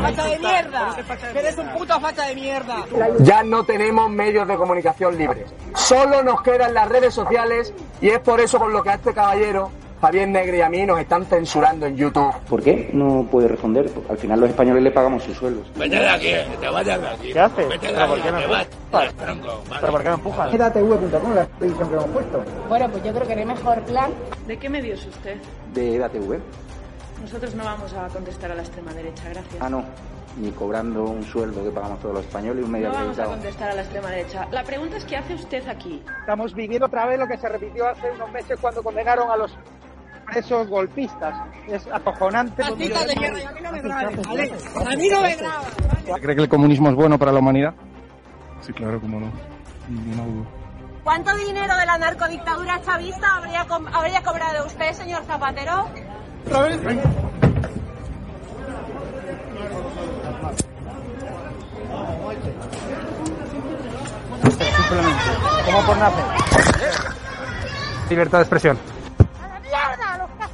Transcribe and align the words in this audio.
¡Facha 0.00 0.24
de 0.24 0.38
mierda! 0.38 0.96
¡Que 1.32 1.38
eres 1.38 1.58
un 1.58 1.68
puto 1.72 2.00
facha 2.00 2.26
de 2.26 2.34
mierda! 2.34 2.86
Ya 3.20 3.42
no 3.42 3.64
tenemos 3.64 4.10
medios 4.10 4.48
de 4.48 4.56
comunicación 4.56 5.16
libres. 5.16 5.54
Solo 5.74 6.22
nos 6.22 6.42
quedan 6.42 6.74
las 6.74 6.88
redes 6.88 7.14
sociales 7.14 7.72
y 8.00 8.08
es 8.08 8.18
por 8.20 8.40
eso 8.40 8.58
por 8.58 8.72
lo 8.72 8.82
que 8.82 8.90
a 8.90 8.94
este 8.94 9.14
caballero, 9.14 9.70
Javier 10.02 10.28
Negre 10.28 10.58
y 10.58 10.60
a 10.62 10.68
mí 10.68 10.84
nos 10.84 10.98
están 10.98 11.24
censurando 11.26 11.86
en 11.86 11.96
YouTube. 11.96 12.34
¿Por 12.48 12.60
qué 12.60 12.90
no 12.92 13.24
puede 13.30 13.46
responder? 13.46 13.88
Al 14.10 14.18
final 14.18 14.40
los 14.40 14.50
españoles 14.50 14.82
le 14.82 14.90
pagamos 14.90 15.22
sus 15.22 15.36
sueldos. 15.36 15.64
Vete 15.76 15.94
de 15.94 16.08
aquí, 16.08 16.24
que 16.24 16.56
te 16.60 16.68
vayas 16.68 17.00
de 17.00 17.08
aquí. 17.08 17.32
¿Qué 17.32 17.38
haces? 17.38 17.68
Vete 17.68 17.86
de 17.86 17.92
¿Pero 17.92 18.02
aquí, 18.02 18.10
por 18.10 18.22
qué 18.22 18.30
te 18.32 18.42
empujas? 18.42 18.66
vas. 18.90 19.14
Tronco, 19.14 19.46
vale. 19.46 19.80
¿Pero 19.80 19.92
por 19.92 20.02
qué 20.02 20.08
me 20.08 20.14
empujas? 20.14 20.54
edatv.com, 20.54 21.34
la 21.36 21.48
edición 21.60 21.88
que 21.88 21.94
hemos 21.94 22.06
puesto. 22.08 22.44
Bueno, 22.68 22.88
pues 22.90 23.04
yo 23.04 23.12
creo 23.12 23.26
que 23.28 23.32
hay 23.32 23.44
mejor 23.44 23.80
plan. 23.82 24.10
¿De 24.48 24.58
qué 24.58 24.68
medio 24.68 24.94
es 24.94 25.06
usted? 25.06 25.36
De 25.72 25.94
EDATV. 25.94 26.40
Nosotros 27.22 27.54
no 27.54 27.62
vamos 27.64 27.94
a 27.94 28.08
contestar 28.08 28.50
a 28.50 28.54
la 28.56 28.62
extrema 28.62 28.92
derecha, 28.94 29.22
gracias. 29.28 29.54
Ah, 29.60 29.70
no. 29.70 29.84
Ni 30.36 30.50
cobrando 30.50 31.04
un 31.04 31.22
sueldo 31.22 31.62
que 31.62 31.70
pagamos 31.70 32.00
todos 32.00 32.16
los 32.16 32.24
españoles 32.24 32.62
y 32.62 32.64
un 32.64 32.72
medio 32.72 32.88
No 32.88 32.94
vamos 32.94 33.18
a 33.20 33.24
contestar 33.26 33.70
a 33.70 33.74
la 33.74 33.82
extrema 33.82 34.10
derecha. 34.10 34.48
La 34.50 34.64
pregunta 34.64 34.96
es 34.96 35.04
¿qué 35.04 35.16
hace 35.16 35.34
usted 35.34 35.68
aquí? 35.68 36.02
Estamos 36.20 36.54
viviendo 36.54 36.86
otra 36.86 37.06
vez 37.06 37.20
lo 37.20 37.28
que 37.28 37.36
se 37.36 37.48
repitió 37.48 37.86
hace 37.86 38.10
unos 38.10 38.32
meses 38.32 38.58
cuando 38.60 38.82
condenaron 38.82 39.30
a 39.30 39.36
los 39.36 39.56
presos 40.32 40.68
golpistas. 40.68 41.34
Es 41.68 41.86
acojonante. 41.92 42.62
A 42.62 42.70
mí 42.70 42.88
no 42.88 43.72
me 43.72 43.80
grabes, 43.80 44.26
¿vale? 44.26 44.52
A 44.86 44.96
mí 44.96 45.08
no 45.08 45.22
me 45.22 45.36
grabas. 45.36 45.66
¿Cree 46.20 46.36
que 46.36 46.42
el 46.42 46.48
comunismo 46.48 46.88
es 46.88 46.94
bueno 46.94 47.18
para 47.18 47.32
la 47.32 47.38
humanidad? 47.38 47.74
Sí, 48.60 48.72
claro, 48.72 49.00
cómo 49.00 49.20
no. 49.20 49.32
¿Cuánto 51.04 51.34
dinero 51.36 51.76
de 51.76 51.86
la 51.86 51.98
narcodictadura 51.98 52.80
chavista 52.82 53.36
habría, 53.36 54.22
cobrado 54.22 54.66
usted, 54.66 54.92
señor 54.92 55.24
Zapatero? 55.24 55.88
Simplemente. 56.44 57.08
Como 65.64 65.82
por 65.86 65.96
nacer. 65.98 66.24
Libertad 68.10 68.38
de 68.38 68.42
expresión. 68.42 68.91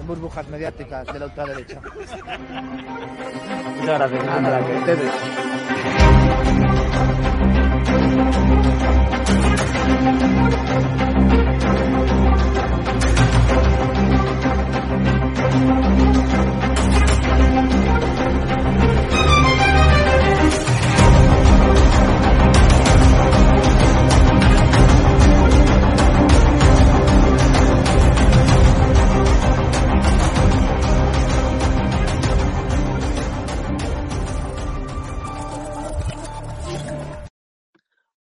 en 0.00 0.06
burbujas 0.06 0.48
mediáticas 0.48 1.06
de 1.12 1.18
la 1.18 1.26
ultraderecha. 1.26 1.80
Muchas 3.76 3.98
gracias. 3.98 4.24
Nada, 4.24 4.66
que 4.66 4.76
ustedes. 4.76 5.10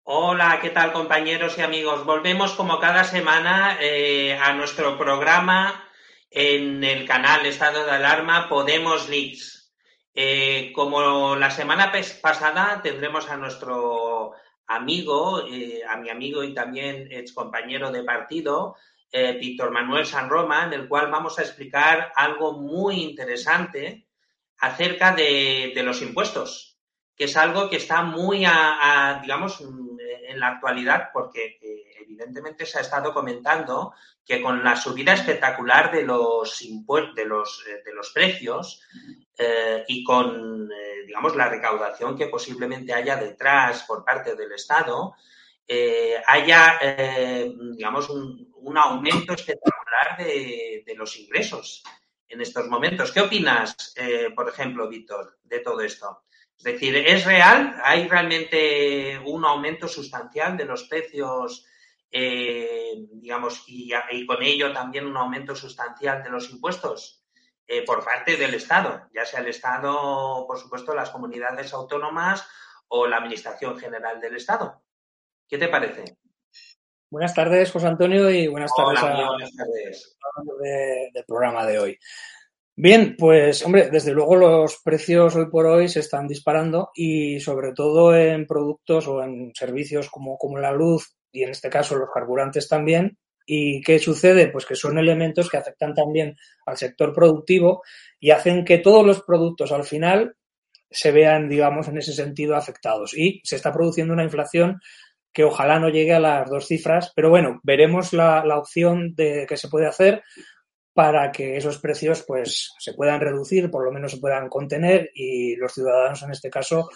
Hola, 0.07 0.59
¿qué 0.61 0.69
tal 0.69 0.93
compañeros 0.93 1.57
y 1.57 1.63
amigos? 1.63 2.05
Volvemos 2.05 2.53
como 2.53 2.79
cada 2.79 3.03
semana 3.05 3.79
eh, 3.81 4.37
a 4.39 4.53
nuestro 4.53 4.99
programa 4.99 5.83
en 6.29 6.83
el 6.83 7.07
canal 7.07 7.43
Estado 7.47 7.83
de 7.83 7.89
Alarma 7.89 8.47
Podemos 8.47 9.09
Leaks. 9.09 9.73
Eh, 10.13 10.71
como 10.75 11.35
la 11.35 11.49
semana 11.49 11.91
pasada 12.21 12.81
tendremos 12.83 13.31
a 13.31 13.37
nuestro 13.37 14.33
amigo, 14.67 15.47
eh, 15.47 15.81
a 15.89 15.97
mi 15.97 16.11
amigo 16.11 16.43
y 16.43 16.53
también 16.53 17.07
ex 17.09 17.33
compañero 17.33 17.91
de 17.91 18.03
partido, 18.03 18.75
Víctor 19.11 19.71
Manuel 19.71 20.05
San 20.05 20.29
Roma, 20.29 20.65
en 20.65 20.73
el 20.73 20.87
cual 20.87 21.09
vamos 21.09 21.39
a 21.39 21.41
explicar 21.41 22.11
algo 22.15 22.59
muy 22.59 23.01
interesante 23.01 24.05
acerca 24.59 25.15
de, 25.15 25.73
los 25.83 26.03
impuestos, 26.03 26.77
que 27.15 27.23
es 27.23 27.35
algo 27.37 27.71
que 27.71 27.77
está 27.77 28.03
muy, 28.03 28.43
a, 28.45 29.19
digamos, 29.23 29.63
en 30.29 30.39
la 30.39 30.47
actualidad, 30.49 31.09
porque 31.13 31.57
eh, 31.61 31.95
evidentemente 32.01 32.65
se 32.65 32.77
ha 32.77 32.81
estado 32.81 33.13
comentando 33.13 33.93
que 34.25 34.41
con 34.41 34.63
la 34.63 34.75
subida 34.75 35.13
espectacular 35.13 35.91
de 35.91 36.03
los, 36.03 36.59
de 37.15 37.25
los, 37.25 37.65
eh, 37.67 37.81
de 37.85 37.93
los 37.93 38.11
precios 38.11 38.81
eh, 39.37 39.83
y 39.87 40.03
con, 40.03 40.69
eh, 40.71 41.05
digamos, 41.05 41.35
la 41.35 41.49
recaudación 41.49 42.17
que 42.17 42.27
posiblemente 42.27 42.93
haya 42.93 43.15
detrás 43.17 43.83
por 43.83 44.03
parte 44.03 44.35
del 44.35 44.51
Estado, 44.51 45.15
eh, 45.67 46.21
haya, 46.27 46.79
eh, 46.81 47.51
digamos, 47.75 48.09
un, 48.09 48.51
un 48.55 48.77
aumento 48.77 49.33
espectacular 49.33 50.17
de, 50.17 50.83
de 50.85 50.95
los 50.95 51.17
ingresos 51.17 51.83
en 52.27 52.41
estos 52.41 52.67
momentos. 52.67 53.11
¿Qué 53.11 53.21
opinas, 53.21 53.93
eh, 53.95 54.29
por 54.35 54.49
ejemplo, 54.49 54.87
Víctor, 54.89 55.37
de 55.43 55.59
todo 55.59 55.81
esto? 55.81 56.23
Es 56.57 56.63
decir, 56.63 56.95
¿es 56.95 57.25
real? 57.25 57.75
¿Hay 57.83 58.07
realmente 58.07 59.19
un 59.25 59.45
aumento 59.45 59.87
sustancial 59.87 60.55
de 60.57 60.65
los 60.65 60.83
precios, 60.83 61.65
eh, 62.11 62.93
digamos, 63.11 63.63
y, 63.67 63.91
y 64.11 64.25
con 64.25 64.41
ello 64.41 64.71
también 64.73 65.05
un 65.05 65.17
aumento 65.17 65.55
sustancial 65.55 66.23
de 66.23 66.29
los 66.29 66.49
impuestos 66.49 67.23
eh, 67.67 67.83
por 67.83 68.03
parte 68.03 68.37
del 68.37 68.53
Estado? 68.53 69.07
Ya 69.13 69.25
sea 69.25 69.41
el 69.41 69.47
Estado, 69.49 70.45
por 70.47 70.57
supuesto, 70.57 70.95
las 70.95 71.09
comunidades 71.09 71.73
autónomas 71.73 72.47
o 72.87 73.05
la 73.05 73.17
Administración 73.17 73.77
General 73.77 74.19
del 74.21 74.35
Estado. 74.37 74.81
¿Qué 75.47 75.57
te 75.57 75.67
parece? 75.67 76.17
Buenas 77.11 77.33
tardes, 77.35 77.71
José 77.71 77.87
Antonio, 77.87 78.29
y 78.31 78.47
buenas 78.47 78.71
tardes 78.75 78.99
a- 79.03 79.27
buenas 79.27 79.55
tardes. 79.55 80.17
de- 80.61 81.09
del 81.13 81.25
programa 81.25 81.65
de 81.65 81.79
hoy. 81.79 81.99
Bien, 82.77 83.15
pues 83.17 83.65
hombre, 83.65 83.89
desde 83.89 84.11
luego 84.11 84.35
los 84.35 84.81
precios 84.83 85.33
hoy 85.37 85.49
por 85.49 85.65
hoy 85.65 85.87
se 85.87 86.01
están 86.01 86.27
disparando 86.27 86.91
y 86.93 87.39
sobre 87.39 87.71
todo 87.71 88.13
en 88.13 88.45
productos 88.45 89.07
o 89.07 89.23
en 89.23 89.53
servicios 89.55 90.09
como, 90.09 90.37
como 90.37 90.57
la 90.57 90.73
luz 90.73 91.15
y 91.31 91.43
en 91.43 91.51
este 91.51 91.69
caso 91.69 91.95
los 91.95 92.09
carburantes 92.13 92.67
también. 92.67 93.17
¿Y 93.45 93.79
qué 93.81 93.97
sucede? 93.99 94.49
Pues 94.49 94.65
que 94.65 94.75
son 94.75 94.97
elementos 94.97 95.49
que 95.49 95.55
afectan 95.55 95.93
también 95.93 96.35
al 96.65 96.75
sector 96.75 97.13
productivo 97.13 97.81
y 98.19 98.31
hacen 98.31 98.65
que 98.65 98.79
todos 98.79 99.05
los 99.05 99.21
productos 99.21 99.71
al 99.71 99.85
final 99.85 100.35
se 100.91 101.11
vean, 101.11 101.47
digamos, 101.47 101.87
en 101.87 101.97
ese 101.97 102.11
sentido 102.11 102.57
afectados. 102.57 103.13
Y 103.17 103.39
se 103.45 103.55
está 103.55 103.71
produciendo 103.71 104.13
una 104.13 104.23
inflación 104.23 104.81
que 105.31 105.45
ojalá 105.45 105.79
no 105.79 105.89
llegue 105.89 106.13
a 106.13 106.19
las 106.19 106.49
dos 106.49 106.67
cifras, 106.67 107.13
pero 107.15 107.29
bueno, 107.29 107.59
veremos 107.63 108.11
la, 108.13 108.43
la 108.45 108.57
opción 108.57 109.13
de 109.15 109.45
que 109.47 109.57
se 109.57 109.69
puede 109.69 109.85
hacer 109.85 110.23
para 110.95 111.29
que 111.29 111.57
esos 111.57 111.77
precios 111.79 112.23
pues 112.25 112.71
se 112.79 112.93
puedan 112.93 113.19
reducir, 113.19 113.69
por 113.69 113.83
lo 113.83 113.91
menos 113.91 114.13
se 114.13 114.17
puedan 114.17 114.47
contener 114.47 115.11
y 115.13 115.57
los 115.57 115.73
ciudadanos 115.73 116.23
en 116.23 116.31
este 116.31 116.49
caso 116.49 116.89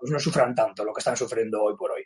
pues 0.00 0.10
no 0.10 0.18
sufran 0.18 0.54
tanto 0.54 0.82
lo 0.84 0.92
que 0.94 1.00
están 1.00 1.18
sufriendo 1.18 1.62
hoy 1.62 1.76
por 1.76 1.92
hoy. 1.92 2.02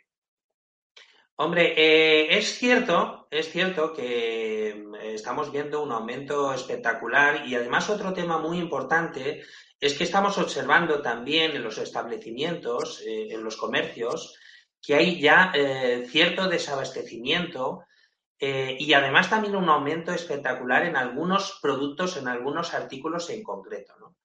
Hombre, 1.37 1.73
eh, 1.77 2.37
es 2.37 2.57
cierto, 2.57 3.29
es 3.31 3.49
cierto 3.49 3.93
que 3.93 4.75
mm, 4.75 4.95
estamos 4.95 5.49
viendo 5.49 5.81
un 5.81 5.93
aumento 5.93 6.53
espectacular 6.53 7.47
y 7.47 7.55
además 7.55 7.89
otro 7.89 8.11
tema 8.11 8.39
muy 8.39 8.57
importante 8.57 9.43
es 9.79 9.93
que 9.93 10.03
estamos 10.03 10.37
observando 10.37 11.01
también 11.01 11.51
en 11.51 11.63
los 11.63 11.77
establecimientos, 11.77 13.01
eh, 13.07 13.27
en 13.29 13.41
los 13.41 13.55
comercios, 13.55 14.35
que 14.81 14.95
hay 14.95 15.21
ya 15.21 15.53
eh, 15.55 16.05
cierto 16.09 16.49
desabastecimiento 16.49 17.86
y 18.39 18.93
además 18.93 19.29
también 19.29 19.55
un 19.55 19.69
aumento 19.69 20.11
espectacular 20.11 20.85
en 20.85 20.95
algunos 20.95 21.59
productos, 21.61 22.17
en 22.17 22.27
algunos 22.27 22.73
artículos 22.73 23.29
en 23.31 23.41
concreto. 23.41 23.93
¿no? 23.99 24.15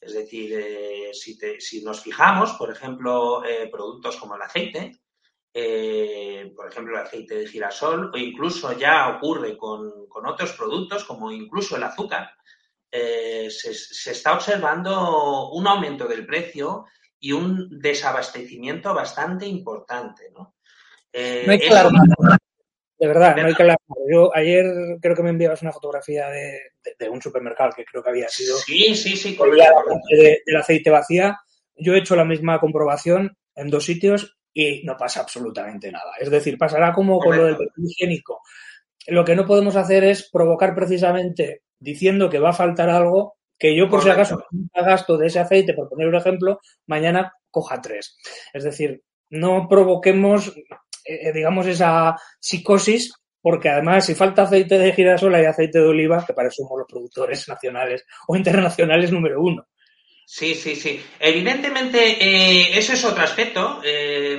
Es 0.00 0.12
decir, 0.12 1.14
si, 1.14 1.38
si, 1.58 1.82
nos 1.82 2.02
fijamos, 2.02 2.52
por 2.52 2.70
ejemplo, 2.70 3.42
productos 3.70 4.16
como 4.16 4.36
el 4.36 4.42
aceite, 4.42 5.02
eh, 5.54 6.50
por 6.56 6.68
ejemplo, 6.68 6.96
el 6.96 7.04
aceite 7.04 7.34
de 7.34 7.46
girasol, 7.46 8.10
o 8.12 8.16
incluso 8.16 8.72
ya 8.72 9.08
ocurre 9.16 9.56
con, 9.56 9.92
otros 10.24 10.52
productos, 10.52 11.04
como 11.04 11.30
incluso 11.30 11.76
el 11.76 11.82
azúcar. 11.82 12.30
Eh, 12.90 13.50
se, 13.50 14.10
está 14.10 14.32
observando 14.34 15.50
un 15.50 15.66
aumento 15.66 16.06
del 16.06 16.26
precio 16.26 16.86
y 17.18 17.32
un 17.32 17.78
desabastecimiento 17.80 18.94
bastante 18.94 19.46
importante. 19.46 20.30
¿no? 20.34 20.54
Eh, 21.12 21.46
hay 21.48 21.58
que 21.58 21.68
De 23.02 23.08
verdad, 23.08 23.34
no 23.36 23.48
hay 23.48 23.54
que 23.54 23.62
hablar. 23.64 23.78
Yo 24.08 24.30
ayer 24.32 24.64
creo 25.00 25.16
que 25.16 25.24
me 25.24 25.30
enviabas 25.30 25.60
una 25.62 25.72
fotografía 25.72 26.28
de, 26.28 27.10
un 27.10 27.20
supermercado 27.20 27.72
que 27.74 27.84
creo 27.84 28.00
que 28.00 28.10
había 28.10 28.28
sido. 28.28 28.56
Sí, 28.58 28.94
sí, 28.94 29.16
sí. 29.16 29.34
Con 29.34 29.58
la 29.58 29.72
del 30.08 30.56
aceite 30.56 30.88
vacía. 30.88 31.36
Yo 31.74 31.94
he 31.94 31.98
hecho 31.98 32.14
la 32.14 32.24
misma 32.24 32.60
comprobación 32.60 33.36
en 33.56 33.70
dos 33.70 33.86
sitios 33.86 34.38
y 34.54 34.84
no 34.84 34.96
pasa 34.96 35.18
absolutamente 35.18 35.90
nada. 35.90 36.12
Es 36.20 36.30
decir, 36.30 36.56
pasará 36.56 36.92
como 36.92 37.18
con 37.18 37.36
lo 37.36 37.44
del 37.46 37.56
papel 37.56 37.72
higiénico. 37.88 38.40
Lo 39.08 39.24
que 39.24 39.34
no 39.34 39.46
podemos 39.46 39.74
hacer 39.74 40.04
es 40.04 40.30
provocar 40.30 40.72
precisamente 40.72 41.62
diciendo 41.80 42.30
que 42.30 42.38
va 42.38 42.50
a 42.50 42.52
faltar 42.52 42.88
algo 42.88 43.34
que 43.58 43.76
yo, 43.76 43.88
por 43.88 44.00
si 44.00 44.10
acaso, 44.10 44.44
gasto 44.72 45.18
de 45.18 45.26
ese 45.26 45.40
aceite, 45.40 45.74
por 45.74 45.88
poner 45.88 46.06
un 46.06 46.14
ejemplo, 46.14 46.60
mañana 46.86 47.32
coja 47.50 47.80
tres. 47.80 48.16
Es 48.52 48.62
decir, 48.62 49.02
no 49.28 49.66
provoquemos, 49.68 50.54
eh, 51.04 51.28
eh, 51.28 51.32
digamos, 51.32 51.66
esa 51.66 52.16
psicosis, 52.38 53.12
porque 53.42 53.68
además, 53.68 54.06
si 54.06 54.14
falta 54.14 54.42
aceite 54.42 54.78
de 54.78 54.92
girasol, 54.92 55.34
hay 55.34 55.46
aceite 55.46 55.80
de 55.80 55.88
oliva, 55.88 56.24
que 56.24 56.32
para 56.32 56.48
eso 56.48 56.62
somos 56.62 56.78
los 56.78 56.86
productores 56.88 57.48
nacionales 57.48 58.04
o 58.28 58.36
internacionales 58.36 59.10
número 59.10 59.42
uno. 59.42 59.66
Sí, 60.24 60.54
sí, 60.54 60.76
sí. 60.76 61.02
Evidentemente, 61.18 61.98
eh, 61.98 62.78
eso 62.78 62.92
es 62.92 63.04
otro 63.04 63.24
aspecto, 63.24 63.80
eh, 63.84 64.38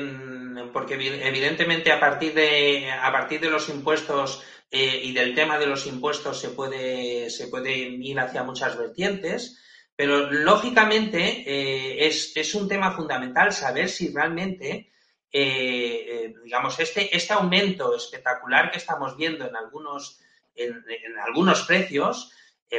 porque 0.72 0.96
evidentemente 0.96 1.92
a 1.92 2.00
partir 2.00 2.34
de, 2.34 2.90
a 2.90 3.12
partir 3.12 3.42
de 3.42 3.50
los 3.50 3.70
impuestos 3.70 4.42
y 4.72 5.14
del 5.14 5.36
tema 5.36 5.60
de 5.60 5.68
los 5.68 5.86
impuestos 5.86 6.40
se 6.40 6.50
puede, 6.50 7.30
se 7.30 7.48
puede 7.48 7.78
ir 7.78 8.20
hacia 8.20 8.42
muchas 8.42 8.76
vertientes, 8.76 9.62
pero 9.96 10.32
lógicamente 10.32 12.08
es, 12.08 12.36
es, 12.36 12.56
un 12.56 12.68
tema 12.68 12.96
fundamental 12.96 13.52
saber 13.52 13.88
si 13.88 14.12
realmente, 14.12 14.92
digamos, 15.34 16.80
este, 16.80 17.16
este 17.16 17.34
aumento 17.34 17.96
espectacular 17.96 18.70
que 18.70 18.78
estamos 18.78 19.18
viendo 19.18 19.48
en 19.48 19.56
algunos, 19.56 20.22
en, 20.56 20.84
en 20.88 21.18
algunos 21.18 21.64
precios, 21.64 22.32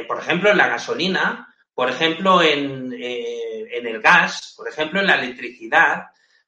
por 0.07 0.19
ejemplo, 0.19 0.49
en 0.49 0.57
la 0.57 0.67
gasolina, 0.67 1.55
por 1.75 1.89
ejemplo, 1.89 2.41
eh, 2.41 2.53
en, 2.53 3.85
el 3.85 4.01
gas, 4.01 4.53
por 4.55 4.69
ejemplo, 4.69 5.01
en 5.01 5.07
la 5.07 5.15
electricidad, 5.15 6.05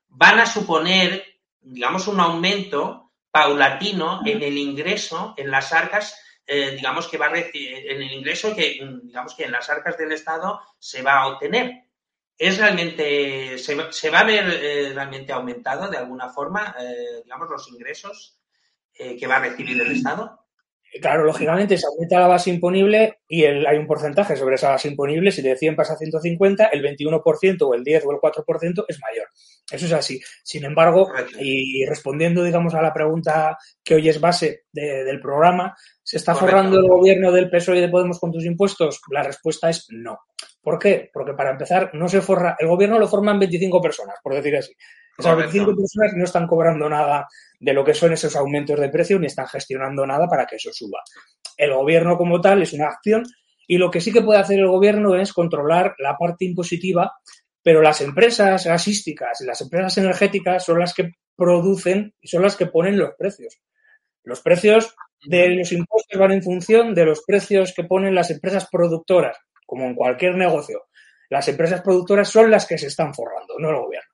van 0.07 0.39
a 0.39 0.45
suponer, 0.45 1.21
digamos, 1.59 2.07
un 2.07 2.21
aumento 2.21 3.11
paulatino 3.29 4.21
en 4.25 4.41
el 4.41 4.57
ingreso, 4.57 5.33
en 5.35 5.51
las 5.51 5.73
arcas, 5.73 6.17
eh, 6.47 6.71
digamos 6.77 7.09
que 7.09 7.17
va 7.17 7.27
a 7.27 7.37
en 7.37 8.01
el 8.01 8.11
ingreso 8.13 8.55
que, 8.55 8.79
digamos 9.03 9.35
que 9.35 9.43
en 9.43 9.51
las 9.51 9.69
arcas 9.69 9.97
del 9.97 10.13
Estado 10.13 10.61
se 10.79 11.01
va 11.01 11.17
a 11.17 11.27
obtener. 11.27 11.86
Es 12.37 12.57
realmente, 12.57 13.57
se, 13.57 13.75
va 13.75 14.19
a 14.19 14.23
ver 14.23 14.45
eh, 14.47 14.91
realmente 14.93 15.33
aumentado 15.33 15.89
de 15.89 15.97
alguna 15.97 16.29
forma, 16.29 16.75
digamos, 17.23 17.49
los 17.49 17.67
ingresos 17.69 18.39
que 18.93 19.27
va 19.27 19.37
a 19.37 19.41
recibir 19.41 19.79
el 19.81 19.91
Estado. 19.91 20.47
Claro, 21.01 21.25
lógicamente 21.25 21.77
se 21.77 21.85
aumenta 21.85 22.19
la 22.19 22.27
base 22.27 22.49
imponible 22.49 23.19
y 23.27 23.43
hay 23.43 23.77
un 23.77 23.85
porcentaje 23.85 24.35
sobre 24.35 24.55
esa 24.55 24.69
base 24.69 24.87
imponible. 24.87 25.31
Si 25.31 25.41
de 25.41 25.55
100 25.55 25.75
pasa 25.75 25.93
a 25.93 25.97
150, 25.97 26.65
el 26.67 26.81
21% 26.81 27.61
o 27.61 27.73
el 27.73 27.83
10 27.83 28.05
o 28.05 28.11
el 28.11 28.17
4% 28.17 28.85
es 28.87 28.99
mayor. 29.01 29.27
Eso 29.69 29.85
es 29.85 29.93
así. 29.93 30.19
Sin 30.43 30.63
embargo, 30.63 31.11
y 31.39 31.85
respondiendo, 31.85 32.43
digamos, 32.43 32.73
a 32.73 32.81
la 32.81 32.93
pregunta 32.93 33.57
que 33.83 33.95
hoy 33.95 34.09
es 34.09 34.19
base 34.19 34.63
del 34.71 35.19
programa, 35.19 35.75
¿se 36.01 36.17
está 36.17 36.33
forrando 36.33 36.79
el 36.79 36.87
gobierno 36.87 37.31
del 37.31 37.49
PSOE 37.49 37.77
y 37.77 37.81
de 37.81 37.89
Podemos 37.89 38.19
con 38.19 38.31
tus 38.31 38.45
impuestos? 38.45 39.01
La 39.11 39.23
respuesta 39.23 39.69
es 39.69 39.87
no. 39.89 40.17
¿Por 40.67 40.79
qué? 40.79 41.09
Porque 41.13 41.31
para 41.31 41.51
empezar, 41.51 41.91
no 41.93 42.09
se 42.09 42.19
forra, 42.19 42.57
el 42.59 42.67
gobierno 42.67 42.99
lo 42.99 43.07
forman 43.07 43.39
25 43.39 43.81
personas, 43.81 44.17
por 44.21 44.35
decir 44.35 44.53
así. 44.57 44.73
Esas 45.17 45.37
25 45.37 45.73
personas 45.73 46.11
no 46.13 46.25
están 46.25 46.45
cobrando 46.45 46.89
nada 46.89 47.25
de 47.57 47.71
lo 47.71 47.85
que 47.85 47.93
son 47.93 48.11
esos 48.11 48.35
aumentos 48.35 48.77
de 48.77 48.89
precio 48.89 49.17
ni 49.17 49.27
están 49.27 49.47
gestionando 49.47 50.05
nada 50.05 50.27
para 50.27 50.45
que 50.45 50.57
eso 50.57 50.69
suba. 50.73 50.99
El 51.55 51.73
gobierno 51.73 52.17
como 52.17 52.41
tal 52.41 52.63
es 52.63 52.73
una 52.73 52.87
acción 52.87 53.23
y 53.65 53.77
lo 53.77 53.89
que 53.89 54.01
sí 54.01 54.11
que 54.11 54.21
puede 54.21 54.41
hacer 54.41 54.59
el 54.59 54.67
gobierno 54.67 55.15
es 55.15 55.31
controlar 55.31 55.95
la 55.99 56.17
parte 56.17 56.43
impositiva, 56.43 57.13
pero 57.63 57.81
las 57.81 58.01
empresas 58.01 58.65
gasísticas 58.65 59.39
y 59.39 59.45
las 59.45 59.61
empresas 59.61 59.97
energéticas 59.99 60.65
son 60.65 60.79
las 60.79 60.93
que 60.93 61.13
producen 61.37 62.13
y 62.19 62.27
son 62.27 62.41
las 62.41 62.57
que 62.57 62.65
ponen 62.65 62.99
los 62.99 63.11
precios. 63.17 63.57
Los 64.21 64.41
precios 64.41 64.93
de 65.25 65.47
los 65.47 65.71
impuestos 65.71 66.19
van 66.19 66.33
en 66.33 66.43
función 66.43 66.93
de 66.93 67.05
los 67.05 67.23
precios 67.25 67.73
que 67.73 67.85
ponen 67.85 68.13
las 68.13 68.31
empresas 68.31 68.67
productoras, 68.69 69.37
como 69.67 69.85
en 69.85 69.93
cualquier 69.93 70.33
negocio. 70.33 70.87
Las 71.29 71.47
empresas 71.47 71.81
productoras 71.81 72.29
son 72.29 72.49
las 72.49 72.65
que 72.65 72.79
se 72.79 72.87
están 72.87 73.13
forrando, 73.13 73.59
no 73.59 73.69
el 73.69 73.75
gobierno. 73.75 74.09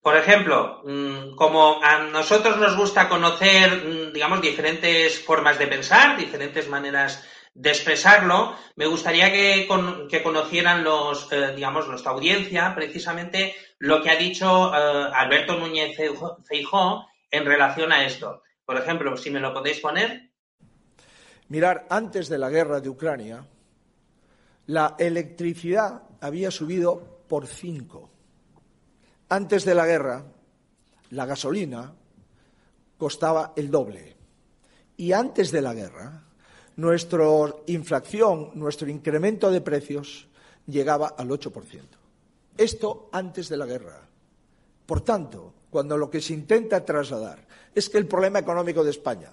Por 0.00 0.16
ejemplo, 0.16 0.82
mm, 0.84 1.34
como 1.34 1.82
a 1.82 1.98
nosotros 1.98 2.58
nos 2.58 2.76
gusta 2.76 3.08
conocer, 3.08 3.84
mm, 3.84 4.12
digamos, 4.12 4.40
diferentes 4.40 5.18
formas 5.18 5.58
de 5.58 5.66
pensar, 5.66 6.16
diferentes 6.16 6.68
maneras 6.68 7.26
de 7.54 7.70
expresarlo, 7.70 8.54
me 8.76 8.86
gustaría 8.86 9.32
que, 9.32 9.66
conocieran 10.22 10.84
los, 10.84 11.32
eh, 11.32 11.54
digamos, 11.54 11.88
nuestra 11.88 12.10
audiencia, 12.12 12.74
precisamente 12.74 13.54
lo 13.78 14.02
que 14.02 14.10
ha 14.10 14.16
dicho 14.16 14.72
eh, 14.74 15.10
Alberto 15.14 15.56
Núñez 15.56 15.96
Feijó 15.96 17.08
en 17.30 17.46
relación 17.46 17.92
a 17.92 18.04
esto. 18.04 18.42
Por 18.64 18.76
ejemplo, 18.76 19.16
si 19.16 19.30
me 19.30 19.40
lo 19.40 19.54
podéis 19.54 19.80
poner. 19.80 20.30
Mirar, 21.48 21.86
antes 21.88 22.28
de 22.28 22.38
la 22.38 22.50
guerra 22.50 22.80
de 22.80 22.88
Ucrania, 22.88 23.44
la 24.66 24.96
electricidad 24.98 26.02
había 26.20 26.50
subido 26.50 27.22
por 27.28 27.46
cinco. 27.46 28.10
Antes 29.28 29.64
de 29.64 29.74
la 29.74 29.86
guerra, 29.86 30.24
la 31.10 31.26
gasolina 31.26 31.94
costaba 32.96 33.52
el 33.56 33.70
doble. 33.70 34.16
Y 34.96 35.12
antes 35.12 35.50
de 35.50 35.62
la 35.62 35.74
guerra, 35.74 36.24
nuestra 36.76 37.26
inflación, 37.66 38.50
nuestro 38.54 38.88
incremento 38.88 39.50
de 39.50 39.60
precios 39.60 40.28
llegaba 40.66 41.08
al 41.08 41.28
8%. 41.28 41.82
Esto 42.56 43.08
antes 43.12 43.48
de 43.48 43.56
la 43.56 43.66
guerra. 43.66 44.08
Por 44.86 45.00
tanto, 45.00 45.54
cuando 45.70 45.96
lo 45.96 46.10
que 46.10 46.20
se 46.20 46.34
intenta 46.34 46.84
trasladar 46.84 47.46
es 47.74 47.88
que 47.88 47.98
el 47.98 48.06
problema 48.06 48.38
económico 48.38 48.84
de 48.84 48.90
España 48.90 49.32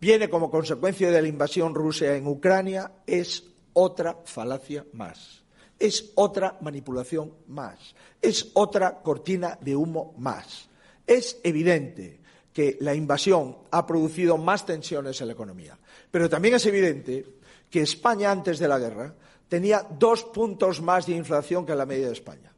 viene 0.00 0.28
como 0.28 0.50
consecuencia 0.50 1.10
de 1.10 1.22
la 1.22 1.28
invasión 1.28 1.74
rusa 1.74 2.14
en 2.14 2.26
Ucrania, 2.26 2.92
es 3.06 3.44
otra 3.78 4.18
falacia 4.24 4.84
más 4.92 5.38
es 5.78 6.12
otra 6.16 6.56
manipulación 6.60 7.32
más, 7.48 7.94
es 8.20 8.50
otra 8.54 9.00
cortina 9.00 9.58
de 9.60 9.76
humo 9.76 10.14
más. 10.18 10.68
Es 11.06 11.38
evidente 11.42 12.20
que 12.52 12.76
la 12.80 12.94
invasión 12.94 13.58
ha 13.70 13.86
producido 13.86 14.36
más 14.36 14.66
tensiones 14.66 15.20
en 15.20 15.28
la 15.28 15.32
economía, 15.32 15.78
pero 16.10 16.28
también 16.28 16.54
es 16.54 16.66
evidente 16.66 17.24
que 17.70 17.82
España 17.82 18.30
antes 18.30 18.58
de 18.58 18.68
la 18.68 18.78
guerra 18.78 19.14
tenía 19.48 19.86
dos 19.98 20.24
puntos 20.24 20.82
más 20.82 21.06
de 21.06 21.12
inflación 21.12 21.64
que 21.64 21.74
la 21.74 21.86
media 21.86 22.06
de 22.06 22.12
España, 22.12 22.52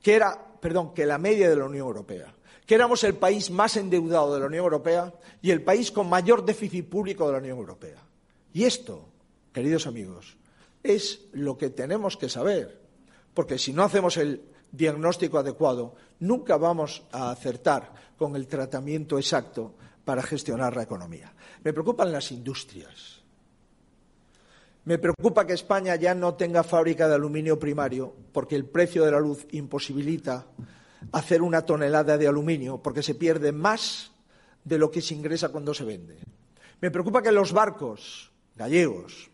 que 0.00 0.14
era, 0.14 0.38
perdón, 0.60 0.94
que 0.94 1.06
la 1.06 1.18
media 1.18 1.50
de 1.50 1.56
la 1.56 1.66
Unión 1.66 1.86
Europea, 1.86 2.34
que 2.66 2.74
éramos 2.74 3.04
el 3.04 3.14
país 3.14 3.50
más 3.50 3.76
endeudado 3.76 4.34
de 4.34 4.40
la 4.40 4.46
Unión 4.46 4.64
Europea 4.64 5.12
y 5.42 5.50
el 5.50 5.62
país 5.62 5.92
con 5.92 6.08
mayor 6.08 6.44
déficit 6.44 6.88
público 6.88 7.26
de 7.26 7.32
la 7.32 7.38
Unión 7.38 7.58
Europea. 7.58 7.98
Y 8.54 8.64
esto, 8.64 9.08
queridos 9.52 9.86
amigos, 9.86 10.36
es 10.82 11.26
lo 11.32 11.56
que 11.56 11.70
tenemos 11.70 12.16
que 12.16 12.28
saber, 12.28 12.80
porque 13.34 13.58
si 13.58 13.72
no 13.72 13.84
hacemos 13.84 14.16
el 14.16 14.42
diagnóstico 14.72 15.38
adecuado, 15.38 15.94
nunca 16.18 16.56
vamos 16.56 17.04
a 17.12 17.30
acertar 17.30 17.92
con 18.16 18.36
el 18.36 18.46
tratamiento 18.46 19.18
exacto 19.18 19.74
para 20.04 20.22
gestionar 20.22 20.76
la 20.76 20.82
economía. 20.82 21.32
Me 21.62 21.72
preocupan 21.72 22.10
las 22.10 22.32
industrias. 22.32 23.22
Me 24.84 24.98
preocupa 24.98 25.46
que 25.46 25.52
España 25.52 25.94
ya 25.94 26.14
no 26.14 26.34
tenga 26.34 26.64
fábrica 26.64 27.06
de 27.06 27.14
aluminio 27.14 27.58
primario 27.58 28.12
porque 28.32 28.56
el 28.56 28.64
precio 28.64 29.04
de 29.04 29.12
la 29.12 29.20
luz 29.20 29.46
imposibilita 29.52 30.46
hacer 31.12 31.42
una 31.42 31.64
tonelada 31.64 32.18
de 32.18 32.26
aluminio 32.26 32.82
porque 32.82 33.02
se 33.02 33.14
pierde 33.14 33.52
más 33.52 34.10
de 34.64 34.78
lo 34.78 34.90
que 34.90 35.00
se 35.00 35.14
ingresa 35.14 35.50
cuando 35.50 35.72
se 35.74 35.84
vende. 35.84 36.18
Me 36.80 36.90
preocupa 36.90 37.22
que 37.22 37.30
los 37.30 37.52
barcos 37.52 38.32
gallegos 38.56 39.31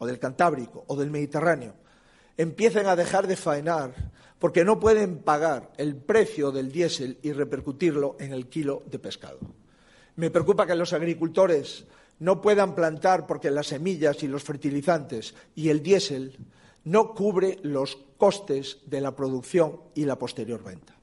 o 0.00 0.06
del 0.08 0.18
Cantábrico 0.18 0.84
o 0.88 0.96
del 0.96 1.12
Mediterráneo 1.12 1.76
empiecen 2.36 2.86
a 2.86 2.96
dejar 2.96 3.26
de 3.26 3.36
faenar 3.36 3.92
porque 4.38 4.64
no 4.64 4.80
pueden 4.80 5.18
pagar 5.18 5.70
el 5.76 5.94
precio 5.94 6.50
del 6.50 6.72
diésel 6.72 7.18
y 7.22 7.32
repercutirlo 7.32 8.16
en 8.18 8.32
el 8.32 8.48
kilo 8.48 8.82
de 8.86 8.98
pescado. 8.98 9.38
Me 10.16 10.30
preocupa 10.30 10.66
que 10.66 10.74
los 10.74 10.94
agricultores 10.94 11.84
no 12.18 12.40
puedan 12.40 12.74
plantar 12.74 13.26
porque 13.26 13.50
las 13.50 13.68
semillas 13.68 14.22
y 14.22 14.28
los 14.28 14.42
fertilizantes 14.42 15.34
y 15.54 15.68
el 15.68 15.82
diésel 15.82 16.38
no 16.84 17.14
cubre 17.14 17.58
los 17.62 17.98
costes 18.16 18.78
de 18.86 19.02
la 19.02 19.14
producción 19.14 19.80
y 19.94 20.06
la 20.06 20.18
posterior 20.18 20.64
venta. 20.64 20.94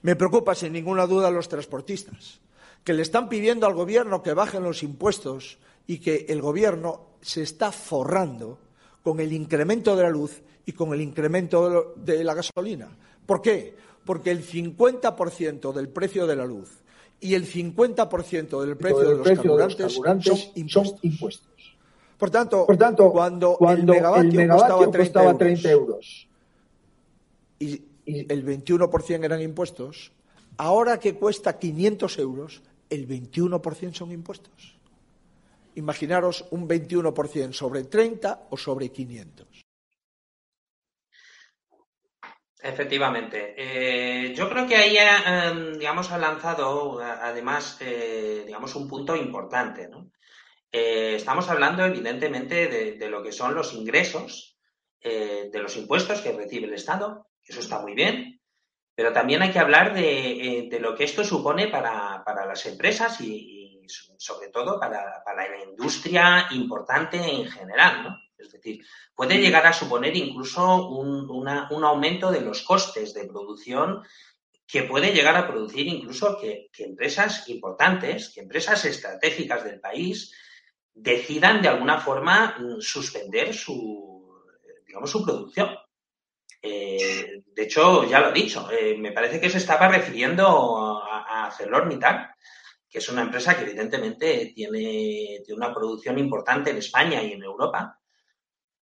Me 0.00 0.16
preocupa 0.16 0.54
sin 0.54 0.72
ninguna 0.72 1.06
duda 1.06 1.30
los 1.30 1.48
transportistas, 1.50 2.40
que 2.84 2.94
le 2.94 3.02
están 3.02 3.28
pidiendo 3.28 3.66
al 3.66 3.74
gobierno 3.74 4.22
que 4.22 4.32
bajen 4.32 4.62
los 4.62 4.82
impuestos 4.82 5.58
y 5.86 5.98
que 5.98 6.24
el 6.30 6.40
gobierno 6.40 7.09
se 7.20 7.42
está 7.42 7.72
forrando 7.72 8.58
con 9.02 9.20
el 9.20 9.32
incremento 9.32 9.96
de 9.96 10.02
la 10.02 10.10
luz 10.10 10.42
y 10.66 10.72
con 10.72 10.92
el 10.92 11.00
incremento 11.00 11.94
de 11.96 12.24
la 12.24 12.34
gasolina. 12.34 12.88
¿Por 13.26 13.40
qué? 13.42 13.74
Porque 14.04 14.30
el 14.30 14.44
50% 14.46 15.72
del 15.72 15.88
precio 15.88 16.26
de 16.26 16.36
la 16.36 16.44
luz 16.44 16.80
y 17.20 17.34
el 17.34 17.46
50% 17.46 18.64
del 18.64 18.76
precio 18.76 19.00
de 19.00 19.16
los 19.16 19.26
carburantes, 19.26 19.92
son, 19.92 20.86
impuestos. 21.02 21.76
Por 22.18 22.30
tanto, 22.30 22.66
cuando, 23.12 23.58
el 23.68 23.84
megavatio, 23.84 24.48
costaba, 24.48 25.36
30, 25.38 25.70
euros, 25.70 26.28
y, 27.58 27.82
el 28.06 28.44
21% 28.44 29.24
eran 29.24 29.40
impuestos, 29.40 30.12
ahora 30.56 30.98
que 30.98 31.14
cuesta 31.14 31.58
500 31.58 32.18
euros, 32.18 32.62
el 32.88 33.06
21% 33.06 33.94
son 33.94 34.12
impuestos. 34.12 34.79
Imaginaros 35.76 36.46
un 36.50 36.68
21% 36.68 37.52
sobre 37.52 37.84
30 37.84 38.48
o 38.50 38.56
sobre 38.56 38.90
500. 38.90 39.46
Efectivamente. 42.62 43.54
Eh, 43.56 44.34
yo 44.34 44.48
creo 44.50 44.66
que 44.66 44.76
ahí, 44.76 44.96
eh, 44.98 45.72
digamos, 45.78 46.10
ha 46.10 46.18
lanzado, 46.18 47.00
además, 47.00 47.78
eh, 47.80 48.42
digamos, 48.46 48.74
un 48.74 48.86
punto 48.86 49.16
importante, 49.16 49.88
¿no? 49.88 50.10
estamos 50.72 51.48
hablando, 51.48 51.84
evidentemente, 51.84 52.68
de, 52.96 53.08
lo 53.08 53.24
que 53.24 53.32
son 53.32 53.56
los 53.56 53.74
ingresos, 53.74 54.56
de 55.02 55.50
los 55.60 55.76
impuestos 55.76 56.20
que 56.20 56.30
recibe 56.30 56.68
el 56.68 56.74
Estado, 56.74 57.26
eso 57.42 57.58
está 57.58 57.80
muy 57.80 57.94
bien, 57.94 58.40
pero 58.94 59.12
también 59.12 59.42
hay 59.42 59.50
que 59.50 59.58
hablar 59.58 59.94
de, 59.94 60.78
lo 60.80 60.94
que 60.94 61.02
esto 61.02 61.24
supone 61.24 61.66
para, 61.66 62.22
las 62.46 62.66
empresas 62.66 63.20
y, 63.20 63.59
sobre 64.16 64.48
todo, 64.48 64.78
para, 64.78 65.22
para 65.24 65.48
la 65.48 65.64
industria 65.64 66.48
importante 66.50 67.16
en 67.16 67.46
general, 67.50 68.02
¿no? 68.04 68.16
Es 68.40 68.52
decir, 68.52 68.84
puede 69.14 69.38
llegar 69.38 69.66
a 69.66 69.72
suponer 69.72 70.16
incluso 70.16 70.88
un, 70.88 71.84
aumento 71.84 72.30
de 72.30 72.40
los 72.40 72.62
costes 72.62 73.14
de 73.14 73.26
producción 73.26 74.02
que 74.66 74.84
puede 74.84 75.12
llegar 75.12 75.36
a 75.36 75.46
producir 75.46 75.86
incluso 75.86 76.38
que, 76.38 76.70
empresas 76.78 77.48
importantes, 77.48 78.30
que 78.30 78.40
empresas 78.40 78.84
estratégicas 78.84 79.64
del 79.64 79.80
país 79.80 80.32
decidan 80.94 81.60
de 81.60 81.68
alguna 81.68 82.00
forma 82.00 82.56
mm, 82.58 82.80
suspender 82.80 83.52
su, 83.54 84.42
digamos, 84.86 85.10
su 85.10 85.24
producción. 85.24 85.76
Eh, 86.62 87.42
de 87.46 87.62
hecho, 87.62 88.04
ya 88.04 88.20
lo 88.20 88.30
he 88.30 88.32
dicho, 88.32 88.70
eh, 88.70 88.96
me 88.96 89.12
parece 89.12 89.40
que 89.40 89.50
se 89.50 89.58
estaba 89.58 89.88
refiriendo 89.88 90.46
a, 90.78 91.24
a 91.26 91.46
ArcelorMittal, 91.46 92.34
que 92.90 92.98
es 92.98 93.08
una 93.08 93.22
empresa 93.22 93.56
que 93.56 93.62
evidentemente 93.62 94.52
tiene, 94.54 95.42
una 95.54 95.72
producción 95.72 96.18
importante 96.18 96.70
en 96.70 96.78
España 96.78 97.22
y 97.22 97.32
en 97.32 97.42
Europa, 97.42 97.98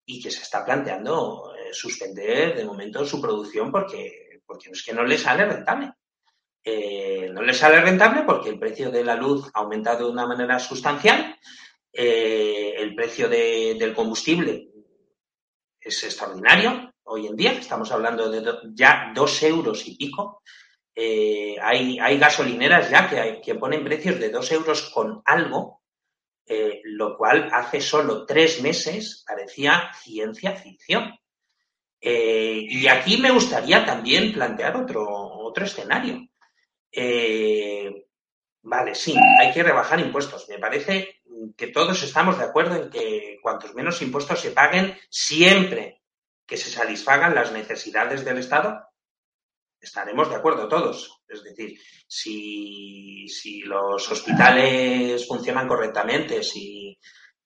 y 0.05 0.21
que 0.21 0.31
se 0.31 0.43
está 0.43 0.63
planteando 0.63 1.53
eh, 1.53 1.73
suspender 1.73 2.55
de 2.55 2.63
momento 2.63 3.05
su 3.05 3.21
producción 3.21 3.69
porque, 3.69 4.41
porque 4.45 4.69
es 4.71 4.81
que 4.81 4.93
no 4.93 5.03
le 5.03 5.17
sale 5.17 5.45
rentable. 5.45 5.91
Eh, 6.63 7.29
no 7.31 7.41
le 7.41 7.53
sale 7.53 7.81
rentable 7.81 8.23
porque 8.23 8.49
el 8.49 8.59
precio 8.59 8.89
de 8.89 9.03
la 9.03 9.15
luz 9.15 9.49
ha 9.53 9.59
aumentado 9.59 10.05
de 10.05 10.11
una 10.11 10.25
manera 10.25 10.59
sustancial, 10.59 11.37
eh, 11.91 12.75
el 12.77 12.93
precio 12.95 13.27
del 13.27 13.93
combustible 13.93 14.69
es 15.79 16.03
extraordinario. 16.03 16.93
Hoy 17.03 17.27
en 17.27 17.35
día 17.35 17.53
estamos 17.53 17.91
hablando 17.91 18.29
de 18.29 18.43
ya 18.73 19.11
dos 19.15 19.41
euros 19.43 19.87
y 19.87 19.95
pico. 19.95 20.41
Hay, 20.97 21.99
hay 21.99 22.17
gasolineras 22.17 22.89
ya 22.89 23.07
que, 23.07 23.41
que 23.41 23.55
ponen 23.55 23.83
precios 23.83 24.19
de 24.19 24.29
dos 24.29 24.51
euros 24.51 24.89
con 24.89 25.21
algo 25.25 25.77
eh, 26.49 26.79
lo 26.85 27.17
cual 27.17 27.49
hace 27.51 27.81
solo 27.81 28.25
tres 28.25 28.61
meses 28.61 29.25
parecía 29.27 29.91
ciencia 30.01 30.55
ficción. 30.55 31.13
Eh, 31.99 32.65
y 32.69 32.87
aquí 32.87 33.17
me 33.17 33.31
gustaría 33.31 33.85
también 33.85 34.31
plantear 34.31 34.77
otro, 34.77 35.53
escenario. 35.57 36.25
Eh, 36.89 38.05
vale, 38.61 38.95
sí, 38.95 39.13
hay 39.39 39.51
que 39.51 39.63
rebajar 39.63 39.99
impuestos. 39.99 40.47
Me 40.47 40.57
parece 40.57 41.19
que 41.57 41.67
todos 41.67 42.01
estamos 42.01 42.37
de 42.37 42.45
acuerdo 42.45 42.75
en 42.75 42.89
que 42.89 43.39
cuantos 43.41 43.75
menos 43.75 44.01
impuestos 44.01 44.39
se 44.39 44.51
paguen, 44.51 44.97
siempre 45.09 46.01
que 46.45 46.55
se 46.55 46.69
satisfagan 46.69 47.35
las 47.35 47.51
necesidades 47.51 48.23
del 48.23 48.37
Estado, 48.37 48.87
estaremos 49.79 50.29
de 50.29 50.35
acuerdo 50.35 50.67
todos. 50.67 51.21
Es 51.27 51.43
decir, 51.43 51.79
si, 52.07 53.25
los 53.65 54.11
hospitales 54.11 55.27
funcionan 55.27 55.67
correctamente, 55.67 56.43
si 56.43 56.97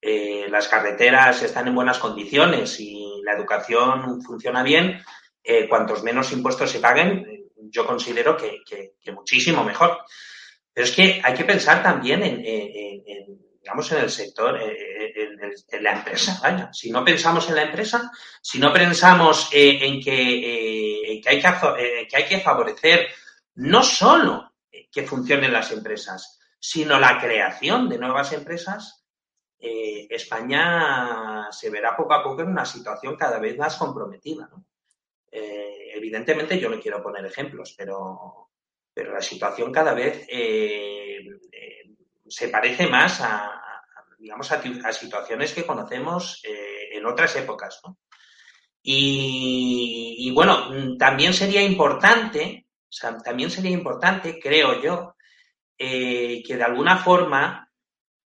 eh, 0.02 0.48
las 0.50 0.68
carreteras 0.68 1.42
están 1.44 1.68
en 1.68 1.76
buenas 1.76 2.00
condiciones, 2.00 2.72
si 2.72 3.22
la 3.24 3.34
educación 3.34 4.22
funciona 4.22 4.64
bien, 4.64 5.02
eh, 5.44 5.68
cuantos 5.68 6.04
menos 6.04 6.32
impuestos 6.32 6.72
se 6.72 6.80
paguen, 6.80 7.50
yo 7.56 7.86
considero 7.86 8.38
que, 8.38 8.62
muchísimo 9.14 9.64
mejor. 9.64 10.00
Pero 10.74 10.86
es 10.86 10.96
que 10.96 11.22
hay 11.24 11.34
que 11.34 11.44
pensar 11.44 11.84
también 11.84 12.24
en, 12.24 12.42
digamos, 13.62 13.92
en 13.92 14.00
el 14.00 14.10
sector, 14.10 14.60
eh, 14.62 14.91
en, 15.70 15.84
la 15.84 15.94
empresa. 15.94 16.40
Vaya, 16.42 16.70
si 16.74 16.92
no 16.92 17.04
pensamos 17.04 17.48
en 17.50 17.56
la 17.56 17.64
empresa, 17.64 18.12
si 18.42 18.60
no 18.60 18.72
pensamos 18.72 19.50
en 19.52 20.02
que, 20.02 21.22
hay 21.26 21.42
que, 21.42 22.08
que 22.10 22.18
hay 22.18 22.26
que 22.26 22.40
favorecer 22.40 23.08
no 23.56 23.84
solo 23.84 24.54
que 24.92 25.04
funcionen 25.04 25.54
las 25.54 25.72
empresas, 25.72 26.40
sino 26.60 27.00
la 27.00 27.20
creación 27.20 27.90
de 27.90 27.98
nuevas 27.98 28.32
empresas, 28.34 29.02
eh, 29.64 30.08
España 30.10 31.52
se 31.52 31.70
verá 31.70 31.96
poco 31.96 32.14
a 32.14 32.24
poco 32.24 32.42
en 32.42 32.50
una 32.50 32.66
situación 32.66 33.16
cada 33.16 33.40
vez 33.40 33.58
más 33.58 33.78
comprometida. 33.78 34.50
Eh, 35.32 35.92
evidentemente 35.94 36.60
yo 36.60 36.70
no 36.70 36.80
quiero 36.80 37.02
poner 37.02 37.26
ejemplos, 37.26 37.76
pero, 37.78 38.50
pero 38.94 39.14
la 39.14 39.22
situación 39.22 39.72
cada 39.72 39.94
vez 39.94 40.26
eh, 40.30 41.26
se 42.28 42.48
parece 42.50 42.88
más 42.88 43.22
a, 43.22 43.62
digamos, 44.22 44.52
a, 44.52 44.94
situaciones 44.94 45.54
que 45.54 45.66
conocemos 45.66 46.42
en 46.44 47.06
otras 47.06 47.36
épocas. 47.36 47.82
y, 48.84 50.32
bueno, 50.34 50.98
también 50.98 51.34
sería 51.34 51.62
importante 51.62 52.66
también 53.24 53.50
sería 53.50 53.72
importante, 53.72 54.40
creo 54.40 54.82
yo, 54.82 55.16
eh, 55.78 56.44
que 56.46 56.58
de 56.58 56.64
alguna 56.64 56.98
forma 56.98 57.70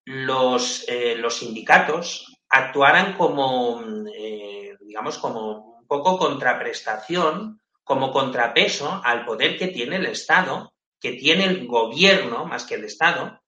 los, 0.06 0.86
eh, 0.88 1.16
los 1.18 1.38
sindicatos 1.38 2.26
actuaran 2.50 3.14
como, 3.18 3.82
eh, 4.14 4.76
digamos, 4.82 5.18
como 5.18 5.78
un 5.80 5.88
poco 5.88 6.18
contraprestación, 6.18 7.62
como 7.84 8.12
contrapeso 8.12 9.02
al 9.04 9.26
poder 9.26 9.58
que 9.58 9.68
tiene 9.68 9.98
el 9.98 10.08
Estado, 10.08 10.74
que 11.00 11.14
tiene 11.14 11.46
el 11.46 11.68
gobierno 11.68 12.46
más 12.46 12.66
que 12.66 12.76
el 12.76 12.86
Estado, 12.86 13.40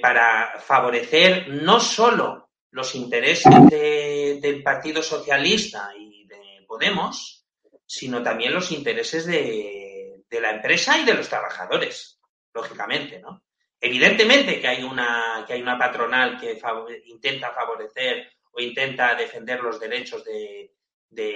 para 0.00 0.60
favorecer 0.60 1.48
no 1.48 1.80
solo 1.80 2.50
los 2.70 2.94
intereses 2.94 3.52
del 3.70 4.62
Partido 4.62 5.02
Socialista 5.02 5.90
y 5.98 6.26
de 6.26 6.64
Podemos, 6.66 7.44
sino 7.86 8.22
también 8.22 8.52
los 8.52 8.72
intereses 8.72 9.26
de, 9.26 10.24
la 10.30 10.50
empresa 10.50 10.98
y 10.98 11.04
de 11.04 11.14
los 11.14 11.28
trabajadores, 11.28 12.18
lógicamente, 12.52 13.20
¿no? 13.20 13.44
Evidentemente 13.80 14.60
que 14.60 14.66
hay 14.66 14.82
una, 14.82 15.44
que 15.46 15.52
hay 15.52 15.62
una 15.62 15.78
patronal 15.78 16.40
que 16.40 16.60
intenta 17.06 17.52
favorecer 17.52 18.32
o 18.50 18.60
intenta 18.60 19.14
defender 19.14 19.60
los 19.60 19.78
derechos 19.78 20.24
de, 20.24 20.72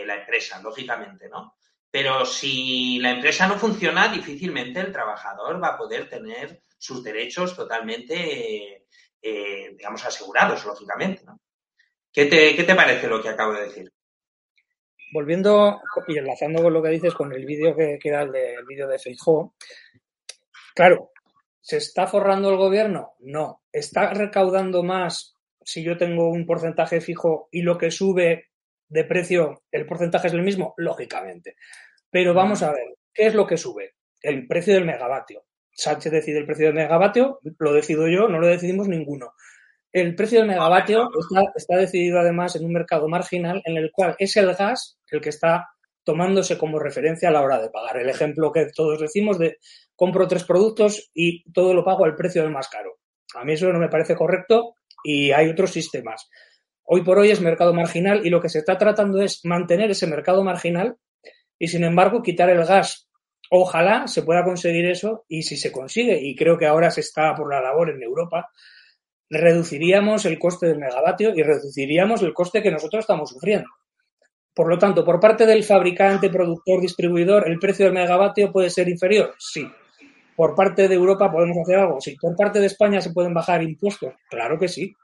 la 0.05 0.17
empresa, 0.17 0.61
lógicamente, 0.61 1.29
¿no? 1.29 1.58
Pero 1.91 2.25
si 2.27 2.99
la 2.99 3.13
empresa 3.13 3.47
no 3.47 3.59
funciona, 3.59 4.09
difícilmente 4.09 4.81
el 4.81 4.93
trabajador 4.93 5.63
va 5.63 5.69
a 5.69 5.79
poder 5.79 6.09
tener 6.09 6.61
sus 6.77 7.03
derechos 7.03 7.57
totalmente, 7.57 8.87
eh, 9.23 9.75
digamos, 9.77 10.05
asegurados, 10.05 10.65
lógicamente, 10.65 11.25
¿no? 11.25 11.41
¿Qué 12.13 12.27
te, 12.27 12.55
¿Qué 12.55 12.65
te 12.65 12.75
parece 12.75 13.07
lo 13.07 13.23
que 13.23 13.29
acabo 13.29 13.53
de 13.53 13.63
decir? 13.63 13.93
volviendo 15.11 15.81
y 16.07 16.19
enlazando 16.19 16.63
con 16.63 16.75
lo 16.75 16.83
que 16.83 16.91
dices 16.91 17.15
con 17.15 17.33
el 17.33 17.47
vídeo 17.47 17.75
que, 17.75 17.99
queda 17.99 18.21
el, 18.21 18.67
vídeo 18.67 18.87
de 18.87 18.99
Feijó, 18.99 19.55
claro, 20.75 21.13
¿Se 21.69 21.77
está 21.77 22.07
forrando 22.07 22.49
el 22.49 22.57
gobierno? 22.57 23.13
No. 23.19 23.61
¿Está 23.71 24.15
recaudando 24.15 24.83
más 24.83 25.35
si 25.63 25.83
yo 25.83 25.99
tengo 25.99 26.31
un 26.31 26.47
porcentaje 26.47 27.03
fijo 27.03 27.51
y 27.53 27.61
lo 27.61 27.77
que 27.77 27.91
sube 27.91 28.48
de 28.89 29.05
precio, 29.05 29.63
el 29.71 29.87
porcentaje 29.87 30.29
es 30.29 30.35
el 30.35 30.43
mismo? 30.43 30.75
Lógicamente. 30.77 31.57
Pero 32.11 32.35
vamos 32.35 32.63
a 32.63 32.73
ver, 32.73 32.97
¿qué 33.13 33.27
es 33.27 33.35
lo 33.35 33.47
que 33.47 33.57
sube? 33.57 33.95
El 34.23 34.47
precio 34.47 34.75
del 34.75 34.85
megavatio. 34.85 35.45
Sánchez 35.73 36.11
decide 36.11 36.39
el 36.39 36.47
precio 36.47 36.67
del 36.67 36.75
megavatio, 36.75 37.41
lo 37.59 37.73
decido 37.73 38.09
yo, 38.09 38.29
no 38.29 38.41
lo 38.41 38.49
decidimos 38.49 38.89
ninguno. 38.89 39.33
El 39.93 40.15
precio 40.15 40.41
del 40.41 40.49
megavatio 40.49 41.09
está, 41.19 41.43
está 41.55 41.77
decidido 41.77 42.19
además 42.19 42.57
en 42.57 42.65
un 42.65 42.73
mercado 42.73 43.09
marginal 43.09 43.63
en 43.65 43.77
el 43.77 43.91
cual 43.93 44.17
es 44.19 44.37
el 44.37 44.53
gas 44.55 44.99
el 45.11 45.21
que 45.21 45.31
está 45.31 45.69
tomándose 46.05 46.57
como 46.57 46.79
referencia 46.79 47.29
a 47.29 47.33
la 47.33 47.43
hora 47.43 47.61
de 47.61 47.71
pagar. 47.71 47.99
El 47.99 48.09
ejemplo 48.09 48.51
que 48.51 48.67
todos 48.75 48.99
decimos 49.01 49.39
de 49.39 49.59
compro 49.95 50.27
tres 50.27 50.45
productos 50.45 51.11
y 51.15 51.45
todo 51.53 51.75
lo 51.75 51.85
pago 51.85 52.05
al 52.05 52.17
precio 52.17 52.43
del 52.43 52.51
más 52.51 52.69
caro. 52.69 52.99
A 53.35 53.45
mí 53.45 53.53
eso 53.53 53.71
no 53.73 53.79
me 53.79 53.89
parece 53.89 54.17
correcto 54.17 54.75
y 55.05 55.33
hay 55.33 55.49
otros 55.49 55.71
sistemas. 55.71 56.29
Hoy 56.91 57.03
por 57.03 57.19
hoy 57.19 57.31
es 57.31 57.43
mercado 57.43 57.75
marginal 57.75 58.25
y 58.25 58.31
lo 58.31 58.41
que 58.41 58.49
se 58.49 58.61
está 58.61 58.79
tratando 58.79 59.21
es 59.21 59.45
mantener 59.45 59.91
ese 59.91 60.07
mercado 60.07 60.43
marginal 60.43 60.97
y 61.59 61.69
sin 61.69 61.85
embargo 61.85 62.23
quitar 62.23 62.49
el 62.49 62.65
gas. 62.65 63.11
Ojalá 63.51 64.07
se 64.07 64.23
pueda 64.23 64.43
conseguir 64.43 64.87
eso 64.87 65.27
y 65.29 65.43
si 65.43 65.59
se 65.59 65.71
consigue, 65.71 66.19
y 66.19 66.35
creo 66.35 66.57
que 66.57 66.65
ahora 66.65 66.91
se 66.91 67.03
está 67.03 67.35
por 67.35 67.53
la 67.53 67.61
labor 67.61 67.91
en 67.91 68.03
Europa, 68.03 68.49
reduciríamos 69.29 70.25
el 70.25 70.39
coste 70.39 70.67
del 70.67 70.79
megavatio 70.79 71.35
y 71.35 71.43
reduciríamos 71.43 72.23
el 72.23 72.33
coste 72.33 72.63
que 72.63 72.71
nosotros 72.71 73.03
estamos 73.03 73.29
sufriendo. 73.29 73.69
Por 74.55 74.71
lo 74.71 74.79
tanto, 74.79 75.05
por 75.05 75.21
parte 75.21 75.45
del 75.45 75.65
fabricante, 75.65 76.31
productor, 76.31 76.81
distribuidor, 76.81 77.49
¿el 77.49 77.59
precio 77.59 77.85
del 77.85 77.95
megavatio 77.95 78.51
puede 78.51 78.71
ser 78.71 78.89
inferior? 78.89 79.35
Sí. 79.39 79.71
¿Por 80.35 80.55
parte 80.55 80.89
de 80.89 80.95
Europa 80.95 81.31
podemos 81.31 81.59
hacer 81.59 81.81
algo? 81.81 82.01
Sí. 82.01 82.17
¿Por 82.19 82.35
parte 82.35 82.61
de 82.61 82.67
España 82.67 83.03
se 83.03 83.13
pueden 83.13 83.35
bajar 83.35 83.63
impuestos? 83.63 84.15
Claro 84.31 84.59
que 84.59 84.69
sí. 84.69 84.95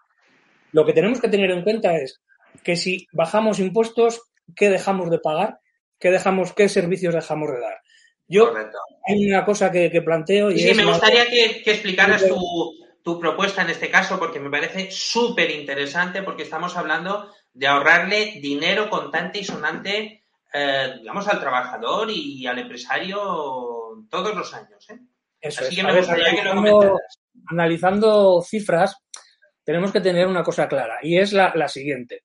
Lo 0.75 0.85
que 0.85 0.93
tenemos 0.93 1.21
que 1.21 1.29
tener 1.29 1.53
en 1.53 1.63
cuenta 1.63 1.97
es 1.97 2.21
que 2.65 2.75
si 2.75 3.07
bajamos 3.13 3.61
impuestos, 3.61 4.23
¿qué 4.57 4.69
dejamos 4.69 5.09
de 5.09 5.21
pagar? 5.21 5.61
¿Qué, 6.01 6.11
dejamos, 6.11 6.53
qué 6.53 6.69
servicios 6.69 7.15
dejamos 7.15 7.53
de 7.53 7.61
dar? 7.61 7.81
Yo 8.27 8.53
hay 9.07 9.29
una 9.29 9.45
cosa 9.45 9.71
que, 9.71 10.03
planteo 10.05 10.51
y 10.51 10.59
sí, 10.59 10.75
me 10.75 10.85
gustaría 10.85 11.27
que, 11.27 11.63
explicaras 11.65 12.27
tu, 12.27 12.75
tu 13.05 13.21
propuesta 13.21 13.63
en 13.63 13.71
este 13.71 13.89
caso 13.89 14.19
porque 14.19 14.41
me 14.41 14.51
parece 14.51 14.91
súper 14.91 15.49
interesante 15.53 16.25
porque 16.25 16.43
estamos 16.43 16.77
hablando 16.77 17.31
de 17.53 17.69
ahorrarle 17.69 18.41
dinero 18.43 18.91
contante 18.91 19.39
y 19.39 19.45
sonante, 19.45 20.25
eh, 20.53 20.95
digamos, 20.99 21.29
al 21.29 21.39
trabajador 21.39 22.11
y 22.11 22.45
al 22.49 22.59
empresario 22.59 24.05
todos 24.11 24.35
los 24.35 24.53
años. 24.53 24.91
¿eh? 24.91 24.99
Así 25.47 25.77
que 25.77 25.85
me 25.85 25.97
gustaría 25.97 26.35
que 26.35 26.43
lo 26.43 26.55
comentaras. 26.57 27.21
Analizando 27.47 28.43
cifras, 28.43 28.97
tenemos 29.65 29.93
que 29.93 30.01
tener 30.01 30.27
una 30.27 30.43
cosa 30.43 30.69
clara 30.69 30.99
y 31.03 31.19
es 31.19 31.33
la, 31.33 31.69
siguiente. 31.69 32.25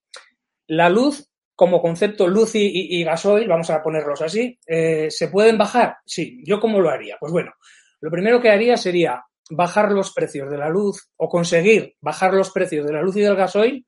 La 0.67 0.89
luz, 0.89 1.29
como 1.55 1.81
concepto 1.81 2.27
luz 2.27 2.51
y, 2.53 3.03
gasoil, 3.03 3.47
vamos 3.47 3.69
a 3.69 3.81
ponerlos 3.81 4.21
así, 4.21 4.59
eh, 4.67 5.07
¿se 5.09 5.29
pueden 5.29 5.57
bajar? 5.57 5.97
Sí. 6.05 6.41
¿Yo 6.45 6.59
cómo 6.59 6.79
lo 6.79 6.89
haría? 6.89 7.17
Pues 7.19 7.31
bueno, 7.31 7.53
lo 8.01 8.11
primero 8.11 8.41
que 8.41 8.49
haría 8.49 8.77
sería 8.77 9.23
bajar 9.49 9.91
los 9.91 10.13
precios 10.13 10.49
de 10.49 10.57
la 10.57 10.69
luz 10.69 11.09
o 11.17 11.27
conseguir 11.27 11.95
bajar 12.01 12.33
los 12.33 12.51
precios 12.51 12.85
de 12.85 12.93
la 12.93 13.01
luz 13.01 13.17
y 13.17 13.21
del 13.21 13.35
gasoil, 13.35 13.85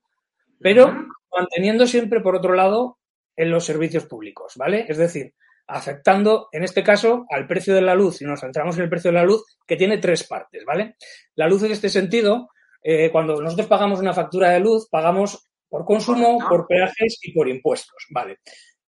pero 0.60 0.92
manteniendo 1.30 1.86
siempre, 1.86 2.20
por 2.20 2.36
otro 2.36 2.54
lado, 2.54 2.98
en 3.36 3.50
los 3.50 3.64
servicios 3.64 4.06
públicos, 4.06 4.54
¿vale? 4.56 4.84
Es 4.88 4.98
decir, 4.98 5.34
afectando, 5.66 6.48
en 6.52 6.64
este 6.64 6.82
caso, 6.82 7.26
al 7.30 7.46
precio 7.46 7.74
de 7.74 7.82
la 7.82 7.94
luz, 7.94 8.18
si 8.18 8.24
nos 8.24 8.40
centramos 8.40 8.76
en 8.76 8.84
el 8.84 8.90
precio 8.90 9.10
de 9.10 9.18
la 9.18 9.24
luz, 9.24 9.42
que 9.66 9.76
tiene 9.76 9.98
tres 9.98 10.24
partes, 10.24 10.64
¿vale? 10.64 10.96
La 11.34 11.48
luz 11.48 11.62
en 11.62 11.72
este 11.72 11.88
sentido, 11.88 12.50
eh, 12.82 13.10
cuando 13.10 13.40
nosotros 13.40 13.66
pagamos 13.66 14.00
una 14.00 14.12
factura 14.12 14.50
de 14.50 14.60
luz, 14.60 14.88
pagamos 14.90 15.48
por 15.68 15.84
consumo, 15.84 16.38
por 16.48 16.66
peajes 16.66 17.18
y 17.22 17.32
por 17.32 17.48
impuestos, 17.48 18.06
¿vale? 18.10 18.38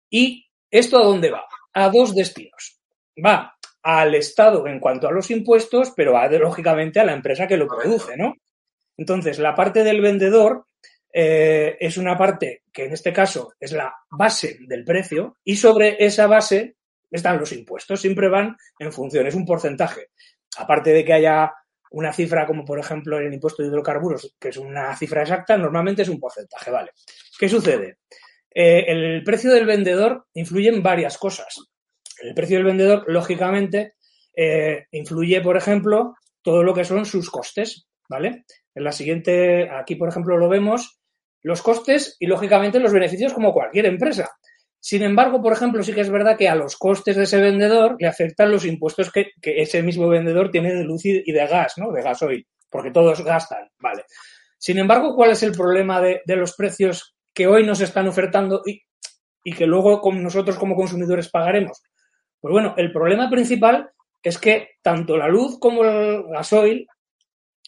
¿Y 0.10 0.46
esto 0.70 0.98
a 0.98 1.04
dónde 1.04 1.30
va? 1.30 1.44
A 1.74 1.90
dos 1.90 2.16
destinos. 2.16 2.80
Va 3.24 3.56
al 3.84 4.16
Estado 4.16 4.68
en 4.68 4.80
cuanto 4.80 5.08
a 5.08 5.12
los 5.12 5.30
impuestos, 5.32 5.92
pero 5.96 6.14
va, 6.14 6.28
lógicamente, 6.28 7.00
a 7.00 7.06
la 7.06 7.14
empresa 7.14 7.48
que 7.48 7.58
lo 7.58 7.68
produce, 7.68 8.16
¿no? 8.16 8.36
Entonces, 8.98 9.40
la 9.40 9.56
parte 9.56 9.84
del 9.84 10.02
vendedor 10.02 10.66
eh, 11.14 11.78
es 11.80 11.98
una 11.98 12.18
parte 12.18 12.64
que 12.72 12.86
en 12.86 12.94
este 12.94 13.12
caso 13.12 13.54
es 13.60 13.74
la 13.74 13.94
base 14.10 14.58
del 14.62 14.86
precio 14.86 15.38
y 15.44 15.56
sobre 15.56 15.98
esa 16.04 16.28
base 16.28 16.76
están 17.10 17.40
los 17.40 17.52
impuestos. 17.52 18.00
Siempre 18.00 18.30
van 18.30 18.56
en 18.80 18.92
función, 18.92 19.28
es 19.28 19.36
un 19.36 19.46
porcentaje. 19.46 20.10
Aparte 20.58 20.92
de 20.92 21.04
que 21.04 21.14
haya 21.14 21.52
una 21.92 22.14
cifra 22.14 22.46
como 22.46 22.66
por 22.66 22.80
ejemplo 22.80 23.18
el 23.20 23.34
impuesto 23.34 23.62
de 23.62 23.70
hidrocarburos, 23.70 24.36
que 24.40 24.50
es 24.50 24.58
una 24.58 24.96
cifra 24.96 25.22
exacta, 25.22 25.58
normalmente 25.58 26.02
es 26.02 26.10
un 26.10 26.20
porcentaje, 26.20 26.72
¿vale? 26.72 26.92
¿Qué 27.38 27.48
sucede? 27.50 27.98
Eh, 28.54 28.86
el 28.88 29.24
precio 29.24 29.52
del 29.52 29.66
vendedor 29.66 30.26
influye 30.34 30.70
en 30.70 30.84
varias 30.84 31.18
cosas. 31.18 31.60
El 32.22 32.34
precio 32.34 32.58
del 32.58 32.66
vendedor, 32.66 33.06
lógicamente, 33.08 33.96
eh, 34.36 34.86
influye, 34.92 35.42
por 35.42 35.58
ejemplo, 35.58 36.16
todo 36.42 36.64
lo 36.64 36.74
que 36.74 36.86
son 36.86 37.06
sus 37.06 37.30
costes, 37.30 37.88
¿vale? 38.10 38.46
En 38.74 38.84
la 38.84 38.92
siguiente, 38.92 39.70
aquí 39.70 39.96
por 39.96 40.10
ejemplo 40.10 40.38
lo 40.38 40.50
vemos, 40.50 41.00
los 41.42 41.62
costes 41.62 42.16
y, 42.20 42.28
lógicamente, 42.28 42.80
los 42.80 42.94
beneficios 42.94 43.34
como 43.34 43.54
cualquier 43.54 43.88
empresa. 43.88 44.30
Sin 44.84 45.04
embargo, 45.04 45.44
por 45.44 45.54
ejemplo, 45.54 45.84
sí 45.84 45.94
que 45.94 46.02
es 46.02 46.10
verdad 46.10 46.36
que 46.36 46.50
a 46.50 46.56
los 46.56 46.76
costes 46.76 47.16
de 47.16 47.24
ese 47.24 47.40
vendedor 47.40 47.98
le 48.00 48.08
afectan 48.08 48.52
los 48.52 48.66
impuestos 48.66 49.12
que, 49.12 49.28
ese 49.44 49.84
mismo 49.84 50.10
vendedor 50.10 50.50
tiene 50.50 50.74
de 50.74 50.84
luz 50.84 51.06
y 51.06 51.32
de 51.32 51.48
gas, 51.48 51.76
¿no? 51.78 51.92
De 51.92 52.02
gasoil, 52.02 52.48
porque 52.68 52.90
todos 52.90 53.24
gastan, 53.24 53.70
¿vale? 53.80 54.06
Sin 54.58 54.80
embargo, 54.80 55.16
¿cuál 55.16 55.32
es 55.32 55.44
el 55.44 55.52
problema 55.52 56.02
de, 56.02 56.22
los 56.26 56.56
precios 56.56 57.16
que 57.32 57.46
hoy 57.46 57.64
nos 57.64 57.80
están 57.82 58.08
ofertando 58.08 58.64
y, 58.66 59.54
que 59.54 59.68
luego 59.68 60.02
nosotros 60.14 60.58
como 60.58 60.76
consumidores 60.76 61.30
pagaremos? 61.30 61.84
Pues 62.40 62.52
bueno, 62.52 62.74
el 62.76 62.92
problema 62.92 63.30
principal 63.30 63.92
es 64.24 64.40
que 64.40 64.70
tanto 64.82 65.16
la 65.16 65.28
luz 65.28 65.60
como 65.60 65.84
el 65.84 66.24
gasoil 66.32 66.88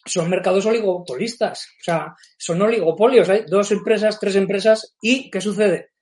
son 0.04 0.32
mercados 0.32 0.65
oligopolistas, 0.65 1.67
o 1.80 1.84
sea, 1.84 2.15
son 2.39 2.62
oligopolios, 2.62 3.30
hay 3.30 3.45
dos 3.47 3.71
empresas, 3.71 4.19
tres 4.19 4.36
empresas 4.36 4.95
y 4.99 5.30
¿qué 5.30 5.41
sucede? 5.41 5.93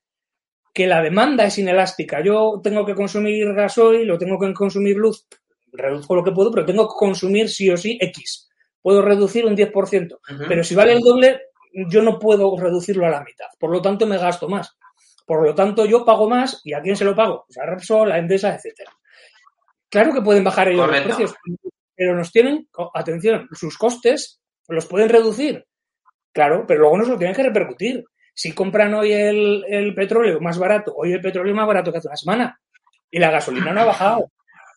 Que 0.74 0.88
la 0.88 1.02
demanda 1.02 1.46
es 1.46 1.58
inelástica. 1.58 2.24
Yo 2.24 2.60
tengo 2.64 2.86
que 2.86 2.96
consumir 2.96 3.54
gasoil 3.54 4.10
o 4.10 4.18
tengo 4.18 4.40
que 4.40 4.54
consumir 4.54 4.98
luz, 4.98 5.28
reduzco 5.74 6.16
lo 6.16 6.24
que 6.24 6.32
puedo, 6.32 6.52
pero 6.52 6.66
tengo 6.66 6.88
que 6.88 6.96
consumir 6.98 7.50
sí 7.50 7.70
o 7.70 7.78
sí 7.78 7.98
X. 8.00 8.50
Puedo 8.82 9.02
reducir 9.02 9.46
un 9.46 9.56
10%, 9.56 10.20
pero 10.48 10.64
si 10.64 10.74
vale 10.74 10.94
el 10.94 11.02
doble, 11.02 11.42
yo 11.90 12.02
no 12.02 12.18
puedo 12.18 12.58
reducirlo 12.58 13.06
a 13.06 13.10
la 13.10 13.24
mitad. 13.24 13.46
Por 13.60 13.70
lo 13.70 13.82
tanto, 13.82 14.08
me 14.08 14.18
gasto 14.18 14.50
más. 14.50 14.76
Por 15.26 15.46
lo 15.46 15.54
tanto, 15.54 15.86
yo 15.86 16.04
pago 16.04 16.28
más 16.28 16.62
y 16.64 16.74
¿a 16.74 16.82
quién 16.82 16.96
se 16.96 17.06
lo 17.06 17.16
pago? 17.16 17.46
Pues 17.46 17.58
a 17.58 17.66
Repsol, 17.66 18.12
a 18.12 18.18
Endesa, 18.18 18.56
etcétera. 18.56 18.92
Claro 19.90 20.14
que 20.14 20.22
pueden 20.22 20.44
bajar 20.44 20.70
ellos 20.70 20.88
los 20.88 21.02
precios, 21.02 21.36
pero 21.96 22.16
nos 22.16 22.32
tienen, 22.32 22.68
atención, 22.94 23.48
sus 23.52 23.78
costes 23.78 24.42
los 24.68 24.86
pueden 24.88 25.10
reducir. 25.10 25.66
Claro, 26.32 26.66
pero 26.66 26.82
luego 26.82 26.98
nos 26.98 27.10
lo 27.10 27.18
tienen 27.18 27.36
que 27.36 27.44
repercutir. 27.44 28.04
Si 28.34 28.54
compran 28.54 28.94
hoy 28.94 29.12
el, 29.14 29.94
petróleo 29.96 30.40
más 30.40 30.58
barato, 30.58 30.94
hoy 30.96 31.14
el 31.14 31.22
petróleo 31.22 31.54
más 31.54 31.68
barato 31.68 31.92
que 31.92 31.98
hace 31.98 32.08
una 32.08 32.18
semana 32.18 32.60
y 33.10 33.20
la 33.20 33.32
gasolina 33.32 33.74
no 33.74 33.82
ha 33.82 33.86
bajado. 33.86 34.32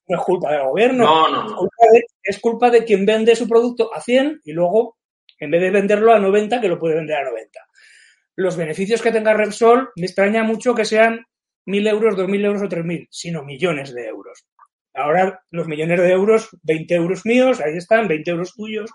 No 0.06 0.18
es 0.18 0.24
culpa 0.24 0.52
del 0.52 0.64
gobierno. 0.64 1.04
No, 1.04 1.28
no, 1.28 1.46
Es, 1.46 1.54
culpa 1.54 1.86
de, 1.92 2.04
es 2.22 2.40
culpa 2.40 2.70
de 2.70 2.84
quien 2.84 3.06
vende 3.06 3.36
su 3.36 3.48
producto 3.48 3.94
a 3.94 4.00
100 4.00 4.42
y 4.44 4.52
luego, 4.52 4.98
en 5.38 5.50
vez 5.50 5.62
de 5.62 5.70
venderlo 5.70 6.12
a 6.12 6.18
90, 6.18 6.60
que 6.60 6.68
lo 6.68 6.78
puede 6.78 6.96
vender 6.96 7.16
a 7.16 7.24
90. 7.24 7.60
Los 8.36 8.56
beneficios 8.56 9.00
que 9.00 9.12
tenga 9.12 9.32
Repsol, 9.32 9.90
me 9.96 10.06
extraña 10.06 10.42
mucho 10.42 10.74
que 10.74 10.84
sean 10.84 11.24
1.000 11.66 11.88
euros, 11.88 12.16
2.000 12.16 12.44
euros 12.44 12.62
o 12.62 12.68
3.000, 12.68 13.06
sino 13.10 13.44
millones 13.44 13.94
de 13.94 14.06
euros. 14.08 14.44
Ahora 14.92 15.42
los 15.50 15.66
millones 15.66 16.00
de 16.00 16.10
euros, 16.10 16.48
20 16.62 16.94
euros 16.94 17.24
míos, 17.24 17.60
ahí 17.60 17.76
están, 17.76 18.06
20 18.08 18.30
euros 18.30 18.54
tuyos. 18.54 18.90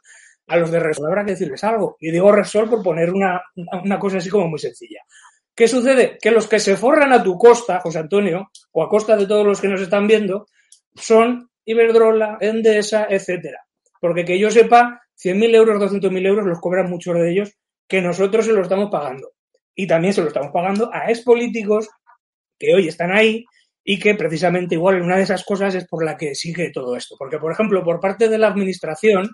A 0.50 0.58
los 0.58 0.72
de 0.72 0.80
Resol 0.80 1.08
habrá 1.08 1.24
que 1.24 1.32
decirles 1.32 1.64
algo. 1.64 1.96
Y 2.00 2.12
digo 2.12 2.32
Resol 2.32 2.70
por 2.70 2.84
poner 2.84 3.12
una, 3.12 3.42
una 3.84 4.00
cosa 4.00 4.18
así 4.18 4.30
como 4.30 4.48
muy 4.48 4.60
sencilla. 4.60 5.02
¿Qué 5.56 5.68
sucede? 5.68 6.18
Que 6.22 6.32
los 6.32 6.48
que 6.48 6.60
se 6.60 6.78
forran 6.78 7.12
a 7.12 7.22
tu 7.22 7.38
costa, 7.38 7.82
José 7.82 8.00
Antonio, 8.00 8.50
o 8.72 8.84
a 8.84 8.90
costa 8.90 9.18
de 9.18 9.28
todos 9.28 9.46
los 9.46 9.60
que 9.60 9.68
nos 9.68 9.82
están 9.82 10.08
viendo, 10.08 10.48
son 10.96 11.50
Iberdrola, 11.66 12.38
Endesa, 12.40 13.08
etcétera. 13.10 13.66
Porque 14.00 14.26
que 14.26 14.40
yo 14.40 14.50
sepa, 14.50 15.02
100.000 15.22 15.56
euros, 15.56 15.92
200.000 15.92 16.26
euros 16.26 16.46
los 16.46 16.60
cobran 16.60 16.90
muchos 16.90 17.14
de 17.16 17.30
ellos, 17.30 17.52
que 17.88 18.02
nosotros 18.02 18.46
se 18.46 18.54
lo 18.54 18.62
estamos 18.62 18.90
pagando. 18.90 19.32
Y 19.76 19.86
también 19.86 20.14
se 20.14 20.22
lo 20.22 20.28
estamos 20.30 20.52
pagando 20.52 20.90
a 20.94 21.12
expolíticos 21.12 21.90
que 22.58 22.74
hoy 22.74 22.88
están 22.88 23.12
ahí 23.12 23.46
y 23.84 24.00
que 24.00 24.16
precisamente 24.16 24.76
igual 24.76 25.02
una 25.02 25.18
de 25.18 25.24
esas 25.24 25.44
cosas 25.44 25.76
es 25.76 25.86
por 25.88 26.06
la 26.06 26.16
que 26.16 26.36
sigue 26.36 26.72
todo 26.72 26.96
esto. 26.96 27.16
Porque, 27.18 27.38
por 27.38 27.52
ejemplo, 27.52 27.84
por 27.84 28.00
parte 28.00 28.30
de 28.30 28.38
la 28.38 28.48
administración, 28.48 29.30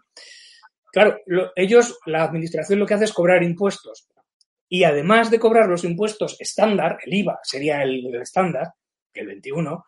claro, 0.95 1.19
ellos, 1.58 1.99
la 2.05 2.23
administración 2.23 2.79
lo 2.79 2.86
que 2.86 2.93
hace 2.93 3.03
es 3.03 3.12
cobrar 3.12 3.43
impuestos. 3.43 4.08
Y 4.69 4.86
además 4.86 5.29
de 5.29 5.39
cobrar 5.39 5.67
los 5.67 5.84
impuestos 5.84 6.38
estándar, 6.39 6.99
el 7.05 7.13
IVA 7.13 7.38
sería 7.43 7.84
el, 7.84 8.15
estándar, 8.15 8.73
el 9.13 9.27
21, 9.27 9.86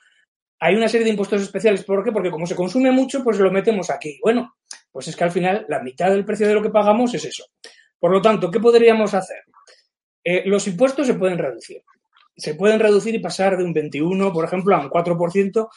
hay 0.59 0.75
una 0.75 0.89
serie 0.89 1.05
de 1.05 1.11
impuestos 1.11 1.41
especiales. 1.41 1.85
¿Por 1.85 2.03
qué? 2.03 2.11
Porque 2.11 2.29
como 2.29 2.45
se 2.45 2.55
consume 2.55 2.91
mucho, 2.91 3.23
pues 3.23 3.39
lo 3.39 3.49
metemos 3.49 3.89
aquí. 3.89 4.19
Bueno, 4.21 4.55
pues 4.91 5.07
es 5.07 5.15
que 5.15 5.23
al 5.23 5.31
final 5.31 5.65
la 5.69 5.81
mitad 5.81 6.09
del 6.09 6.25
precio 6.25 6.45
de 6.45 6.53
lo 6.53 6.61
que 6.61 6.71
pagamos 6.71 7.13
es 7.13 7.23
eso. 7.23 7.45
Por 7.97 8.11
lo 8.11 8.21
tanto, 8.21 8.51
¿qué 8.51 8.59
podríamos 8.59 9.13
hacer? 9.13 9.43
Eh, 10.25 10.43
los 10.45 10.67
impuestos 10.67 11.07
se 11.07 11.13
pueden 11.13 11.37
reducir. 11.37 11.83
Se 12.35 12.55
pueden 12.55 12.81
reducir 12.81 13.15
y 13.15 13.19
pasar 13.19 13.55
de 13.55 13.63
un 13.63 13.71
21, 13.71 14.33
por 14.33 14.43
ejemplo, 14.43 14.75
a 14.75 14.81
un 14.81 14.89
4%, 14.89 15.69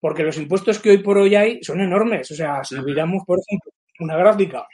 porque 0.00 0.24
los 0.24 0.36
impuestos 0.36 0.80
que 0.80 0.90
hoy 0.90 0.98
por 0.98 1.16
hoy 1.16 1.36
hay 1.36 1.62
son 1.62 1.80
enormes. 1.80 2.28
O 2.32 2.34
sea, 2.34 2.64
si 2.64 2.74
miramos, 2.80 3.22
por 3.24 3.38
ejemplo, 3.38 3.70
una 4.00 4.16
gráfica 4.16 4.66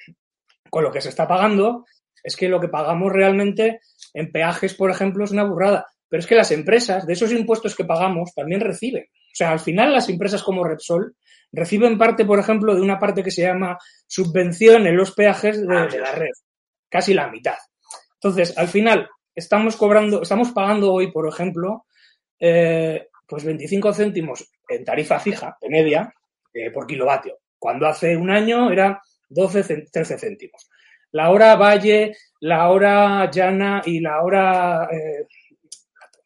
con 0.71 0.85
lo 0.85 0.93
que 0.93 1.01
se 1.01 1.09
está 1.09 1.27
pagando, 1.27 1.85
es 2.23 2.37
que 2.37 2.49
lo 2.49 2.61
que 2.61 2.69
pagamos 2.69 3.13
realmente 3.13 3.81
en 4.15 4.31
peajes, 4.31 4.75
por 4.75 4.91
ejemplo, 4.91 5.25
es 5.25 5.31
una 5.31 5.45
burrada. 5.45 5.87
Pero 6.09 6.21
es 6.21 6.27
que 6.27 6.35
las 6.35 6.51
empresas, 6.51 7.07
de 7.07 7.13
esos 7.13 7.33
impuestos 7.33 7.77
que 7.77 7.85
pagamos, 7.85 8.35
también 8.35 8.61
reciben. 8.61 9.05
O 9.05 9.35
sea, 9.35 9.53
al 9.53 9.61
final 9.61 9.93
las 9.93 10.09
empresas 10.09 10.43
como 10.43 10.65
Repsol 10.65 11.17
reciben 11.53 11.99
parte, 11.99 12.25
por 12.25 12.39
ejemplo, 12.39 12.75
de 12.75 12.81
una 12.81 12.99
parte 12.99 13.23
que 13.23 13.31
se 13.31 13.43
llama 13.43 13.79
subvención 14.07 14.87
en 14.87 14.97
los 14.97 15.13
peajes 15.13 15.61
de, 15.61 15.67
la 15.99 16.13
red. 16.13 16.31
Casi 16.89 17.15
la 17.15 17.29
mitad. 17.29 17.59
Entonces, 18.15 18.57
al 18.59 18.69
final, 18.69 19.09
estamos 19.35 19.77
cobrando, 19.77 20.23
estamos 20.23 20.51
pagando 20.51 20.93
hoy, 20.93 21.13
por 21.13 21.29
ejemplo, 21.29 21.87
eh, 22.39 23.09
pues 23.27 23.45
25 23.45 23.93
céntimos 23.93 24.51
en 24.69 24.85
tarifa 24.85 25.21
fija, 25.21 25.57
de 25.61 25.69
media, 25.69 26.13
eh, 26.53 26.71
por 26.71 26.87
kilovatio. 26.87 27.39
Cuando 27.59 27.87
hace 27.87 28.17
un 28.17 28.31
año 28.31 28.71
era 28.71 29.01
12, 29.31 29.87
13 29.91 30.19
céntimos. 30.19 30.69
La 31.13 31.31
hora 31.31 31.57
Valle, 31.57 32.17
la 32.41 32.69
hora 32.69 33.31
Llana 33.31 33.83
y 33.85 34.01
la 34.01 34.23
hora, 34.23 34.89
eh, 34.93 35.27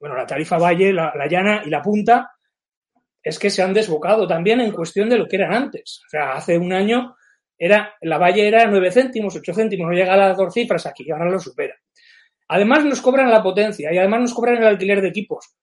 bueno, 0.01 0.17
la 0.17 0.27
tarifa 0.27 0.59
Valle, 0.59 0.93
la, 0.93 1.13
Llana 1.29 1.63
y 1.65 1.71
la 1.71 1.81
Punta, 1.81 2.33
es 3.23 3.39
que 3.39 3.49
se 3.49 3.63
han 3.63 3.73
desbocado 3.73 4.27
también 4.27 4.61
en 4.61 4.73
cuestión 4.73 5.09
de 5.09 5.17
lo 5.17 5.27
que 5.27 5.37
eran 5.37 5.55
antes. 5.55 6.03
O 6.07 6.09
sea, 6.11 6.33
hace 6.33 6.59
un 6.59 6.73
año 6.73 7.17
era, 7.57 7.95
la 8.03 8.19
Valle 8.19 8.47
era 8.47 8.67
9 8.67 8.91
céntimos, 8.91 9.37
8 9.37 9.55
céntimos, 9.55 9.87
no 9.87 9.95
llega 9.95 10.13
a 10.13 10.19
las 10.19 10.37
dos 10.37 10.53
cifras 10.53 10.85
aquí, 10.87 11.11
ahora 11.11 11.31
lo 11.31 11.39
supera. 11.39 11.75
Además 12.49 12.85
nos 12.85 13.01
cobran 13.01 13.31
la 13.31 13.43
potencia 13.43 13.93
y 13.93 13.97
además 13.97 14.21
nos 14.21 14.35
cobran 14.35 14.57
el 14.57 14.67
alquiler 14.67 15.01
de 15.01 15.09
equipos. 15.09 15.57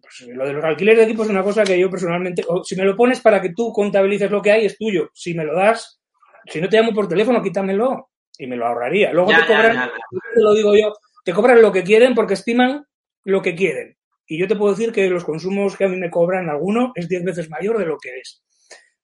Pues 0.00 0.28
lo 0.28 0.46
de 0.46 0.52
los 0.52 0.64
alquileres 0.64 1.00
de 1.00 1.04
equipos 1.04 1.26
es 1.26 1.32
una 1.32 1.42
cosa 1.42 1.64
que 1.64 1.78
yo 1.78 1.90
personalmente, 1.90 2.44
si 2.64 2.76
me 2.76 2.84
lo 2.84 2.96
pones 2.96 3.20
para 3.20 3.40
que 3.40 3.52
tú 3.52 3.72
contabilices 3.72 4.30
lo 4.30 4.40
que 4.40 4.52
hay, 4.52 4.66
es 4.66 4.78
tuyo. 4.78 5.10
Si 5.12 5.34
me 5.34 5.44
lo 5.44 5.54
das, 5.54 5.99
si 6.46 6.60
no 6.60 6.68
te 6.68 6.76
llamo 6.76 6.92
por 6.92 7.08
teléfono, 7.08 7.42
quítamelo 7.42 8.10
y 8.38 8.46
me 8.46 8.56
lo 8.56 8.66
ahorraría. 8.66 9.12
Luego 9.12 9.30
te 9.30 9.46
cobran, 9.46 9.90
te 10.34 10.40
lo 10.40 10.54
digo 10.54 10.74
yo, 10.74 10.92
te 11.24 11.32
cobran 11.32 11.60
lo 11.60 11.72
que 11.72 11.84
quieren 11.84 12.14
porque 12.14 12.34
estiman 12.34 12.84
lo 13.24 13.42
que 13.42 13.54
quieren. 13.54 13.96
Y 14.26 14.38
yo 14.38 14.46
te 14.46 14.56
puedo 14.56 14.72
decir 14.72 14.92
que 14.92 15.10
los 15.10 15.24
consumos 15.24 15.76
que 15.76 15.84
a 15.84 15.88
mí 15.88 15.96
me 15.96 16.10
cobran 16.10 16.48
alguno 16.48 16.92
es 16.94 17.08
10 17.08 17.24
veces 17.24 17.50
mayor 17.50 17.78
de 17.78 17.86
lo 17.86 17.98
que 17.98 18.20
es. 18.20 18.42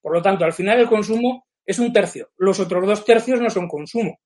Por 0.01 0.13
lo 0.13 0.21
tanto, 0.21 0.45
al 0.45 0.53
final 0.53 0.79
el 0.79 0.87
consumo 0.87 1.45
es 1.65 1.79
un 1.79 1.91
tercio. 1.91 2.29
Los 2.37 2.59
otros 2.59 2.87
dos 2.87 3.03
tercios 3.03 3.41
no 3.41 3.49
son 3.49 3.67
consumo. 3.67 4.19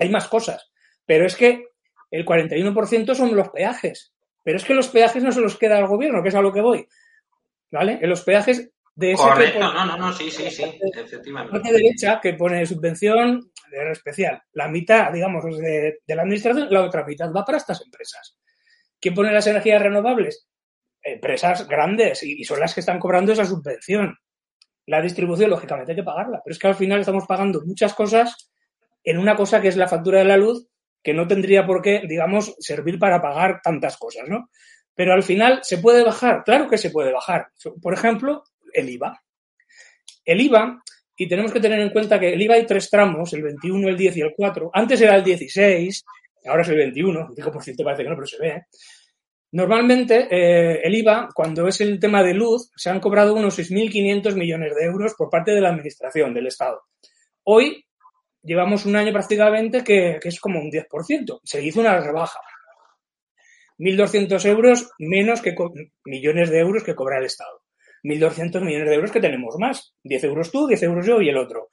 Hay 0.00 0.08
más 0.08 0.28
cosas. 0.28 0.72
Pero 1.04 1.26
es 1.26 1.36
que 1.36 1.66
el 2.10 2.24
41% 2.24 3.14
son 3.14 3.36
los 3.36 3.50
peajes. 3.50 4.14
Pero 4.42 4.56
es 4.56 4.64
que 4.64 4.74
los 4.74 4.88
peajes 4.88 5.22
no 5.22 5.32
se 5.32 5.40
los 5.40 5.58
queda 5.58 5.76
al 5.76 5.86
gobierno, 5.86 6.22
que 6.22 6.30
es 6.30 6.34
a 6.34 6.42
lo 6.42 6.52
que 6.52 6.62
voy. 6.62 6.88
¿Vale? 7.70 7.98
En 8.00 8.08
los 8.08 8.22
peajes 8.22 8.70
de 8.94 9.12
ese 9.12 9.22
Correcto, 9.22 9.58
no, 9.58 9.86
no, 9.86 9.96
no, 9.96 10.12
sí, 10.12 10.30
sí, 10.30 10.50
sí, 10.50 10.64
efectivamente. 10.94 11.52
Parte 11.52 11.72
derecha 11.72 12.20
que 12.20 12.34
pone 12.34 12.66
subvención 12.66 13.52
especial. 13.90 14.42
La 14.52 14.68
mitad, 14.68 15.12
digamos, 15.12 15.44
de, 15.44 16.00
de, 16.06 16.14
la 16.14 16.22
administración, 16.22 16.68
la 16.70 16.82
otra 16.82 17.04
mitad 17.04 17.32
va 17.32 17.44
para 17.44 17.58
estas 17.58 17.80
empresas. 17.82 18.36
¿Quién 19.00 19.14
pone 19.14 19.32
las 19.32 19.46
energías 19.46 19.82
renovables? 19.82 20.46
Empresas 21.02 21.66
grandes 21.66 22.22
y, 22.22 22.40
y 22.40 22.44
son 22.44 22.60
las 22.60 22.74
que 22.74 22.80
están 22.80 22.98
cobrando 22.98 23.32
esa 23.32 23.44
subvención. 23.44 24.16
La 24.86 25.00
distribución, 25.00 25.50
lógicamente, 25.50 25.92
hay 25.92 25.96
que 25.96 26.02
pagarla, 26.02 26.40
pero 26.44 26.52
es 26.52 26.58
que 26.58 26.66
al 26.66 26.74
final 26.74 27.00
estamos 27.00 27.26
pagando 27.26 27.62
muchas 27.64 27.94
cosas 27.94 28.50
en 29.04 29.18
una 29.18 29.36
cosa 29.36 29.60
que 29.60 29.68
es 29.68 29.76
la 29.76 29.88
factura 29.88 30.18
de 30.18 30.24
la 30.24 30.36
luz, 30.36 30.68
que 31.02 31.14
no 31.14 31.26
tendría 31.26 31.66
por 31.66 31.82
qué, 31.82 32.02
digamos, 32.06 32.54
servir 32.58 32.98
para 32.98 33.20
pagar 33.20 33.60
tantas 33.62 33.96
cosas, 33.96 34.28
¿no? 34.28 34.50
Pero 34.94 35.12
al 35.14 35.22
final, 35.22 35.60
¿se 35.62 35.78
puede 35.78 36.04
bajar? 36.04 36.44
Claro 36.44 36.68
que 36.68 36.78
se 36.78 36.90
puede 36.90 37.12
bajar. 37.12 37.48
Por 37.80 37.94
ejemplo, 37.94 38.44
el 38.72 38.88
IVA. 38.90 39.22
El 40.24 40.40
IVA, 40.40 40.82
y 41.16 41.28
tenemos 41.28 41.52
que 41.52 41.60
tener 41.60 41.80
en 41.80 41.90
cuenta 41.90 42.18
que 42.18 42.32
el 42.32 42.42
IVA 42.42 42.54
hay 42.54 42.66
tres 42.66 42.88
tramos, 42.90 43.32
el 43.32 43.42
21, 43.42 43.88
el 43.88 43.96
10 43.96 44.16
y 44.16 44.20
el 44.20 44.34
4. 44.36 44.70
Antes 44.72 45.00
era 45.00 45.16
el 45.16 45.24
16, 45.24 46.04
ahora 46.46 46.62
es 46.62 46.68
el 46.68 46.76
21, 46.76 47.28
el 47.36 47.44
5% 47.44 47.84
parece 47.84 48.02
que 48.02 48.08
no, 48.08 48.14
pero 48.14 48.26
se 48.26 48.38
ve. 48.38 48.48
¿eh? 48.48 48.62
Normalmente 49.52 50.28
eh, 50.30 50.80
el 50.82 50.94
IVA, 50.94 51.28
cuando 51.34 51.68
es 51.68 51.80
el 51.80 52.00
tema 52.00 52.22
de 52.22 52.32
luz, 52.32 52.70
se 52.74 52.88
han 52.88 53.00
cobrado 53.00 53.34
unos 53.34 53.58
6.500 53.58 54.34
millones 54.34 54.74
de 54.74 54.84
euros 54.84 55.14
por 55.14 55.28
parte 55.28 55.52
de 55.52 55.60
la 55.60 55.68
Administración, 55.68 56.32
del 56.32 56.46
Estado. 56.46 56.80
Hoy 57.44 57.84
llevamos 58.42 58.86
un 58.86 58.96
año 58.96 59.12
prácticamente 59.12 59.84
que, 59.84 60.18
que 60.20 60.28
es 60.28 60.40
como 60.40 60.58
un 60.58 60.70
10%. 60.70 61.40
Se 61.44 61.62
hizo 61.62 61.80
una 61.80 62.00
rebaja. 62.00 62.40
1.200 63.78 64.44
euros 64.46 64.90
menos 64.98 65.42
que 65.42 65.54
millones 66.04 66.50
de 66.50 66.58
euros 66.58 66.84
que 66.84 66.94
cobra 66.94 67.18
el 67.18 67.26
Estado. 67.26 67.61
1.200 68.02 68.62
millones 68.62 68.88
de 68.88 68.94
euros 68.94 69.12
que 69.12 69.20
tenemos 69.20 69.56
más. 69.58 69.94
10 70.02 70.24
euros 70.24 70.50
tú, 70.50 70.66
10 70.66 70.82
euros 70.84 71.06
yo 71.06 71.20
y 71.20 71.28
el 71.28 71.36
otro. 71.36 71.68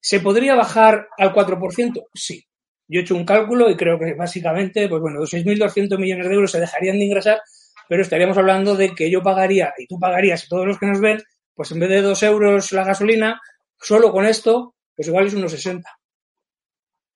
¿Se 0.00 0.20
podría 0.20 0.54
bajar 0.54 1.08
al 1.18 1.32
4%? 1.32 2.06
Sí. 2.14 2.44
Yo 2.88 3.00
he 3.00 3.02
hecho 3.02 3.14
un 3.14 3.24
cálculo 3.24 3.70
y 3.70 3.76
creo 3.76 3.98
que 3.98 4.14
básicamente, 4.14 4.88
pues 4.88 5.00
bueno, 5.00 5.20
6.200 5.20 5.98
millones 5.98 6.28
de 6.28 6.34
euros 6.34 6.50
se 6.50 6.60
dejarían 6.60 6.98
de 6.98 7.04
ingresar, 7.04 7.40
pero 7.88 8.02
estaríamos 8.02 8.36
hablando 8.36 8.74
de 8.74 8.94
que 8.94 9.10
yo 9.10 9.22
pagaría 9.22 9.72
y 9.78 9.86
tú 9.86 9.98
pagarías 9.98 10.44
y 10.44 10.48
todos 10.48 10.66
los 10.66 10.78
que 10.78 10.86
nos 10.86 11.00
ven, 11.00 11.22
pues 11.54 11.70
en 11.70 11.80
vez 11.80 11.90
de 11.90 12.02
2 12.02 12.22
euros 12.24 12.72
la 12.72 12.84
gasolina, 12.84 13.40
solo 13.78 14.10
con 14.10 14.26
esto, 14.26 14.74
pues 14.96 15.08
igual 15.08 15.26
es 15.26 15.34
unos 15.34 15.52
60. 15.52 15.88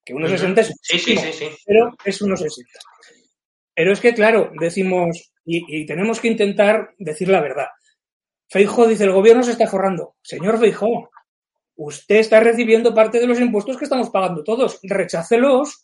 Que 0.04 0.14
unos 0.14 0.30
60 0.30 0.60
es 0.60 0.74
sí, 0.82 0.98
sí, 0.98 1.16
sí, 1.16 1.32
sí. 1.32 1.48
pero 1.64 1.90
es 2.04 2.22
unos 2.22 2.40
60. 2.40 2.70
Pero 3.74 3.92
es 3.92 4.00
que, 4.00 4.14
claro, 4.14 4.52
decimos, 4.60 5.32
y, 5.44 5.82
y 5.82 5.86
tenemos 5.86 6.20
que 6.20 6.28
intentar 6.28 6.90
decir 6.98 7.28
la 7.28 7.40
verdad. 7.40 7.66
Feijo 8.54 8.86
dice, 8.86 9.02
el 9.02 9.10
gobierno 9.10 9.42
se 9.42 9.50
está 9.50 9.66
forrando. 9.66 10.14
Señor 10.22 10.60
Feijo, 10.60 11.10
usted 11.74 12.14
está 12.14 12.38
recibiendo 12.38 12.94
parte 12.94 13.18
de 13.18 13.26
los 13.26 13.40
impuestos 13.40 13.76
que 13.76 13.82
estamos 13.82 14.10
pagando 14.10 14.44
todos. 14.44 14.78
Rechácelos, 14.84 15.80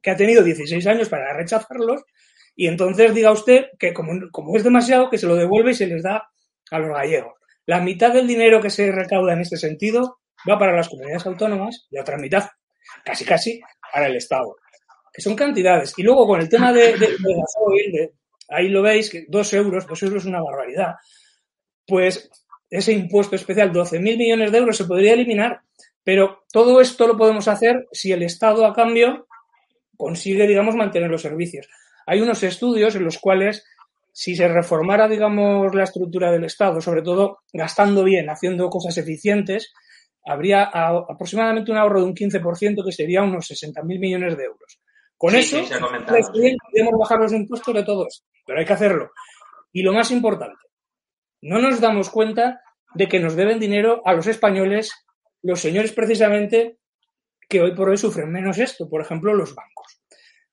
que 0.00 0.10
ha 0.10 0.16
tenido 0.16 0.42
16 0.42 0.86
años 0.86 1.10
para 1.10 1.34
rechazarlos, 1.34 2.00
y 2.54 2.66
entonces 2.66 3.14
diga 3.14 3.30
usted 3.30 3.66
que 3.78 3.92
como, 3.92 4.56
es 4.56 4.64
demasiado, 4.64 5.10
que 5.10 5.18
se 5.18 5.26
lo 5.26 5.34
devuelve 5.34 5.72
y 5.72 5.74
se 5.74 5.86
les 5.86 6.02
da 6.02 6.26
a 6.70 6.78
los 6.78 6.96
gallegos. 6.96 7.34
La 7.66 7.82
mitad 7.82 8.10
del 8.10 8.26
dinero 8.26 8.62
que 8.62 8.70
se 8.70 8.90
recauda 8.90 9.34
en 9.34 9.40
este 9.40 9.58
sentido 9.58 10.20
va 10.48 10.58
para 10.58 10.74
las 10.74 10.88
comunidades 10.88 11.26
autónomas 11.26 11.88
y 11.90 11.96
la 11.96 12.00
otra 12.00 12.16
mitad, 12.16 12.48
casi 13.04 13.26
casi, 13.26 13.60
para 13.92 14.06
el 14.06 14.16
Estado. 14.16 14.56
Que 15.12 15.20
son 15.20 15.36
cantidades. 15.36 15.92
Y 15.98 16.02
luego 16.02 16.26
con 16.26 16.40
el 16.40 16.48
tema 16.48 16.72
de, 16.72 16.96
de, 16.96 17.06
de, 17.18 18.12
ahí 18.48 18.70
lo 18.70 18.80
veis, 18.80 19.10
que 19.10 19.26
dos 19.28 19.52
euros, 19.52 19.86
dos 19.86 20.02
euros 20.02 20.22
es 20.22 20.26
una 20.26 20.40
barbaridad 20.40 20.94
pues 21.86 22.30
ese 22.70 22.92
impuesto 22.92 23.36
especial, 23.36 23.72
12.000 23.72 24.00
millones 24.16 24.52
de 24.52 24.58
euros, 24.58 24.76
se 24.76 24.84
podría 24.84 25.14
eliminar. 25.14 25.60
Pero 26.02 26.44
todo 26.52 26.80
esto 26.80 27.06
lo 27.06 27.16
podemos 27.16 27.48
hacer 27.48 27.86
si 27.90 28.12
el 28.12 28.22
Estado, 28.22 28.64
a 28.64 28.72
cambio, 28.72 29.26
consigue, 29.96 30.46
digamos, 30.46 30.76
mantener 30.76 31.10
los 31.10 31.22
servicios. 31.22 31.68
Hay 32.06 32.20
unos 32.20 32.42
estudios 32.42 32.94
en 32.94 33.04
los 33.04 33.18
cuales, 33.18 33.64
si 34.12 34.36
se 34.36 34.46
reformara, 34.46 35.08
digamos, 35.08 35.74
la 35.74 35.84
estructura 35.84 36.30
del 36.30 36.44
Estado, 36.44 36.80
sobre 36.80 37.02
todo 37.02 37.40
gastando 37.52 38.04
bien, 38.04 38.30
haciendo 38.30 38.70
cosas 38.70 38.96
eficientes, 38.98 39.72
habría 40.24 40.64
aproximadamente 40.64 41.70
un 41.70 41.78
ahorro 41.78 42.00
de 42.00 42.06
un 42.06 42.14
15%, 42.14 42.84
que 42.84 42.92
sería 42.92 43.22
unos 43.22 43.50
60.000 43.50 43.84
millones 43.98 44.36
de 44.36 44.44
euros. 44.44 44.80
Con 45.16 45.30
Sí, 45.30 45.38
eso, 45.38 45.64
sí, 45.64 46.56
podemos 46.70 46.98
bajar 46.98 47.18
los 47.20 47.32
impuestos 47.32 47.74
de 47.74 47.84
todos, 47.84 48.24
pero 48.44 48.58
hay 48.58 48.64
que 48.64 48.72
hacerlo. 48.72 49.10
Y 49.72 49.82
lo 49.82 49.92
más 49.92 50.10
importante, 50.10 50.65
no 51.42 51.60
nos 51.60 51.80
damos 51.80 52.10
cuenta 52.10 52.60
de 52.94 53.08
que 53.08 53.20
nos 53.20 53.36
deben 53.36 53.58
dinero 53.58 54.02
a 54.04 54.14
los 54.14 54.26
españoles, 54.26 54.92
los 55.42 55.60
señores 55.60 55.92
precisamente 55.92 56.78
que 57.48 57.60
hoy 57.60 57.74
por 57.74 57.88
hoy 57.88 57.96
sufren 57.96 58.30
menos 58.30 58.58
esto, 58.58 58.88
por 58.88 59.00
ejemplo, 59.00 59.34
los 59.34 59.54
bancos. 59.54 60.00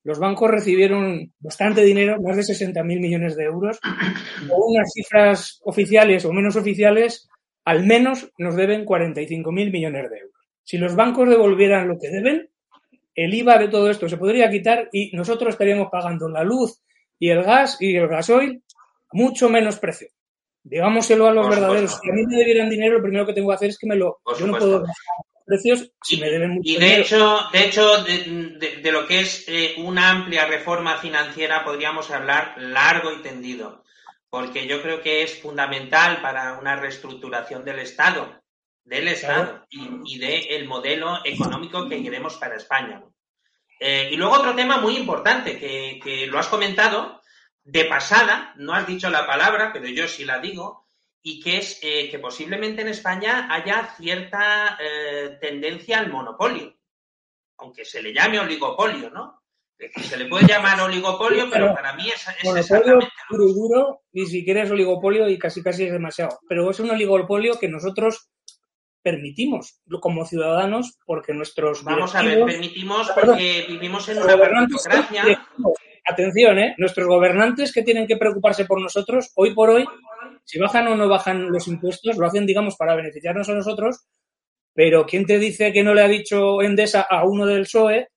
Los 0.03 0.19
bancos 0.19 0.51
recibieron 0.51 1.33
bastante 1.39 1.81
dinero, 1.83 2.21
más 2.21 2.35
de 2.35 2.43
60.000 2.43 2.83
millones 2.83 3.37
de 3.37 3.45
euros, 3.45 3.79
o 4.49 4.65
unas 4.67 4.91
cifras 4.93 5.61
oficiales 5.63 6.25
o 6.25 6.33
menos 6.33 6.57
oficiales, 6.57 7.29
al 7.63 7.85
menos 7.85 8.29
nos 8.37 8.55
deben 8.55 8.85
45.000 8.85 9.71
millones 9.71 10.09
de 10.09 10.17
euros. 10.17 10.35
Si 10.63 10.77
los 10.77 10.95
bancos 10.95 11.29
devolvieran 11.29 11.87
lo 11.87 11.97
que 11.97 12.09
deben, 12.09 12.49
el 13.15 13.33
IVA 13.33 13.57
de 13.57 13.69
todo 13.69 13.89
esto 13.89 14.09
se 14.09 14.17
podría 14.17 14.49
quitar 14.49 14.89
y 14.91 15.15
nosotros 15.15 15.53
estaríamos 15.53 15.87
pagando 15.89 16.27
la 16.27 16.43
luz 16.43 16.81
y 17.17 17.29
el 17.29 17.43
gas 17.43 17.77
y 17.79 17.95
el 17.95 18.07
gasoil 18.07 18.63
mucho 19.11 19.49
menos 19.49 19.79
precio. 19.79 20.09
Digámoselo 20.63 21.27
a 21.27 21.31
los 21.31 21.45
Por 21.47 21.55
verdaderos. 21.55 21.91
supuesto. 21.91 22.01
Si 22.03 22.09
a 22.09 22.13
mí 22.13 22.25
me 22.25 22.37
debieran 22.37 22.69
dinero, 22.69 22.95
lo 22.95 23.01
primero 23.03 23.25
que 23.25 23.33
tengo 23.33 23.49
que 23.49 23.55
hacer 23.55 23.69
es 23.69 23.77
que 23.77 23.87
me 23.87 23.95
lo. 23.95 24.19
Por 24.23 24.37
yo 24.39 24.47
no 24.47 24.53
supuesto. 24.53 24.79
puedo 24.81 24.93
precios 25.45 25.91
si 26.01 26.17
me 26.21 26.29
deben 26.29 26.51
mucho 26.51 26.69
Y 26.69 26.75
de 26.77 26.79
dinero. 26.85 27.01
hecho, 27.01 27.39
de, 27.51 27.65
hecho 27.65 28.03
de, 28.03 28.17
de- 28.59 28.77
de 28.81 28.91
lo 28.93 29.05
que 29.05 29.19
es 29.19 29.43
eh, 29.49 29.75
una 29.79 30.09
amplia 30.09 30.45
reforma 30.45 30.97
financiera 30.99 31.65
podríamos 31.65 32.09
hablar 32.11 32.55
largo 32.57 33.11
y 33.11 33.21
tendido, 33.21 33.83
porque 34.29 34.65
yo 34.67 34.81
creo 34.81 35.01
que 35.01 35.21
es 35.21 35.41
fundamental 35.41 36.21
para 36.21 36.53
una 36.57 36.77
reestructuración 36.77 37.65
del 37.65 37.79
Estado 37.79 38.41
del 38.85 39.07
Estado 39.09 39.65
y, 39.69 39.89
y 40.05 40.17
del 40.19 40.65
modelo 40.65 41.19
económico 41.25 41.87
que 41.89 42.01
queremos 42.03 42.35
para 42.35 42.55
España. 42.57 43.01
Eh, 43.79 44.09
y 44.11 44.15
luego 44.17 44.35
otro 44.35 44.55
tema 44.55 44.77
muy 44.77 44.95
importante 44.97 45.57
que, 45.57 45.99
que, 46.03 46.27
lo 46.27 46.37
has 46.39 46.47
comentado 46.47 47.21
de 47.63 47.85
pasada, 47.85 48.53
no 48.57 48.73
has 48.73 48.85
dicho 48.87 49.09
la 49.09 49.25
palabra, 49.25 49.71
pero 49.71 49.87
yo 49.87 50.07
sí 50.07 50.25
la 50.25 50.39
digo, 50.39 50.85
y 51.21 51.39
que 51.39 51.57
es 51.57 51.79
eh, 51.81 52.09
que 52.09 52.19
posiblemente 52.19 52.81
en 52.81 52.89
España 52.89 53.47
haya 53.49 53.95
cierta 53.95 54.77
eh, 54.79 55.37
tendencia 55.39 55.99
al 55.99 56.11
monopolio, 56.11 56.75
aunque 57.57 57.85
se 57.85 58.01
le 58.01 58.13
llame 58.13 58.39
oligopolio, 58.39 59.09
¿no? 59.09 59.41
Se 60.01 60.17
le 60.17 60.25
puede 60.27 60.47
llamar 60.47 60.79
oligopolio, 60.81 61.49
pero, 61.49 61.73
para 61.73 61.93
mí 61.93 62.07
es, 62.09 62.25
es 62.27 62.43
monopolio 62.43 62.99
puro 63.29 63.47
y 63.47 63.53
duro, 63.53 64.01
ni 64.11 64.25
siquiera 64.25 64.63
es 64.63 64.71
oligopolio 64.71 65.27
y 65.29 65.39
casi 65.39 65.61
casi 65.63 65.85
es 65.85 65.91
demasiado. 65.91 66.39
Pero 66.47 66.69
es 66.69 66.79
un 66.79 66.91
oligopolio 66.91 67.59
que 67.59 67.67
nosotros 67.67 68.29
permitimos 69.01 69.81
como 70.01 70.25
ciudadanos 70.25 70.97
porque 71.05 71.33
nuestros 71.33 71.83
vamos 71.83 72.15
a 72.15 72.21
ver 72.21 72.45
permitimos 72.45 73.11
porque 73.11 73.65
vivimos 73.67 74.07
en 74.07 74.19
una 74.19 74.37
atención 76.05 76.59
eh 76.59 76.75
nuestros 76.77 77.07
gobernantes 77.07 77.71
que 77.71 77.83
tienen 77.83 78.07
que 78.07 78.17
preocuparse 78.17 78.65
por 78.65 78.81
nosotros 78.81 79.31
hoy 79.35 79.53
por 79.53 79.69
hoy 79.69 79.85
si 80.43 80.59
bajan 80.59 80.87
o 80.87 80.95
no 80.95 81.07
bajan 81.07 81.51
los 81.51 81.67
impuestos 81.67 82.17
lo 82.17 82.25
hacen 82.25 82.45
digamos 82.45 82.75
para 82.75 82.95
beneficiarnos 82.95 83.49
a 83.49 83.53
nosotros 83.53 84.05
pero 84.73 85.05
quién 85.05 85.25
te 85.25 85.39
dice 85.39 85.71
que 85.71 85.83
no 85.83 85.93
le 85.93 86.01
ha 86.01 86.07
dicho 86.07 86.61
Endesa 86.61 87.01
a 87.09 87.25
uno 87.25 87.45
del 87.45 87.63
PSOE 87.63 88.09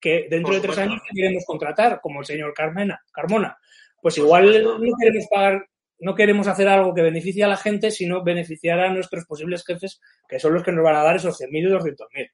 que 0.00 0.26
dentro 0.28 0.54
de 0.54 0.60
tres 0.60 0.78
años 0.78 1.00
queremos 1.14 1.44
contratar 1.46 2.00
como 2.00 2.20
el 2.20 2.26
señor 2.26 2.52
Carmena 2.54 3.00
Carmona 3.12 3.56
pues 4.00 4.18
igual 4.18 4.62
no 4.62 4.96
queremos 4.98 5.26
pagar 5.30 5.66
no 6.02 6.16
queremos 6.16 6.48
hacer 6.48 6.68
algo 6.68 6.92
que 6.92 7.00
beneficie 7.00 7.44
a 7.44 7.48
la 7.48 7.56
gente, 7.56 7.92
sino 7.92 8.24
beneficiar 8.24 8.80
a 8.80 8.92
nuestros 8.92 9.24
posibles 9.24 9.64
jefes, 9.64 10.00
que 10.28 10.40
son 10.40 10.52
los 10.52 10.64
que 10.64 10.72
nos 10.72 10.84
van 10.84 10.96
a 10.96 11.04
dar 11.04 11.16
esos 11.16 11.40
100.000 11.40 11.48
y 11.52 11.70
200.000. 11.70 12.30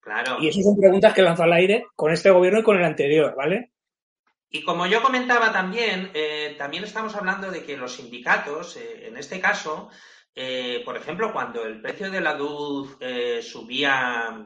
Claro. 0.00 0.36
Y 0.40 0.48
esas 0.48 0.64
son 0.64 0.76
preguntas 0.78 1.12
que 1.12 1.20
lanzo 1.20 1.42
al 1.42 1.52
aire 1.52 1.84
con 1.94 2.12
este 2.12 2.30
gobierno 2.30 2.60
y 2.60 2.62
con 2.62 2.78
el 2.78 2.84
anterior, 2.84 3.34
¿vale? 3.36 3.72
Y 4.50 4.64
como 4.64 4.86
yo 4.86 5.00
comentaba 5.00 5.52
también, 5.52 6.10
eh, 6.12 6.56
también 6.58 6.82
estamos 6.82 7.14
hablando 7.14 7.50
de 7.50 7.64
que 7.64 7.76
los 7.76 7.94
sindicatos, 7.94 8.76
eh, 8.76 9.06
en 9.06 9.16
este 9.16 9.40
caso, 9.40 9.90
eh, 10.34 10.82
por 10.84 10.96
ejemplo, 10.96 11.32
cuando 11.32 11.62
el 11.64 11.80
precio 11.80 12.10
de 12.10 12.20
la 12.20 12.34
luz 12.34 12.98
subía, 13.42 14.44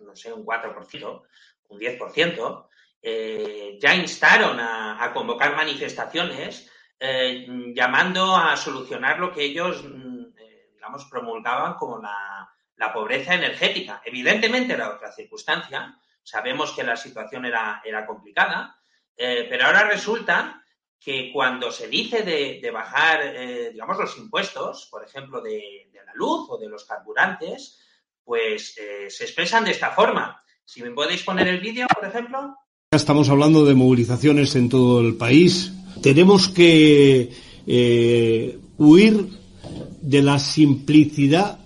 no 0.00 0.14
sé, 0.14 0.32
un 0.32 0.44
4%, 0.44 1.22
un 1.68 1.78
10%, 1.78 2.68
eh, 3.02 3.78
ya 3.80 3.94
instaron 3.96 4.60
a, 4.60 5.10
convocar 5.12 5.56
manifestaciones 5.56 6.70
llamando 7.74 8.36
a 8.36 8.56
solucionar 8.56 9.18
lo 9.18 9.32
que 9.32 9.42
ellos, 9.42 9.84
eh, 10.38 10.70
digamos, 10.72 11.04
promulgaban 11.06 11.74
como 11.74 11.98
la, 11.98 12.48
la, 12.76 12.92
pobreza 12.92 13.34
energética. 13.34 14.00
Evidentemente 14.04 14.74
era 14.74 14.94
otra 14.94 15.10
circunstancia, 15.10 15.98
sabemos 16.22 16.70
que 16.70 16.84
la 16.84 16.96
situación 16.96 17.44
era, 17.44 17.82
era 17.84 18.06
complicada, 18.06 18.81
eh, 19.16 19.46
pero 19.48 19.66
ahora 19.66 19.88
resulta 19.88 20.62
que 20.98 21.30
cuando 21.32 21.70
se 21.72 21.88
dice 21.88 22.22
de, 22.22 22.60
de 22.62 22.70
bajar, 22.70 23.20
eh, 23.22 23.70
digamos, 23.72 23.98
los 23.98 24.16
impuestos, 24.18 24.88
por 24.90 25.04
ejemplo, 25.04 25.40
de, 25.40 25.88
de, 25.92 25.98
la 26.06 26.14
luz 26.14 26.46
o 26.48 26.58
de 26.58 26.68
los 26.68 26.84
carburantes, 26.84 27.78
pues 28.24 28.76
eh, 28.78 29.10
se 29.10 29.24
expresan 29.24 29.64
de 29.64 29.72
esta 29.72 29.90
forma. 29.90 30.40
Si 30.64 30.82
me 30.82 30.90
podéis 30.90 31.22
poner 31.22 31.48
el 31.48 31.60
vídeo, 31.60 31.86
por 31.92 32.08
ejemplo. 32.08 32.54
Estamos 32.90 33.28
hablando 33.28 33.64
de 33.64 33.74
movilizaciones 33.74 34.54
en 34.54 34.68
todo 34.68 35.00
el 35.00 35.16
país, 35.16 35.72
tenemos 36.02 36.48
que 36.48 37.32
eh, 37.66 38.58
huir 38.78 39.28
de 40.00 40.22
la 40.22 40.38
simplicidad 40.38 41.58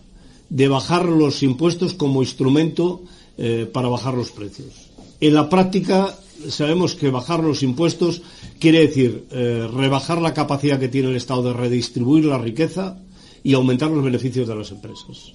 de 0.48 0.68
bajar 0.68 1.06
los 1.06 1.42
impuestos 1.42 1.94
como 1.94 2.22
instrumento 2.22 3.02
eh, 3.36 3.68
para 3.72 3.88
bajar 3.88 4.14
los 4.14 4.30
precios. 4.30 4.90
En 5.20 5.34
la 5.34 5.48
práctica 5.48 6.14
sabemos 6.48 6.94
que 6.94 7.10
bajar 7.10 7.42
los 7.42 7.62
impuestos 7.62 8.22
quiere 8.58 8.80
decir 8.80 9.26
eh, 9.30 9.68
rebajar 9.72 10.20
la 10.20 10.34
capacidad 10.34 10.78
que 10.78 10.88
tiene 10.88 11.10
el 11.10 11.16
Estado 11.16 11.42
de 11.42 11.52
redistribuir 11.52 12.24
la 12.24 12.38
riqueza 12.38 12.98
y 13.42 13.54
aumentar 13.54 13.90
los 13.90 14.04
beneficios 14.04 14.48
de 14.48 14.54
las 14.54 14.70
empresas. 14.70 15.32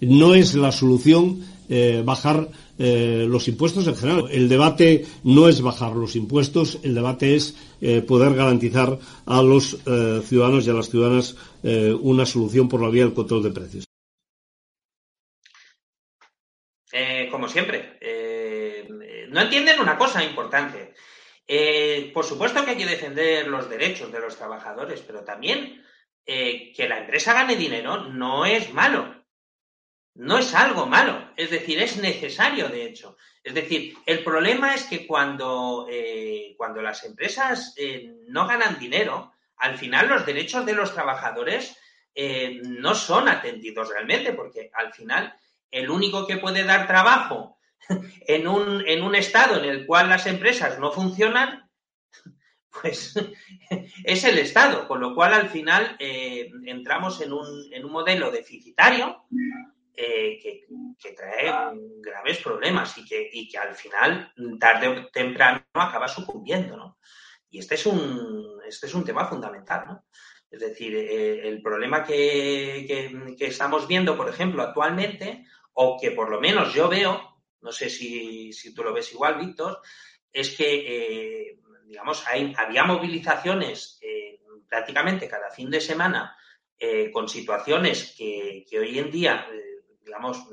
No 0.00 0.34
es 0.34 0.54
la 0.54 0.72
solución 0.72 1.40
eh, 1.68 2.02
bajar 2.04 2.48
eh, 2.78 3.26
los 3.28 3.48
impuestos 3.48 3.86
en 3.86 3.96
general. 3.96 4.24
El 4.30 4.48
debate 4.48 5.06
no 5.24 5.48
es 5.48 5.60
bajar 5.60 5.94
los 5.94 6.16
impuestos, 6.16 6.78
el 6.82 6.94
debate 6.94 7.36
es 7.36 7.54
poder 8.06 8.34
garantizar 8.34 8.98
a 9.24 9.42
los 9.42 9.78
ciudadanos 10.24 10.66
y 10.66 10.70
a 10.70 10.74
las 10.74 10.90
ciudadanas 10.90 11.34
una 12.02 12.26
solución 12.26 12.68
por 12.68 12.82
la 12.82 12.90
vía 12.90 13.04
del 13.04 13.14
control 13.14 13.42
de 13.42 13.50
precios. 13.50 13.84
Como 17.30 17.48
siempre, 17.48 17.96
no 19.30 19.40
entienden 19.40 19.80
una 19.80 19.96
cosa 19.96 20.22
importante. 20.22 20.94
por 22.12 22.24
supuesto 22.24 22.64
que 22.64 22.72
hay 22.72 22.76
que 22.76 22.86
defender 22.86 23.46
los 23.48 23.68
derechos 23.68 24.12
de 24.12 24.20
los 24.20 24.36
trabajadores, 24.36 25.00
pero 25.00 25.24
también 25.24 25.84
que 26.24 26.86
la 26.88 26.98
empresa 26.98 27.34
gane 27.34 27.56
dinero 27.56 28.04
no 28.04 28.46
es 28.46 28.72
malo 28.72 29.20
no 30.14 30.38
es 30.38 30.54
algo 30.54 30.86
malo, 30.86 31.32
es 31.36 31.50
decir, 31.50 31.80
es 31.80 31.96
necesario, 31.96 32.68
de 32.68 32.84
hecho. 32.84 33.16
Es 33.42 33.54
decir, 33.54 33.96
el 34.06 34.22
problema 34.22 34.74
es 34.74 34.84
que 34.84 35.06
cuando, 35.06 35.86
eh, 35.90 36.54
cuando 36.56 36.82
las 36.82 37.04
empresas 37.04 37.74
eh, 37.76 38.12
no 38.28 38.46
ganan 38.46 38.78
dinero, 38.78 39.32
al 39.56 39.78
final 39.78 40.08
los 40.08 40.26
derechos 40.26 40.66
de 40.66 40.74
los 40.74 40.92
trabajadores 40.92 41.76
eh, 42.14 42.60
no 42.64 42.94
son 42.94 43.28
atendidos 43.28 43.88
realmente, 43.88 44.32
porque 44.32 44.70
al 44.74 44.92
final 44.92 45.34
el 45.70 45.88
único 45.88 46.26
que 46.26 46.38
puede 46.38 46.64
dar 46.64 46.86
trabajo 46.86 47.58
en 48.26 48.48
un, 48.48 48.86
en 48.86 49.02
un 49.02 49.14
estado 49.14 49.62
en 49.62 49.68
el 49.68 49.86
cual 49.86 50.08
las 50.08 50.26
empresas 50.26 50.78
no 50.78 50.92
funcionan, 50.92 51.68
pues 52.82 53.14
es 54.04 54.24
el 54.24 54.38
Estado, 54.38 54.86
con 54.86 55.00
lo 55.00 55.14
cual 55.14 55.34
al 55.34 55.48
final 55.48 55.96
eh, 55.98 56.50
entramos 56.64 57.20
en 57.20 57.32
un, 57.32 57.72
en 57.72 57.84
un 57.84 57.92
modelo 57.92 58.30
deficitario 58.30 59.24
eh, 59.94 60.38
que, 60.42 60.66
que, 60.98 61.12
trae 61.12 61.52
graves 62.00 62.38
problemas 62.38 62.96
y 62.98 63.04
que, 63.04 63.28
y 63.32 63.48
que, 63.48 63.58
al 63.58 63.74
final, 63.74 64.32
tarde 64.58 64.88
o 64.88 65.06
temprano, 65.08 65.62
acaba 65.74 66.08
sucumbiendo, 66.08 66.76
¿no? 66.76 66.98
Y 67.50 67.58
este 67.58 67.74
es 67.74 67.84
un, 67.86 68.60
este 68.66 68.86
es 68.86 68.94
un 68.94 69.04
tema 69.04 69.26
fundamental, 69.26 69.84
¿no? 69.86 70.04
Es 70.50 70.60
decir, 70.60 70.94
eh, 70.94 71.46
el 71.46 71.60
problema 71.60 72.02
que, 72.04 72.84
que, 72.86 73.36
que, 73.36 73.46
estamos 73.46 73.86
viendo, 73.86 74.16
por 74.16 74.28
ejemplo, 74.28 74.62
actualmente, 74.62 75.44
o 75.74 75.98
que 76.00 76.12
por 76.12 76.30
lo 76.30 76.40
menos 76.40 76.72
yo 76.72 76.88
veo, 76.88 77.29
no 77.62 77.72
sé 77.72 77.88
si, 77.88 78.52
si 78.52 78.74
tú 78.74 78.82
lo 78.82 78.92
ves 78.92 79.12
igual, 79.12 79.38
Víctor, 79.38 79.80
es 80.32 80.56
que, 80.56 80.84
eh, 80.86 81.58
digamos, 81.84 82.24
había 82.56 82.84
movilizaciones 82.84 83.98
eh, 84.00 84.40
prácticamente 84.68 85.28
cada 85.28 85.50
fin 85.50 85.70
de 85.70 85.80
semana 85.80 86.36
eh, 86.78 87.10
con 87.10 87.28
situaciones 87.28 88.14
que, 88.16 88.64
que, 88.68 88.78
hoy 88.78 88.98
en 88.98 89.10
día 89.10 89.46
digamos, 90.02 90.44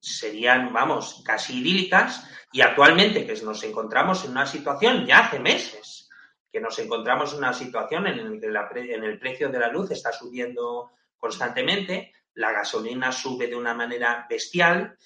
serían, 0.00 0.72
vamos, 0.72 1.22
casi 1.24 1.60
idílicas 1.60 2.28
y 2.52 2.60
actualmente 2.60 3.26
que 3.26 3.40
nos 3.42 3.62
encontramos 3.62 4.24
en 4.24 4.32
una 4.32 4.46
situación, 4.46 5.06
ya 5.06 5.20
hace 5.20 5.38
meses, 5.38 6.08
que 6.50 6.60
nos 6.60 6.78
encontramos 6.78 7.32
en 7.32 7.38
una 7.38 7.52
situación 7.52 8.06
en 8.06 8.52
la 8.52 8.68
que 8.68 8.94
en 8.94 9.04
el 9.04 9.18
precio 9.18 9.48
de 9.50 9.58
la 9.58 9.68
luz 9.68 9.90
está 9.90 10.12
subiendo 10.12 10.90
constantemente, 11.16 12.12
la 12.34 12.52
gasolina 12.52 13.12
sube 13.12 13.48
de 13.48 13.56
una 13.56 13.74
manera 13.74 14.26
bestial, 14.28 14.96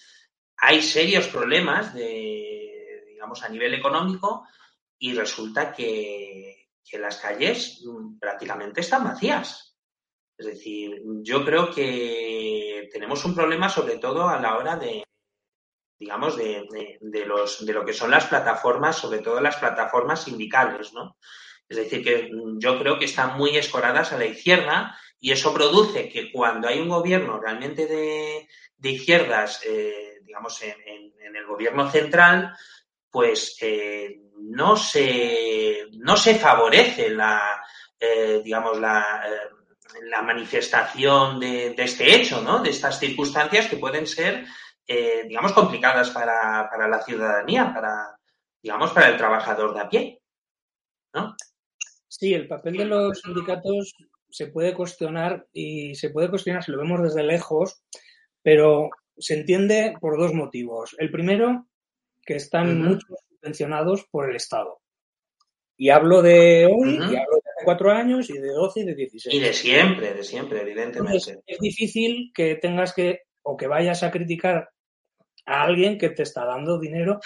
hay 0.65 0.81
serios 0.81 1.27
problemas 1.27 1.93
de, 1.93 3.05
digamos, 3.09 3.43
a 3.43 3.49
nivel 3.49 3.75
económico 3.75 4.47
y 4.97 5.13
resulta 5.13 5.73
que, 5.73 6.51
las 7.01 7.17
calles 7.17 7.83
prácticamente 8.21 8.83
están 8.83 9.05
vacías. 9.05 9.79
Es 10.37 10.47
decir, 10.47 11.01
yo 11.23 11.43
creo 11.43 11.71
que 11.71 12.87
tenemos 12.93 13.25
un 13.25 13.35
problema 13.35 13.71
sobre 13.71 13.97
todo 13.97 14.29
a 14.29 14.39
la 14.39 14.59
hora 14.59 14.77
de, 14.77 15.03
digamos, 15.99 16.37
de, 16.37 16.67
los, 17.27 17.65
de 17.65 17.73
lo 17.73 17.85
que 17.85 17.95
son 17.95 18.11
las 18.11 18.27
plataformas, 18.27 18.97
sobre 18.97 19.21
todo 19.21 19.41
las 19.41 19.57
plataformas 19.57 20.25
sindicales, 20.25 20.93
¿no? 20.93 21.17
Es 21.67 21.79
decir, 21.79 22.05
que 22.05 22.31
yo 22.59 22.79
creo 22.79 22.99
que 22.99 23.07
están 23.07 23.39
muy 23.39 23.57
escoradas 23.57 24.13
a 24.13 24.19
la 24.19 24.27
izquierda 24.27 24.99
y 25.19 25.33
eso 25.33 25.55
produce 25.55 26.11
que 26.11 26.31
cuando 26.31 26.69
hay 26.69 26.79
un 26.79 26.91
gobierno 26.91 27.41
realmente 27.41 27.87
de, 27.87 28.49
de 28.77 28.91
izquierdas, 28.91 29.63
eh, 29.65 30.12
digamos, 30.33 30.63
en, 30.63 31.37
el 31.37 31.47
gobierno 31.47 31.91
central, 31.91 32.57
pues 33.11 33.59
eh, 33.61 34.19
no, 34.39 34.79
se, 34.79 35.89
no 35.99 36.17
se 36.17 36.37
favorece 36.37 37.11
la, 37.11 37.63
eh, 38.01 38.41
digamos, 38.43 38.81
la 38.81 39.23
eh, 39.27 40.01
la 40.05 40.23
manifestación 40.23 41.39
de, 41.39 41.75
este 41.77 42.17
hecho, 42.17 42.41
¿no? 42.41 42.63
De 42.63 42.71
estas 42.71 42.99
circunstancias 42.99 43.69
que 43.69 43.77
pueden 43.77 44.07
ser, 44.07 44.47
digamos, 44.87 45.53
complicadas 45.53 46.09
para, 46.09 46.67
para, 46.71 46.89
la 46.89 47.03
ciudadanía, 47.03 47.75
para, 47.75 48.19
digamos, 48.63 48.91
para 48.93 49.09
el 49.09 49.19
trabajador 49.19 49.75
de 49.75 49.81
a 49.81 49.89
pie, 49.91 50.23
¿no? 51.13 51.37
Sí, 52.09 52.33
el 52.33 52.49
papel 52.49 52.79
de 52.79 52.87
los 52.87 53.21
sindicatos 53.21 53.95
se 54.31 54.47
puede 54.47 54.73
cuestionar 54.73 55.47
y 55.53 55.95
se 55.95 56.09
puede 56.09 56.31
cuestionar 56.31 56.65
si 56.65 56.73
lo 56.73 56.79
vemos 56.79 57.03
desde 57.03 57.23
lejos 57.23 57.83
pero 58.43 58.91
se 59.19 59.35
entiende 59.35 59.95
por 60.01 60.19
dos 60.19 60.35
motivos. 60.35 60.95
El 60.99 61.11
primero, 61.11 61.67
que 62.25 62.37
están 62.37 62.81
Ujú. 62.81 62.91
muchos 62.91 63.19
subvencionados 63.29 64.07
por 64.11 64.31
el 64.31 64.37
Estado. 64.37 64.81
Y 65.77 65.91
hablo 65.91 66.23
de 66.23 66.67
hoy, 66.67 66.95
y 66.95 67.01
hablo 67.01 67.11
de 67.11 67.51
hace 67.51 67.65
cuatro 67.65 67.91
años, 67.91 68.31
y 68.31 68.35
de 68.35 68.49
12 68.49 68.81
y 68.81 68.85
de 68.85 68.95
16. 68.95 69.35
Y 69.35 69.41
de 69.41 69.53
siempre, 69.53 70.15
de 70.15 70.23
siempre, 70.23 70.61
evidentemente. 70.61 71.17
Entonces, 71.17 71.39
es 71.47 71.59
difícil 71.59 72.31
que 72.35 72.57
tengas 72.57 72.93
que, 72.93 73.23
o 73.43 73.57
que 73.57 73.67
vayas 73.67 74.03
a 74.03 74.11
criticar 74.11 74.71
a 75.47 75.63
alguien 75.63 75.99
que 75.99 76.11
te 76.11 76.23
está 76.23 76.45
dando 76.45 76.79
dinero 76.79 77.19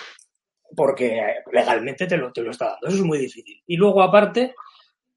porque 0.74 1.20
legalmente 1.52 2.06
te 2.06 2.16
lo, 2.16 2.32
te 2.32 2.42
lo 2.42 2.50
está 2.50 2.70
dando. 2.70 2.86
Eso 2.88 2.96
es 2.96 3.02
muy 3.02 3.18
difícil. 3.18 3.62
Y 3.66 3.76
luego, 3.76 4.02
aparte, 4.02 4.54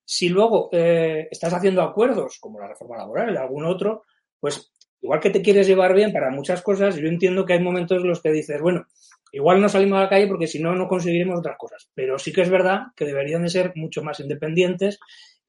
si 0.04 0.30
luego 0.30 0.70
eh, 0.72 1.28
estás 1.32 1.54
haciendo 1.54 1.82
acuerdos, 1.82 2.40
como 2.40 2.60
la 2.60 2.68
reforma 2.68 2.98
laboral, 2.98 3.34
de 3.34 3.40
algún 3.40 3.66
otro, 3.66 4.04
pues 4.40 4.72
igual 5.02 5.20
que 5.20 5.30
te 5.30 5.42
quieres 5.42 5.68
llevar 5.68 5.94
bien 5.94 6.12
para 6.12 6.30
muchas 6.30 6.62
cosas, 6.62 6.96
yo 6.96 7.08
entiendo 7.08 7.46
que 7.46 7.54
hay 7.54 7.62
momentos 7.62 8.02
en 8.02 8.08
los 8.08 8.22
que 8.22 8.32
dices, 8.32 8.62
bueno, 8.62 8.86
igual 9.32 9.62
no 9.62 9.70
salimos 9.70 10.00
a 10.00 10.04
la 10.04 10.10
calle 10.10 10.28
porque 10.28 10.48
si 10.48 10.62
no, 10.62 10.76
no 10.76 10.88
conseguiremos 10.88 11.40
otras 11.40 11.58
cosas. 11.58 11.90
Pero 11.94 12.20
sí 12.20 12.34
que 12.34 12.42
es 12.42 12.50
verdad 12.50 12.88
que 12.96 13.06
deberían 13.06 13.44
de 13.44 13.50
ser 13.50 13.74
mucho 13.76 14.04
más 14.04 14.20
independientes 14.20 15.00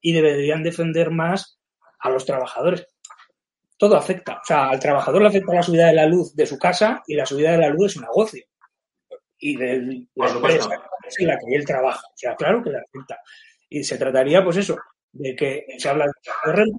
y 0.01 0.13
deberían 0.13 0.63
defender 0.63 1.11
más 1.11 1.59
a 1.99 2.11
los 2.11 2.25
trabajadores. 2.25 2.87
Todo 3.77 3.97
afecta. 3.97 4.35
O 4.35 4.45
sea, 4.45 4.69
al 4.69 4.81
trabajador 4.81 5.23
le 5.23 5.29
afecta 5.29 5.55
la 5.55 5.63
subida 5.63 5.87
de 5.87 5.95
la 5.95 6.07
luz 6.07 6.35
de 6.35 6.47
su 6.47 6.59
casa 6.59 7.03
y 7.07 7.15
la 7.15 7.27
subida 7.27 7.53
de 7.53 7.59
la 7.59 7.71
luz 7.71 7.85
de 7.85 7.89
su 7.89 8.01
negocio. 8.01 8.45
Y 9.39 9.57
de 9.57 10.07
la 10.15 10.29
empresa 10.29 10.69
en 11.19 11.27
la 11.27 11.39
que 11.39 11.55
él 11.55 11.65
trabaja. 11.65 12.07
O 12.07 12.17
sea, 12.17 12.37
claro 12.37 12.63
que 12.63 12.71
le 12.71 12.79
afecta. 12.79 13.19
Y 13.71 13.83
se 13.83 13.97
trataría, 13.97 14.45
pues 14.45 14.59
eso, 14.59 14.77
de 15.13 15.35
que 15.35 15.65
se 15.79 15.89
habla 15.89 16.07
de 16.07 16.53
renta, 16.53 16.79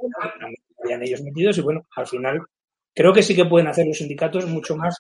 estarían 0.70 1.04
ellos 1.04 1.22
metidos 1.24 1.58
y 1.58 1.62
bueno, 1.62 1.82
al 1.96 2.08
final 2.08 2.40
creo 2.94 3.14
que 3.14 3.24
sí 3.24 3.36
que 3.36 3.46
pueden 3.46 3.68
hacer 3.68 3.88
los 3.88 3.98
sindicatos 3.98 4.46
mucho 4.46 4.76
más. 4.76 4.98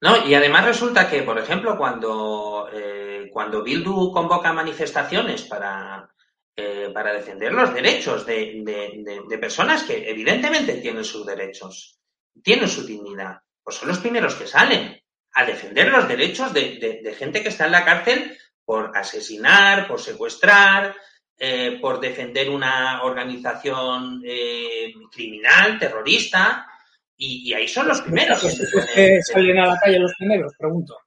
No, 0.00 0.26
y 0.28 0.34
además 0.34 0.64
resulta 0.64 1.10
que, 1.10 1.22
por 1.22 1.38
ejemplo, 1.38 1.76
cuando, 1.76 2.68
eh, 2.72 3.28
cuando 3.32 3.62
Bildu 3.64 4.12
convoca 4.12 4.52
manifestaciones 4.52 5.42
para, 5.42 6.08
eh, 6.56 6.90
para 6.94 7.12
defender 7.12 7.52
los 7.52 7.74
derechos 7.74 8.24
de, 8.24 8.62
de- 8.64 9.22
de- 9.28 9.38
personas 9.38 9.82
que 9.82 10.08
evidentemente 10.08 10.74
tienen 10.74 11.04
sus 11.04 11.26
derechos, 11.26 11.98
tienen 12.42 12.68
su 12.68 12.86
dignidad, 12.86 13.38
pues 13.62 13.76
son 13.76 13.88
los 13.88 13.98
primeros 13.98 14.34
que 14.36 14.46
salen 14.46 15.00
a 15.32 15.44
defender 15.44 15.88
los 15.90 16.06
derechos 16.06 16.52
de, 16.54 16.78
de- 16.78 17.00
de 17.02 17.14
gente 17.14 17.42
que 17.42 17.48
está 17.48 17.66
en 17.66 17.72
la 17.72 17.84
cárcel 17.84 18.36
por 18.64 18.96
asesinar, 18.96 19.88
por 19.88 20.00
secuestrar, 20.00 20.94
eh, 21.38 21.78
por 21.80 22.00
defender 22.00 22.50
una 22.50 23.02
organización 23.02 24.22
eh, 24.24 24.92
criminal, 25.12 25.78
terrorista, 25.78 26.66
y, 27.16 27.48
y 27.50 27.54
ahí 27.54 27.68
son 27.68 27.88
los 27.88 28.00
primeros. 28.02 28.40
que 28.40 28.48
ponen- 28.48 28.94
que 28.94 29.22
salen 29.22 29.58
a 29.58 29.66
la 29.66 29.78
calle 29.78 29.98
los 29.98 30.14
primeros, 30.18 30.52
pregunto. 30.58 30.98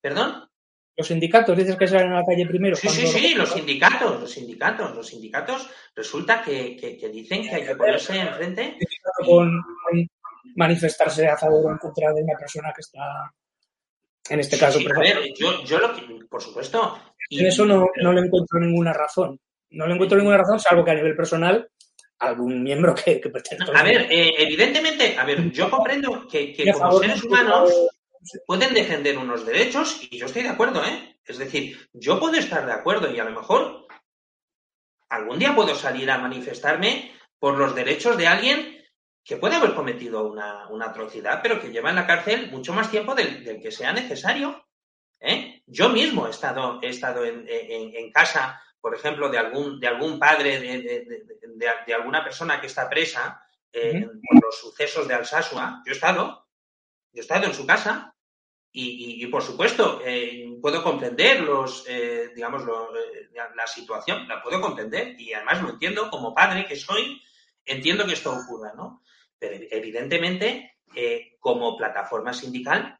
¿Perdón? 0.00 0.48
Los 0.96 1.06
sindicatos 1.06 1.56
dices 1.56 1.76
que 1.76 1.86
salen 1.86 2.12
a 2.12 2.20
la 2.20 2.26
calle 2.26 2.46
primero. 2.46 2.74
Sí, 2.76 2.88
sí, 2.88 3.06
sí, 3.06 3.34
los 3.34 3.50
sindicatos, 3.52 4.20
los 4.20 4.30
sindicatos, 4.30 4.94
los 4.96 5.06
sindicatos 5.06 5.70
resulta 5.94 6.42
que, 6.42 6.76
que- 6.76 6.96
que 6.96 7.08
dicen 7.08 7.42
que 7.42 7.54
hay 7.54 7.64
que 7.66 7.76
ponerse 7.76 8.18
enfrente. 8.18 8.76
con, 9.24 9.50
con 9.62 10.08
manifestarse 10.56 11.28
a 11.28 11.36
favor 11.36 11.66
o 11.66 11.70
en 11.72 11.78
contra 11.78 12.12
de 12.12 12.22
una 12.22 12.36
persona 12.38 12.72
que 12.74 12.80
está 12.80 13.32
en 14.30 14.40
este 14.40 14.56
Sí, 14.56 14.60
caso. 14.60 14.78
sí, 14.78 14.86
a 14.94 14.98
ver, 14.98 15.18
yo, 15.36 15.62
yo 15.64 15.78
lo 15.78 15.94
que, 15.94 16.02
por 16.28 16.42
supuesto. 16.42 16.98
y- 17.30 17.40
En 17.40 17.46
eso 17.46 17.64
no, 17.64 17.86
no 18.02 18.12
le 18.12 18.22
encuentro 18.26 18.58
ninguna 18.58 18.92
razón. 18.92 19.38
No 19.70 19.86
le 19.86 19.94
encuentro 19.94 20.16
ninguna 20.18 20.38
razón, 20.38 20.58
salvo 20.60 20.84
que 20.84 20.90
a 20.90 20.94
nivel 20.94 21.14
personal, 21.16 21.68
algún 22.18 22.62
miembro 22.62 22.94
que, 22.94 23.20
que 23.20 23.30
A 23.74 23.82
ver, 23.82 24.06
eh, 24.10 24.34
evidentemente, 24.38 25.16
a 25.18 25.24
ver, 25.24 25.50
yo 25.52 25.70
comprendo 25.70 26.26
que, 26.26 26.52
como 26.72 26.78
favor 26.78 27.02
seres 27.04 27.24
humanos 27.24 27.72
pueden 28.46 28.74
defender 28.74 29.16
unos 29.18 29.46
derechos 29.46 30.00
y 30.10 30.18
yo 30.18 30.26
estoy 30.26 30.42
de 30.42 30.48
acuerdo, 30.48 30.84
¿eh? 30.84 31.16
Es 31.24 31.38
decir, 31.38 31.78
yo 31.92 32.18
puedo 32.18 32.34
estar 32.36 32.64
de 32.66 32.72
acuerdo 32.72 33.10
y 33.14 33.18
a 33.20 33.24
lo 33.24 33.30
mejor 33.30 33.86
algún 35.10 35.38
día 35.38 35.54
puedo 35.54 35.74
salir 35.74 36.10
a 36.10 36.18
manifestarme 36.18 37.12
por 37.38 37.56
los 37.56 37.74
derechos 37.74 38.16
de 38.16 38.26
alguien 38.26 38.76
que 39.24 39.36
puede 39.36 39.56
haber 39.56 39.74
cometido 39.74 40.26
una, 40.26 40.68
una 40.68 40.86
atrocidad, 40.86 41.40
pero 41.42 41.60
que 41.60 41.68
lleva 41.70 41.90
en 41.90 41.96
la 41.96 42.06
cárcel 42.06 42.50
mucho 42.50 42.72
más 42.72 42.90
tiempo 42.90 43.14
del, 43.14 43.44
del 43.44 43.60
que 43.60 43.70
sea 43.70 43.92
necesario. 43.92 44.64
¿eh? 45.20 45.62
Yo 45.66 45.90
mismo 45.90 46.26
he 46.26 46.30
estado, 46.30 46.80
he 46.82 46.88
estado 46.88 47.24
en, 47.24 47.46
en- 47.48 47.94
en 47.94 48.10
casa, 48.10 48.60
por 48.80 48.94
ejemplo, 48.94 49.28
de 49.28 49.38
algún, 49.38 49.80
de 49.80 49.88
algún 49.88 50.18
padre, 50.18 50.60
de, 50.60 50.82
de- 50.82 51.04
de- 51.04 51.68
de- 51.86 51.94
alguna 51.94 52.22
persona 52.22 52.60
que 52.60 52.66
está 52.68 52.88
presa 52.88 53.42
eh, 53.72 54.00
por 54.02 54.42
los 54.44 54.58
sucesos 54.60 55.06
de 55.08 55.14
Alsasua. 55.14 55.82
Yo 55.84 55.92
he 55.92 55.94
estado, 55.94 56.46
yo 57.12 57.20
he 57.20 57.20
estado 57.20 57.46
en 57.46 57.54
su 57.54 57.66
casa 57.66 58.14
y, 58.72 58.84
y- 59.20 59.24
y, 59.24 59.26
por 59.26 59.42
supuesto, 59.42 60.00
eh, 60.04 60.46
puedo 60.62 60.82
comprender 60.82 61.40
los, 61.40 61.84
eh, 61.88 62.30
digamos, 62.34 62.64
lo- 62.64 62.94
eh, 62.96 63.30
la, 63.54 63.66
situación, 63.66 64.26
la 64.28 64.42
puedo 64.42 64.60
comprender 64.60 65.20
y 65.20 65.32
además 65.32 65.62
lo 65.62 65.70
entiendo 65.70 66.10
como 66.10 66.34
padre 66.34 66.66
que 66.66 66.76
soy, 66.76 67.20
entiendo 67.64 68.06
que 68.06 68.12
esto 68.14 68.32
ocurra, 68.32 68.72
¿no? 68.74 69.02
Pero 69.38 69.64
evidentemente, 69.70 70.76
como 71.40 71.76
plataforma 71.76 72.32
sindical, 72.32 72.98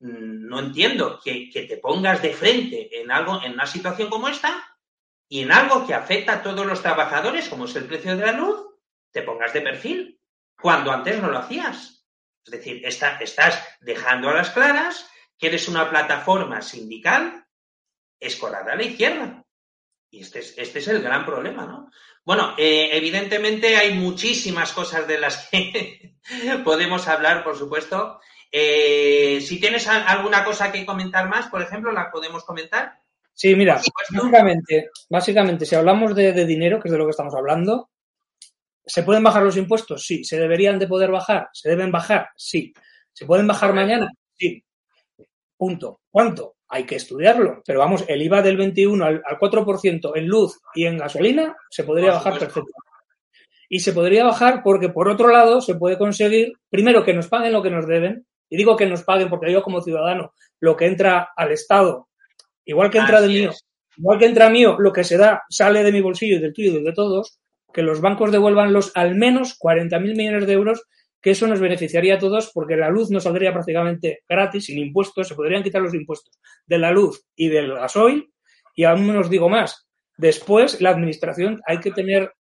mm, 0.00 0.46
no 0.48 0.58
entiendo 0.60 1.20
que, 1.22 1.50
que 1.50 1.62
te 1.62 1.76
pongas 1.78 2.22
de 2.22 2.32
frente 2.32 3.00
en 3.00 3.10
algo, 3.10 3.40
en 3.42 3.52
una 3.52 3.66
situación 3.66 4.08
como 4.10 4.28
esta 4.28 4.71
y 5.32 5.40
en 5.40 5.50
algo 5.50 5.86
que 5.86 5.94
afecta 5.94 6.34
a 6.34 6.42
todos 6.42 6.66
los 6.66 6.82
trabajadores, 6.82 7.48
como 7.48 7.64
es 7.64 7.74
el 7.76 7.86
precio 7.86 8.14
de 8.18 8.26
la 8.26 8.32
luz, 8.32 8.66
te 9.12 9.22
pongas 9.22 9.54
de 9.54 9.62
perfil 9.62 10.20
cuando 10.60 10.92
antes 10.92 11.22
no 11.22 11.28
lo 11.30 11.38
hacías. 11.38 12.04
Es 12.44 12.50
decir, 12.52 12.84
está- 12.84 13.16
estás 13.18 13.66
dejando 13.80 14.28
a 14.28 14.34
las 14.34 14.50
claras 14.50 15.08
que 15.38 15.46
eres 15.46 15.68
una 15.68 15.88
plataforma 15.88 16.60
sindical 16.60 17.46
escorada 18.20 18.74
a 18.74 18.76
la 18.76 18.82
izquierda. 18.82 19.42
Y 20.10 20.20
este 20.20 20.40
es, 20.40 20.52
este 20.58 20.80
es 20.80 20.88
el 20.88 21.00
gran 21.00 21.24
problema, 21.24 21.64
¿no? 21.64 21.90
Bueno, 22.26 22.54
eh, 22.58 22.90
evidentemente 22.92 23.78
hay 23.78 23.94
muchísimas 23.94 24.72
cosas 24.72 25.06
de 25.08 25.18
las 25.18 25.48
que 25.48 26.14
podemos 26.64 27.08
hablar, 27.08 27.42
por 27.42 27.56
supuesto. 27.56 28.20
Eh, 28.50 29.40
si 29.40 29.58
tienes 29.58 29.88
alguna 29.88 30.44
cosa 30.44 30.70
que 30.70 30.84
comentar 30.84 31.26
más, 31.30 31.46
por 31.48 31.62
ejemplo, 31.62 31.90
la 31.90 32.10
podemos 32.10 32.44
comentar. 32.44 33.00
Sí, 33.34 33.56
mira, 33.56 33.80
básicamente, 34.10 34.90
básicamente, 35.08 35.66
si 35.66 35.74
hablamos 35.74 36.14
de, 36.14 36.32
de 36.32 36.46
dinero, 36.46 36.80
que 36.80 36.88
es 36.88 36.92
de 36.92 36.98
lo 36.98 37.04
que 37.04 37.10
estamos 37.10 37.34
hablando, 37.34 37.90
¿se 38.84 39.02
pueden 39.02 39.22
bajar 39.22 39.42
los 39.42 39.56
impuestos? 39.56 40.04
Sí. 40.04 40.24
¿Se 40.24 40.38
deberían 40.38 40.78
de 40.78 40.86
poder 40.86 41.10
bajar? 41.10 41.48
¿Se 41.52 41.68
deben 41.70 41.92
bajar? 41.92 42.28
Sí. 42.36 42.72
¿Se 43.12 43.26
pueden 43.26 43.46
bajar 43.46 43.72
mañana? 43.72 44.10
Sí. 44.34 44.62
Punto. 45.56 46.00
¿Cuánto? 46.10 46.56
Hay 46.68 46.84
que 46.84 46.96
estudiarlo. 46.96 47.62
Pero 47.64 47.80
vamos, 47.80 48.04
el 48.08 48.22
IVA 48.22 48.42
del 48.42 48.56
21 48.56 49.04
al, 49.04 49.22
al 49.24 49.38
4% 49.38 50.12
en 50.14 50.26
luz 50.26 50.60
y 50.74 50.86
en 50.86 50.98
gasolina 50.98 51.56
se 51.70 51.84
podría 51.84 52.12
bajar 52.12 52.38
perfectamente. 52.38 52.72
Y 53.68 53.80
se 53.80 53.92
podría 53.92 54.24
bajar 54.24 54.62
porque, 54.62 54.90
por 54.90 55.08
otro 55.08 55.28
lado, 55.28 55.62
se 55.62 55.74
puede 55.76 55.96
conseguir, 55.96 56.52
primero, 56.68 57.04
que 57.04 57.14
nos 57.14 57.28
paguen 57.28 57.52
lo 57.52 57.62
que 57.62 57.70
nos 57.70 57.86
deben. 57.86 58.26
Y 58.50 58.56
digo 58.58 58.76
que 58.76 58.86
nos 58.86 59.02
paguen 59.02 59.30
porque 59.30 59.50
yo, 59.50 59.62
como 59.62 59.80
ciudadano, 59.80 60.34
lo 60.60 60.76
que 60.76 60.86
entra 60.86 61.30
al 61.34 61.52
Estado, 61.52 62.08
igual 62.64 62.90
que 62.90 62.98
entra 62.98 63.18
Así 63.18 63.28
mío, 63.28 63.50
es. 63.50 63.64
igual 63.96 64.18
que 64.18 64.26
entra 64.26 64.50
mío, 64.50 64.76
lo 64.78 64.92
que 64.92 65.04
se 65.04 65.16
da 65.16 65.42
sale 65.48 65.82
de 65.82 65.92
mi 65.92 66.00
bolsillo 66.00 66.36
y 66.36 66.40
del 66.40 66.52
tuyo 66.52 66.78
y 66.78 66.82
de 66.82 66.92
todos, 66.92 67.38
que 67.72 67.82
los 67.82 68.00
bancos 68.00 68.32
devuelvan 68.32 68.72
los 68.72 68.92
al 68.94 69.14
menos 69.14 69.58
40.000 69.58 70.16
millones 70.16 70.46
de 70.46 70.52
euros, 70.52 70.82
que 71.20 71.30
eso 71.30 71.46
nos 71.46 71.60
beneficiaría 71.60 72.16
a 72.16 72.18
todos 72.18 72.50
porque 72.52 72.76
la 72.76 72.90
luz 72.90 73.10
nos 73.10 73.24
saldría 73.24 73.52
prácticamente 73.52 74.22
gratis, 74.28 74.66
sin 74.66 74.78
impuestos, 74.78 75.28
se 75.28 75.34
podrían 75.34 75.62
quitar 75.62 75.80
los 75.80 75.94
impuestos 75.94 76.38
de 76.66 76.78
la 76.78 76.90
luz 76.90 77.24
y 77.36 77.48
del 77.48 77.74
gasoil, 77.74 78.32
y 78.74 78.84
aún 78.84 79.14
os 79.16 79.30
digo 79.30 79.48
más, 79.48 79.86
después 80.16 80.80
la 80.80 80.90
administración 80.90 81.60
hay 81.66 81.78
que 81.78 81.92
tener 81.92 82.32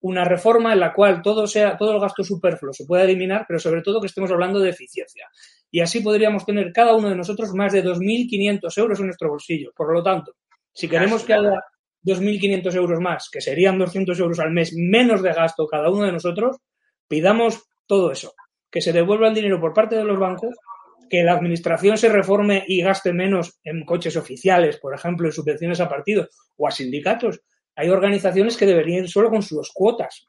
una 0.00 0.24
reforma 0.24 0.74
en 0.74 0.80
la 0.80 0.92
cual 0.92 1.22
todo 1.22 1.46
sea 1.46 1.78
todo 1.78 1.94
el 1.94 2.00
gasto 2.00 2.22
superfluo 2.22 2.74
se 2.74 2.84
pueda 2.84 3.04
eliminar, 3.04 3.46
pero 3.48 3.58
sobre 3.58 3.80
todo 3.80 4.00
que 4.00 4.06
estemos 4.06 4.30
hablando 4.30 4.60
de 4.60 4.68
eficiencia. 4.68 5.26
Y 5.74 5.80
así 5.80 5.98
podríamos 5.98 6.46
tener 6.46 6.72
cada 6.72 6.94
uno 6.94 7.08
de 7.08 7.16
nosotros 7.16 7.52
más 7.52 7.72
de 7.72 7.84
2.500 7.84 8.78
euros 8.78 9.00
en 9.00 9.06
nuestro 9.06 9.28
bolsillo. 9.28 9.72
Por 9.74 9.92
lo 9.92 10.04
tanto, 10.04 10.36
si 10.72 10.86
queremos 10.86 11.24
que 11.24 11.34
haya 11.34 11.64
2.500 12.04 12.76
euros 12.76 13.00
más, 13.00 13.28
que 13.28 13.40
serían 13.40 13.76
200 13.76 14.16
euros 14.20 14.38
al 14.38 14.52
mes 14.52 14.72
menos 14.72 15.20
de 15.20 15.32
gasto 15.32 15.66
cada 15.66 15.90
uno 15.90 16.04
de 16.04 16.12
nosotros, 16.12 16.58
pidamos 17.08 17.64
todo 17.88 18.12
eso. 18.12 18.34
Que 18.70 18.80
se 18.80 18.92
devuelva 18.92 19.26
el 19.26 19.34
dinero 19.34 19.60
por 19.60 19.72
parte 19.72 19.96
de 19.96 20.04
los 20.04 20.16
bancos, 20.16 20.54
que 21.10 21.24
la 21.24 21.32
administración 21.32 21.98
se 21.98 22.08
reforme 22.08 22.62
y 22.68 22.80
gaste 22.80 23.12
menos 23.12 23.58
en 23.64 23.84
coches 23.84 24.16
oficiales, 24.16 24.76
por 24.76 24.94
ejemplo, 24.94 25.26
en 25.26 25.32
subvenciones 25.32 25.80
a 25.80 25.88
partidos 25.88 26.28
o 26.56 26.68
a 26.68 26.70
sindicatos. 26.70 27.40
Hay 27.74 27.88
organizaciones 27.88 28.56
que 28.56 28.66
deberían 28.66 29.02
ir 29.02 29.10
solo 29.10 29.28
con 29.28 29.42
sus 29.42 29.72
cuotas. 29.72 30.28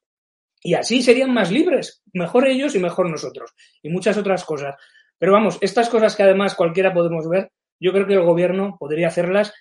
Y 0.64 0.74
así 0.74 1.04
serían 1.04 1.32
más 1.32 1.52
libres. 1.52 2.02
Mejor 2.14 2.48
ellos 2.48 2.74
y 2.74 2.80
mejor 2.80 3.12
nosotros. 3.12 3.54
Y 3.84 3.90
muchas 3.90 4.18
otras 4.18 4.44
cosas. 4.44 4.74
Pero 5.18 5.32
vamos, 5.32 5.58
estas 5.62 5.90
cosas 5.90 6.16
que 6.16 6.24
además 6.24 6.56
cualquiera 6.56 6.94
podemos 6.94 7.28
ver, 7.30 7.52
yo 7.80 7.92
creo 7.92 8.08
que 8.08 8.14
el 8.14 8.24
gobierno 8.24 8.78
podría 8.80 9.08
hacerlas. 9.08 9.54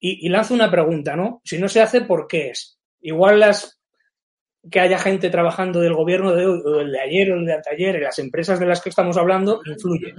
Y, 0.00 0.26
y 0.26 0.28
lanzo 0.28 0.54
una 0.54 0.70
pregunta, 0.70 1.16
¿no? 1.16 1.40
Si 1.44 1.58
no 1.58 1.68
se 1.68 1.80
hace, 1.80 2.02
¿por 2.02 2.28
qué 2.28 2.50
es? 2.50 2.78
Igual 3.00 3.40
las 3.40 3.78
que 4.70 4.80
haya 4.80 4.98
gente 4.98 5.30
trabajando 5.30 5.80
del 5.80 5.94
gobierno 5.94 6.34
de 6.34 6.46
hoy, 6.46 6.60
o 6.64 6.80
el 6.80 6.92
de 6.92 7.00
ayer, 7.00 7.32
o 7.32 7.36
el 7.36 7.46
de 7.46 7.54
anteayer, 7.54 7.96
en 7.96 8.02
las 8.02 8.18
empresas 8.18 8.60
de 8.60 8.66
las 8.66 8.80
que 8.80 8.90
estamos 8.90 9.16
hablando, 9.16 9.60
influye. 9.64 10.14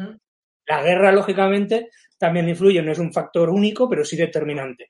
La 0.66 0.82
guerra, 0.84 1.12
lógicamente, 1.12 1.90
también 2.18 2.50
influye, 2.50 2.82
no 2.82 2.92
es 2.92 3.00
un 3.00 3.14
factor 3.14 3.50
único, 3.50 3.90
pero 3.90 4.04
sí 4.04 4.16
determinante. 4.16 4.88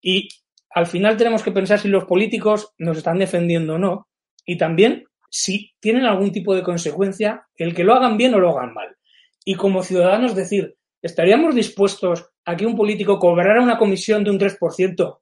Y 0.00 0.28
al 0.70 0.86
final 0.86 1.16
tenemos 1.16 1.42
que 1.42 1.52
pensar 1.52 1.78
si 1.78 1.88
los 1.88 2.04
políticos 2.04 2.72
nos 2.78 2.98
están 2.98 3.18
defendiendo 3.18 3.74
o 3.74 3.78
no, 3.78 4.08
y 4.44 4.56
también 4.56 5.04
si 5.30 5.72
tienen 5.80 6.04
algún 6.04 6.32
tipo 6.32 6.54
de 6.54 6.62
consecuencia 6.62 7.46
el 7.56 7.74
que 7.74 7.84
lo 7.84 7.94
hagan 7.94 8.16
bien 8.16 8.34
o 8.34 8.38
lo 8.38 8.50
hagan 8.50 8.74
mal. 8.74 8.96
Y 9.44 9.54
como 9.54 9.82
ciudadanos 9.82 10.34
decir, 10.34 10.76
¿estaríamos 11.00 11.54
dispuestos 11.54 12.30
a 12.44 12.56
que 12.56 12.66
un 12.66 12.76
político 12.76 13.18
cobrara 13.18 13.62
una 13.62 13.78
comisión 13.78 14.24
de 14.24 14.30
un 14.30 14.38
3% 14.38 15.18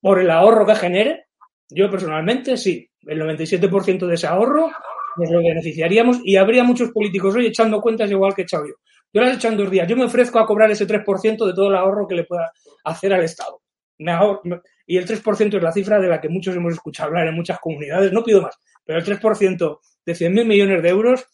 por 0.00 0.18
el 0.20 0.30
ahorro 0.30 0.66
que 0.66 0.74
genere? 0.74 1.26
Yo 1.68 1.90
personalmente 1.90 2.56
sí, 2.56 2.88
el 3.02 3.20
97% 3.20 4.06
de 4.06 4.14
ese 4.14 4.26
ahorro 4.26 4.70
nos 5.16 5.30
lo 5.30 5.38
beneficiaríamos 5.42 6.20
y 6.24 6.36
habría 6.36 6.64
muchos 6.64 6.90
políticos 6.90 7.34
hoy 7.34 7.46
echando 7.46 7.80
cuentas 7.80 8.10
igual 8.10 8.34
que 8.34 8.42
he 8.42 8.44
echado 8.44 8.66
yo. 8.66 8.74
Yo 9.12 9.20
las 9.20 9.44
he 9.44 9.48
en 9.48 9.56
dos 9.58 9.70
días. 9.70 9.86
Yo 9.86 9.96
me 9.96 10.04
ofrezco 10.04 10.38
a 10.38 10.46
cobrar 10.46 10.70
ese 10.70 10.86
3% 10.86 11.46
de 11.46 11.52
todo 11.52 11.68
el 11.68 11.76
ahorro 11.76 12.06
que 12.06 12.14
le 12.14 12.24
pueda 12.24 12.50
hacer 12.84 13.12
al 13.12 13.22
Estado. 13.22 13.60
Me 13.98 14.12
ahorro, 14.12 14.40
y 14.86 14.96
el 14.96 15.06
3% 15.06 15.56
es 15.56 15.62
la 15.62 15.72
cifra 15.72 16.00
de 16.00 16.08
la 16.08 16.20
que 16.20 16.30
muchos 16.30 16.56
hemos 16.56 16.72
escuchado 16.72 17.08
hablar 17.08 17.26
en 17.26 17.34
muchas 17.34 17.58
comunidades. 17.60 18.10
No 18.12 18.24
pido 18.24 18.40
más, 18.40 18.58
pero 18.84 18.98
el 18.98 19.04
3% 19.04 19.78
de 20.04 20.12
100.000 20.12 20.46
millones 20.46 20.82
de 20.82 20.88
euros, 20.88 21.26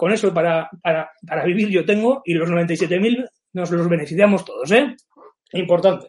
con 0.00 0.12
eso 0.14 0.32
para, 0.32 0.70
para, 0.82 1.12
para 1.26 1.44
vivir 1.44 1.68
yo 1.68 1.84
tengo 1.84 2.22
y 2.24 2.32
los 2.32 2.48
97.000 2.48 3.28
nos 3.52 3.70
los 3.70 3.86
beneficiamos 3.86 4.46
todos. 4.46 4.70
¿eh? 4.70 4.96
Importante. 5.52 6.08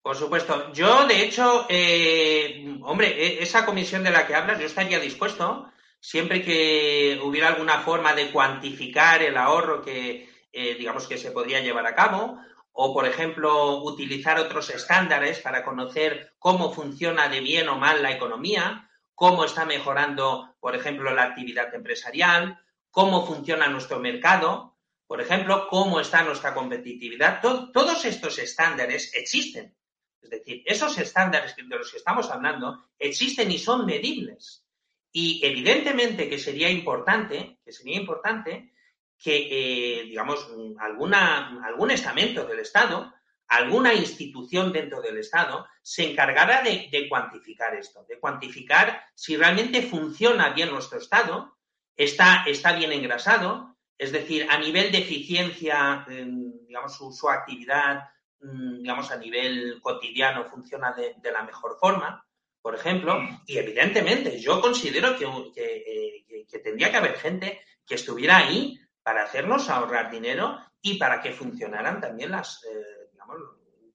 Por 0.00 0.16
supuesto. 0.16 0.72
Yo, 0.72 1.06
de 1.06 1.22
hecho, 1.22 1.66
eh, 1.68 2.78
hombre, 2.80 3.08
e-, 3.08 3.42
esa 3.42 3.66
comisión 3.66 4.02
de 4.02 4.10
la 4.10 4.26
que 4.26 4.34
hablas, 4.34 4.58
yo 4.58 4.64
estaría 4.64 4.98
dispuesto, 4.98 5.70
siempre 6.00 6.42
que 6.42 7.20
hubiera 7.22 7.48
alguna 7.48 7.80
forma 7.80 8.14
de 8.14 8.30
cuantificar 8.30 9.22
el 9.22 9.36
ahorro 9.36 9.82
que, 9.82 10.30
eh, 10.50 10.74
digamos, 10.78 11.06
que 11.06 11.18
se 11.18 11.30
podría 11.30 11.60
llevar 11.60 11.86
a 11.86 11.94
cabo, 11.94 12.38
o, 12.72 12.94
por 12.94 13.04
ejemplo, 13.04 13.82
utilizar 13.82 14.38
otros 14.38 14.70
estándares 14.70 15.40
para 15.40 15.62
conocer 15.62 16.32
cómo 16.38 16.72
funciona 16.72 17.28
de 17.28 17.40
bien 17.40 17.68
o 17.68 17.76
mal 17.76 18.02
la 18.02 18.12
economía, 18.12 18.88
cómo 19.14 19.44
está 19.44 19.66
mejorando, 19.66 20.56
por 20.58 20.74
ejemplo, 20.74 21.14
la 21.14 21.24
actividad 21.24 21.74
empresarial, 21.74 22.62
cómo 22.96 23.26
funciona 23.26 23.68
nuestro 23.68 24.00
mercado, 24.00 24.74
por 25.06 25.20
ejemplo, 25.20 25.68
cómo 25.68 26.00
está 26.00 26.22
nuestra 26.22 26.54
competitividad. 26.54 27.42
todos 27.42 28.06
estos 28.06 28.38
estándares 28.38 29.12
existen. 29.14 29.76
Es 30.22 30.30
decir, 30.30 30.62
esos 30.64 30.96
estándares 30.96 31.54
de 31.54 31.76
los 31.76 31.90
que 31.90 31.98
estamos 31.98 32.30
hablando 32.30 32.86
existen 32.98 33.50
y 33.50 33.58
son 33.58 33.84
medibles. 33.84 34.64
Y 35.12 35.44
evidentemente 35.44 36.30
que 36.30 36.38
sería 36.38 36.70
importante, 36.70 37.58
que 37.62 37.70
sería 37.70 38.00
importante 38.00 38.72
que, 39.18 40.00
eh, 40.00 40.04
digamos, 40.04 40.48
alguna, 40.78 41.66
algún 41.66 41.90
estamento 41.90 42.46
del 42.46 42.60
Estado, 42.60 43.12
alguna 43.48 43.92
institución 43.92 44.72
dentro 44.72 45.02
del 45.02 45.18
Estado, 45.18 45.66
se 45.82 46.10
encargara 46.10 46.62
de, 46.62 47.06
cuantificar 47.10 47.74
esto, 47.74 48.06
de 48.08 48.18
cuantificar 48.18 49.04
si 49.14 49.36
realmente 49.36 49.82
funciona 49.82 50.48
bien 50.48 50.70
nuestro 50.70 50.96
Estado, 50.96 51.55
está, 51.96 52.44
está 52.46 52.72
bien 52.72 52.92
engrasado, 52.92 53.76
es 53.98 54.12
decir, 54.12 54.46
a 54.50 54.58
nivel 54.58 54.92
de 54.92 54.98
eficiencia, 54.98 56.04
digamos, 56.06 56.96
su, 56.96 57.28
actividad, 57.30 58.08
mm, 58.40 58.82
digamos, 58.82 59.10
a 59.10 59.16
nivel 59.16 59.80
cotidiano 59.80 60.44
funciona 60.44 60.92
de, 60.92 61.14
la 61.32 61.42
mejor 61.42 61.78
forma, 61.80 62.24
por 62.60 62.74
ejemplo, 62.74 63.20
y 63.46 63.58
evidentemente 63.58 64.40
yo 64.40 64.60
considero 64.60 65.16
que, 65.16 65.26
que, 65.54 66.46
que 66.46 66.58
tendría 66.58 66.90
que 66.90 66.96
haber 66.96 67.16
gente 67.16 67.60
que 67.86 67.94
estuviera 67.94 68.38
ahí 68.38 68.78
para 69.02 69.22
hacernos 69.22 69.70
ahorrar 69.70 70.10
dinero 70.10 70.58
y 70.82 70.98
para 70.98 71.20
que 71.20 71.32
funcionaran 71.32 72.00
también 72.00 72.30
las, 72.32 72.64
eh, 72.64 73.08
digamos, 73.12 73.36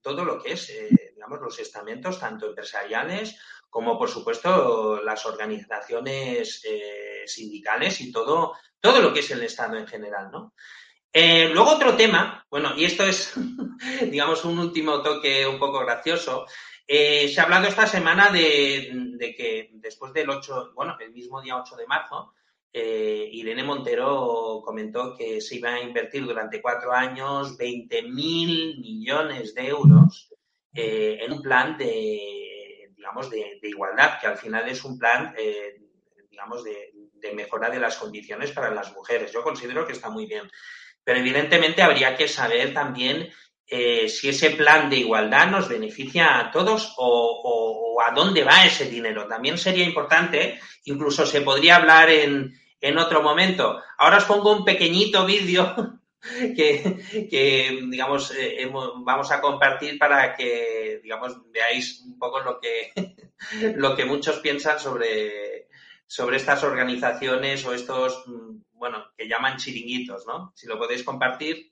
todo 0.02 0.26
lo 0.26 0.42
que 0.42 0.54
es, 0.54 0.70
eh, 0.70 1.12
digamos, 1.14 1.42
los 1.42 1.60
estamentos, 1.60 2.20
tanto 2.20 2.48
empresariales 2.48 3.38
como, 3.70 3.98
por 3.98 4.10
supuesto, 4.10 5.02
las 5.02 5.26
organizaciones 5.26 6.64
eh, 6.66 7.11
sindicales 7.28 8.02
y 8.02 8.12
todo, 8.12 8.54
todo 8.80 9.02
lo 9.02 9.14
que 9.14 9.20
es 9.22 9.32
el 9.32 9.44
Estado 9.44 9.78
en 9.78 9.88
general, 9.88 10.30
¿no? 10.32 10.54
luego 11.14 11.72
otro 11.72 11.98
tema, 11.98 12.46
bueno, 12.50 12.72
y 12.78 12.86
esto 12.86 13.04
es, 13.04 13.34
digamos, 14.10 14.46
un 14.46 14.58
último 14.60 15.02
toque 15.02 15.46
un 15.46 15.60
poco 15.60 15.80
gracioso. 15.80 16.46
se 16.88 17.36
ha 17.38 17.44
hablado 17.44 17.68
esta 17.68 17.86
semana 17.86 18.30
de, 18.32 19.36
que 19.36 19.72
después 19.74 20.14
del 20.14 20.30
8, 20.30 20.72
bueno, 20.74 20.96
el 21.02 21.12
mismo 21.12 21.42
día 21.42 21.58
8 21.58 21.76
de 21.76 21.88
marzo, 21.88 22.34
eh, 22.74 23.28
Irene 23.34 23.64
Montero 23.64 24.62
comentó 24.64 25.16
que 25.18 25.42
se 25.42 25.58
iba 25.58 25.74
a 25.74 25.82
invertir 25.82 26.26
durante 26.26 26.62
cuatro 26.62 26.94
años 26.94 27.58
20 27.58 28.04
mil 28.04 28.80
millones 28.80 29.54
de 29.54 29.68
euros 29.68 30.34
eh, 30.74 31.20
en 31.22 31.34
un 31.34 31.42
plan 31.42 31.78
de, 31.78 32.92
digamos, 32.96 33.30
de, 33.30 33.60
igualdad, 33.64 34.22
que 34.22 34.28
al 34.28 34.38
final 34.38 34.70
es 34.70 34.86
un 34.86 34.98
plan, 34.98 35.34
eh, 35.38 35.82
digamos, 36.30 36.64
de, 36.64 36.94
mejora 37.34 37.70
de 37.70 37.80
las 37.80 37.98
condiciones 37.98 38.52
para 38.52 38.72
las 38.72 38.94
mujeres. 38.94 39.32
Yo 39.32 39.44
considero 39.44 39.86
que 39.86 39.94
está 39.94 40.10
muy 40.10 40.26
bien. 40.26 40.50
Pero 41.04 41.20
evidentemente 41.20 41.82
habría 41.82 42.16
que 42.16 42.28
saber 42.28 42.74
también 42.74 43.32
si 43.68 44.30
ese 44.30 44.50
plan 44.52 44.90
de 44.90 44.98
igualdad 44.98 45.50
nos 45.50 45.70
beneficia 45.70 46.40
a 46.40 46.52
todos 46.52 46.94
o, 46.98 47.98
a 48.06 48.12
dónde 48.12 48.44
va 48.44 48.66
ese 48.66 48.90
dinero. 48.90 49.28
También 49.28 49.58
sería 49.58 49.86
importante, 49.86 50.60
incluso 50.86 51.26
se 51.26 51.42
podría 51.42 51.78
hablar 51.78 52.10
en, 52.10 52.54
en 52.82 52.98
otro 52.98 53.22
momento. 53.22 53.82
Ahora 53.98 54.18
os 54.18 54.26
pongo 54.26 54.52
un 54.52 54.66
pequeñito 54.66 55.26
vídeo 55.26 56.02
que, 56.56 57.80
digamos, 57.90 58.34
eh, 58.38 58.70
vamos 58.72 59.32
a 59.32 59.40
compartir 59.40 59.98
para 59.98 60.36
que, 60.36 61.00
digamos, 61.02 61.38
veáis 61.52 62.02
un 62.02 62.18
poco 62.18 62.42
lo 62.42 62.60
que, 62.60 62.92
lo 63.76 63.96
que 63.96 64.06
muchos 64.06 64.40
piensan 64.40 64.80
sobre, 64.80 65.68
sobre 66.12 66.36
estas 66.36 66.62
organizaciones 66.66 67.66
o 67.66 67.74
estos, 67.74 68.26
mm, 68.28 68.64
bueno, 68.74 68.98
que 69.16 69.30
llaman 69.30 69.56
chiringuitos, 69.56 70.28
¿no? 70.28 70.52
Si 70.54 70.68
lo 70.68 70.78
podéis 70.78 71.04
compartir. 71.04 71.72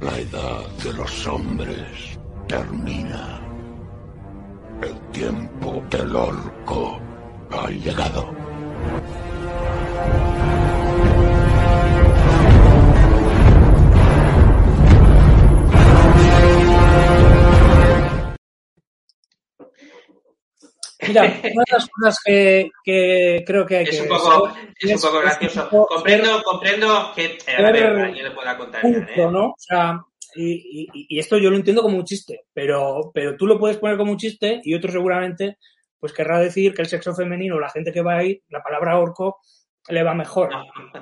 La 0.00 0.18
edad 0.20 0.68
de 0.84 0.92
los 0.92 1.26
hombres 1.26 2.16
termina. 2.46 3.40
El 4.82 4.96
tiempo 5.10 5.82
del 5.90 6.14
orco 6.14 7.00
ha 7.50 7.68
llegado. 7.70 8.45
Mira, 21.22 21.40
una 21.54 21.64
de 21.66 21.72
las 21.72 21.88
cosas 21.88 22.18
que, 22.24 22.70
que 22.84 23.44
creo 23.46 23.66
que 23.66 23.76
hay 23.78 23.84
es 23.84 23.90
que... 23.90 24.02
Un 24.02 24.08
poco, 24.08 24.52
es, 24.78 24.94
un 24.94 25.00
poco 25.00 25.20
gracioso. 25.20 25.68
comprendo, 25.68 26.42
comprendo 26.42 27.12
que... 27.14 27.38
A 27.56 27.70
ver, 27.70 28.10
le 28.10 28.30
pueda 28.32 28.56
contar. 28.56 28.84
¿eh? 28.84 29.06
¿no? 29.16 29.46
O 29.48 29.54
sea, 29.58 30.00
y, 30.34 31.18
esto 31.18 31.38
yo 31.38 31.50
lo 31.50 31.56
entiendo 31.56 31.82
como 31.82 31.96
un 31.96 32.04
chiste, 32.04 32.44
pero, 32.52 33.10
pero 33.14 33.36
tú 33.36 33.46
lo 33.46 33.58
puedes 33.58 33.78
poner 33.78 33.96
como 33.96 34.12
un 34.12 34.18
chiste 34.18 34.60
y 34.62 34.74
otro 34.74 34.92
seguramente 34.92 35.58
pues 35.98 36.12
querrá 36.12 36.38
decir 36.38 36.74
que 36.74 36.82
el 36.82 36.88
sexo 36.88 37.14
femenino, 37.14 37.58
la 37.58 37.70
gente 37.70 37.92
que 37.92 38.02
va 38.02 38.18
ahí, 38.18 38.40
la 38.48 38.62
palabra 38.62 38.98
orco 38.98 39.38
le 39.88 40.02
va 40.02 40.14
mejor. 40.14 40.50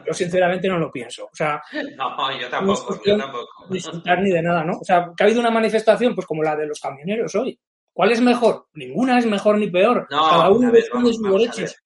Yo 0.06 0.12
sinceramente 0.12 0.68
no 0.68 0.78
lo 0.78 0.90
pienso. 0.90 1.24
O 1.24 1.34
sea, 1.34 1.60
no, 1.96 2.40
yo 2.40 2.48
tampoco, 2.48 3.00
yo 3.04 3.16
tampoco. 3.16 3.66
Ni 3.68 4.30
de 4.30 4.42
nada, 4.42 4.64
¿no? 4.64 4.78
O 4.78 4.84
sea, 4.84 5.10
que 5.16 5.22
ha 5.22 5.26
habido 5.26 5.40
una 5.40 5.50
manifestación, 5.50 6.14
pues 6.14 6.26
como 6.26 6.42
la 6.42 6.56
de 6.56 6.66
los 6.66 6.80
camioneros 6.80 7.34
hoy. 7.34 7.58
¿Cuál 7.94 8.12
es 8.12 8.20
mejor? 8.20 8.66
Ninguna 8.74 9.18
es 9.18 9.24
mejor 9.24 9.56
ni 9.56 9.70
peor. 9.70 10.06
Cada 10.10 10.50
uno 10.50 10.70
defiende 10.70 11.14
sus 11.14 11.22
derechos. 11.22 11.76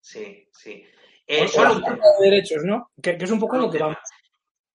Sí, 0.00 0.48
sí. 0.52 0.82
Eh, 1.26 1.46
solo 1.48 1.74
de 1.74 2.30
derechos, 2.30 2.64
¿no? 2.64 2.90
Que, 3.02 3.18
que, 3.18 3.24
es 3.24 3.30
un 3.30 3.38
poco 3.38 3.58
lo 3.58 3.70
que 3.70 3.78
vamos 3.78 3.98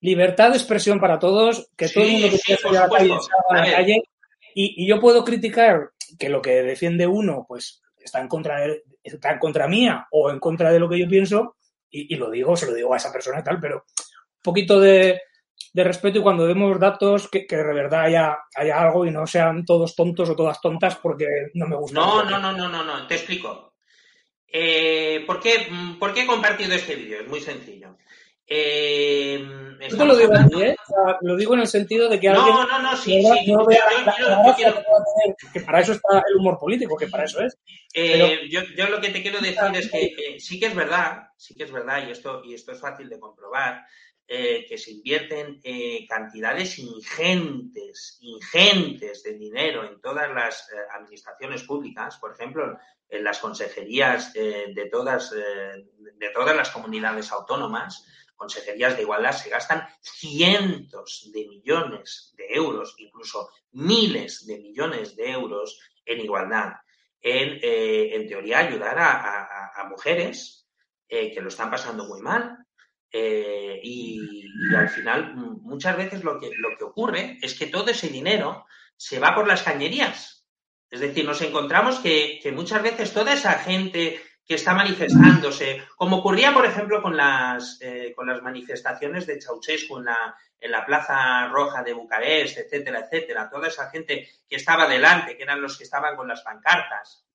libertad 0.01 0.51
de 0.51 0.57
expresión 0.57 0.99
para 0.99 1.19
todos, 1.19 1.69
que 1.75 1.89
todo 1.89 2.03
el 2.03 2.11
mundo 2.11 2.29
que 2.29 2.39
quiera 2.39 2.61
salir 2.61 2.77
a 2.77 2.81
la 2.81 2.89
calle 2.89 3.09
salga 3.09 3.61
a 3.61 3.67
la 3.67 3.75
calle. 3.75 4.03
Y, 4.53 4.83
y, 4.83 4.87
yo 4.87 4.99
puedo 4.99 5.23
criticar 5.23 5.91
que 6.17 6.29
lo 6.29 6.41
que 6.41 6.63
defiende 6.63 7.05
uno, 7.05 7.45
pues, 7.47 7.81
está 7.97 8.21
en 8.21 8.27
contra 8.27 8.61
de, 8.61 8.83
está 9.03 9.31
en 9.31 9.39
contra 9.39 9.67
mía 9.67 10.07
o 10.11 10.31
en 10.31 10.39
contra 10.39 10.71
de 10.71 10.79
lo 10.79 10.89
que 10.89 10.99
yo 10.99 11.07
pienso, 11.07 11.57
y, 11.89 12.13
y 12.13 12.17
lo 12.17 12.29
digo, 12.29 12.55
se 12.55 12.65
lo 12.65 12.73
digo 12.73 12.93
a 12.93 12.97
esa 12.97 13.11
persona 13.11 13.39
y 13.39 13.43
tal, 13.43 13.59
pero 13.59 13.77
un 13.77 14.43
poquito 14.43 14.79
de, 14.79 15.21
de 15.77 15.83
respeto 15.83 16.17
y 16.17 16.21
cuando 16.23 16.47
vemos 16.47 16.79
datos 16.79 17.29
que, 17.29 17.45
que, 17.45 17.55
de 17.55 17.63
verdad 17.73 18.01
haya, 18.05 18.37
haya 18.55 18.81
algo 18.81 19.05
y 19.05 19.11
no 19.11 19.27
sean 19.27 19.63
todos 19.63 19.95
tontos 19.95 20.27
o 20.27 20.35
todas 20.35 20.59
tontas 20.59 20.95
porque 20.95 21.27
no 21.53 21.67
me 21.67 21.75
gusta. 21.75 21.99
No, 21.99 22.23
no, 22.23 22.39
no, 22.39 22.51
no, 22.51 22.67
no, 22.67 22.83
no, 22.83 23.05
te 23.07 23.13
explico. 23.13 23.75
Eh, 24.51 25.23
¿por, 25.27 25.39
qué, 25.39 25.67
¿Por 25.99 26.13
qué 26.15 26.21
he 26.23 26.25
compartido 26.25 26.73
este 26.73 26.95
vídeo? 26.95 27.21
Es 27.21 27.27
muy 27.27 27.41
sencillo. 27.41 27.95
Eh, 28.49 29.45
Yo 29.89 29.97
te 29.97 30.05
lo 30.05 30.15
digo 30.15 30.33
así, 30.33 30.61
¿eh? 30.63 30.75
O 30.81 31.05
sea, 31.05 31.17
lo 31.21 31.35
digo 31.35 31.53
en 31.53 31.59
el 31.59 31.67
sentido 31.67 32.09
de 32.09 32.19
que 32.19 32.29
No, 32.29 32.39
alguien 32.43 32.55
no, 32.55 32.79
no, 32.81 32.97
sí, 32.97 33.21
sí. 33.21 33.51
no 33.51 33.59
Yo- 33.61 33.65
vea 33.67 33.83
yo 33.99 34.05
la- 34.05 34.13
quiero- 34.15 34.29
la 34.31 34.35
yo 34.37 34.43
gracia 34.43 34.73
quiero- 34.73 35.35
que 35.53 35.59
para 35.61 35.81
eso 35.81 35.91
está 35.91 36.23
el 36.27 36.37
humor 36.37 36.57
político, 36.57 36.97
que 36.97 37.07
para 37.07 37.25
eso 37.25 37.41
es. 37.41 37.57
Eh, 37.93 38.47
yo, 38.49 38.61
yo 38.75 38.89
lo 38.89 38.99
que 38.99 39.09
te 39.09 39.21
quiero 39.21 39.39
decir 39.41 39.59
es 39.75 39.91
que 39.91 40.39
sí 40.39 40.59
que 40.59 40.67
es 40.67 40.75
verdad, 40.75 41.27
sí 41.37 41.53
que 41.55 41.65
es 41.65 41.71
verdad, 41.71 42.07
y 42.07 42.11
esto, 42.11 42.41
y 42.43 42.53
esto 42.55 42.71
es 42.71 42.79
fácil 42.79 43.09
de 43.09 43.19
comprobar, 43.19 43.83
eh, 44.29 44.65
que 44.67 44.77
se 44.77 44.91
invierten 44.91 45.61
eh, 45.63 46.05
cantidades 46.05 46.79
ingentes, 46.79 48.17
ingentes 48.19 49.23
de 49.23 49.35
dinero 49.35 49.85
en 49.85 50.01
todas 50.01 50.29
las 50.33 50.69
eh, 50.69 50.75
administraciones 50.93 51.63
públicas, 51.63 52.17
por 52.17 52.33
ejemplo, 52.33 52.77
en 53.07 53.23
las 53.23 53.39
consejerías 53.39 54.33
de, 54.33 54.89
todas, 54.91 55.31
de 55.31 56.29
todas 56.33 56.53
las 56.57 56.71
comunidades 56.71 57.31
autónomas, 57.31 58.05
consejerías 58.35 58.97
de 58.97 59.03
igualdad, 59.03 59.31
se 59.31 59.49
gastan 59.49 59.87
cientos 60.01 61.31
de 61.33 61.47
millones 61.47 62.33
de 62.35 62.47
euros, 62.49 62.95
incluso 62.97 63.49
miles 63.71 64.45
de 64.45 64.57
millones 64.57 65.15
de 65.15 65.31
euros 65.31 65.79
en 66.05 66.19
igualdad 66.19 66.73
en, 67.21 68.27
teoría, 68.27 68.59
ayudar 68.59 68.97
a, 68.99 69.87
mujeres 69.89 70.67
que 71.07 71.39
lo 71.39 71.47
están 71.47 71.71
pasando 71.71 72.03
muy 72.03 72.21
mal. 72.21 72.56
Eh, 73.11 73.79
y, 73.83 74.43
al 74.75 74.89
final, 74.89 75.31
m- 75.31 75.57
muchas 75.61 75.95
veces 75.97 76.23
lo 76.23 76.39
que, 76.39 76.51
lo 76.57 76.77
que 76.77 76.83
ocurre 76.83 77.37
es 77.41 77.57
que 77.57 77.67
todo 77.67 77.89
ese 77.89 78.09
dinero 78.09 78.65
se 78.95 79.19
va 79.19 79.33
por 79.35 79.47
las 79.47 79.63
cañerías. 79.63 80.45
Es 80.89 80.99
decir, 80.99 81.25
nos 81.25 81.41
encontramos 81.41 81.99
que, 81.99 82.39
que 82.41 82.51
muchas 82.51 82.81
veces 82.81 83.13
toda 83.13 83.33
esa 83.33 83.53
gente 83.59 84.21
que 84.45 84.55
está 84.55 84.73
manifestándose, 84.73 85.83
como 85.97 86.17
ocurría, 86.17 86.53
por 86.53 86.65
ejemplo, 86.65 87.01
con 87.01 87.17
las, 87.17 87.79
eh, 87.81 88.13
con 88.15 88.27
las 88.27 88.41
manifestaciones 88.41 89.27
de 89.27 89.41
Ceausescu 89.41 89.97
en 89.97 90.05
la, 90.05 90.35
en 90.59 90.71
la 90.71 90.85
Plaza 90.85 91.47
Roja 91.49 91.83
de 91.83 91.91
Bucarest, 91.91 92.57
etcétera, 92.57 93.01
etcétera, 93.01 93.49
toda 93.49 93.67
esa 93.67 93.89
gente 93.89 94.29
que 94.47 94.55
estaba 94.55 94.87
delante, 94.87 95.35
que 95.35 95.43
eran 95.43 95.61
los 95.61 95.77
que 95.77 95.83
estaban 95.83 96.15
con 96.15 96.29
las 96.29 96.41
pancartas, 96.43 97.25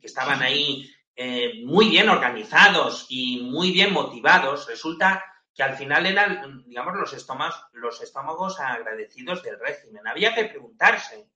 que 0.00 0.06
estaban 0.06 0.40
ahí 0.42 0.90
eh, 1.20 1.64
muy 1.64 1.88
bien 1.88 2.08
organizados 2.08 3.06
y 3.08 3.40
muy 3.40 3.72
bien 3.72 3.92
motivados, 3.92 4.68
resulta 4.68 5.24
que 5.52 5.64
al 5.64 5.76
final 5.76 6.06
eran, 6.06 6.62
digamos, 6.64 6.94
los 6.94 7.12
estómagos, 7.12 7.60
los 7.72 8.00
estómagos 8.00 8.60
agradecidos 8.60 9.42
del 9.42 9.58
régimen. 9.58 10.06
Había 10.06 10.32
que 10.32 10.44
preguntarse 10.44 11.28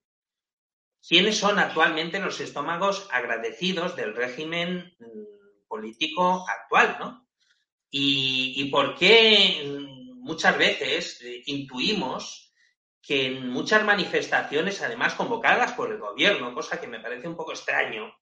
quiénes 1.05 1.37
son 1.37 1.59
actualmente 1.59 2.17
los 2.21 2.39
estómagos 2.39 3.09
agradecidos 3.11 3.97
del 3.97 4.15
régimen 4.15 4.95
mm, 4.99 5.67
político 5.67 6.45
actual, 6.47 6.95
¿no? 7.01 7.27
Y, 7.89 8.53
y 8.55 8.69
por 8.69 8.95
qué 8.95 9.65
mm, 9.67 10.21
muchas 10.21 10.57
veces 10.57 11.21
eh, 11.23 11.43
intuimos 11.47 12.53
que 13.01 13.25
en 13.25 13.49
muchas 13.49 13.83
manifestaciones, 13.83 14.81
además 14.81 15.15
convocadas 15.15 15.73
por 15.73 15.91
el 15.91 15.97
gobierno, 15.97 16.53
cosa 16.53 16.79
que 16.79 16.87
me 16.87 17.01
parece 17.01 17.27
un 17.27 17.35
poco 17.35 17.51
extraño, 17.51 18.15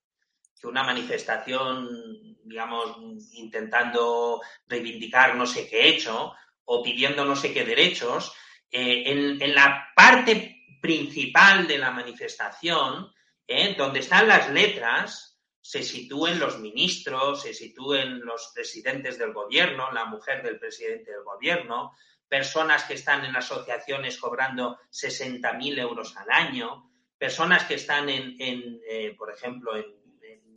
que 0.60 0.68
una 0.68 0.84
manifestación, 0.84 2.38
digamos, 2.43 2.97
intentando 3.34 4.41
reivindicar 4.68 5.36
no 5.36 5.45
sé 5.45 5.68
qué 5.68 5.89
hecho 5.89 6.34
o 6.66 6.84
pidiendo 6.84 7.26
no 7.26 7.36
sé 7.36 7.54
qué 7.54 7.64
derechos, 7.64 8.34
eh, 8.70 9.04
en, 9.08 9.41
en 9.41 9.56
la 9.56 9.88
parte 9.95 10.66
principal 10.82 11.68
de 11.68 11.78
la 11.78 11.91
manifestación, 11.91 13.12
eh, 13.47 13.76
donde 13.78 13.99
están 13.99 14.28
las 14.28 14.49
letras, 14.49 15.39
se 15.62 15.84
sitúen 15.84 16.39
los 16.39 16.60
ministros, 16.60 17.43
se 17.43 17.54
sitúen 17.54 18.22
los 18.22 18.52
presidentes 18.54 19.18
del 19.20 19.34
gobierno, 19.34 19.91
la 19.91 20.06
mujer 20.06 20.41
del 20.41 20.60
presidente 20.60 21.12
del 21.12 21.24
gobierno, 21.24 21.91
personas 22.28 22.86
que 22.86 22.95
están 22.95 23.26
en 23.26 23.36
asociaciones 23.36 24.18
cobrando 24.18 24.80
60.000 24.89 25.80
euros 25.80 26.16
al 26.18 26.32
año, 26.32 26.89
personas 27.18 27.66
que 27.66 27.76
están 27.76 28.10
en, 28.10 28.36
en, 28.39 28.82
eh, 28.89 29.14
por 29.18 29.32
ejemplo, 29.32 29.76
en, 29.76 30.01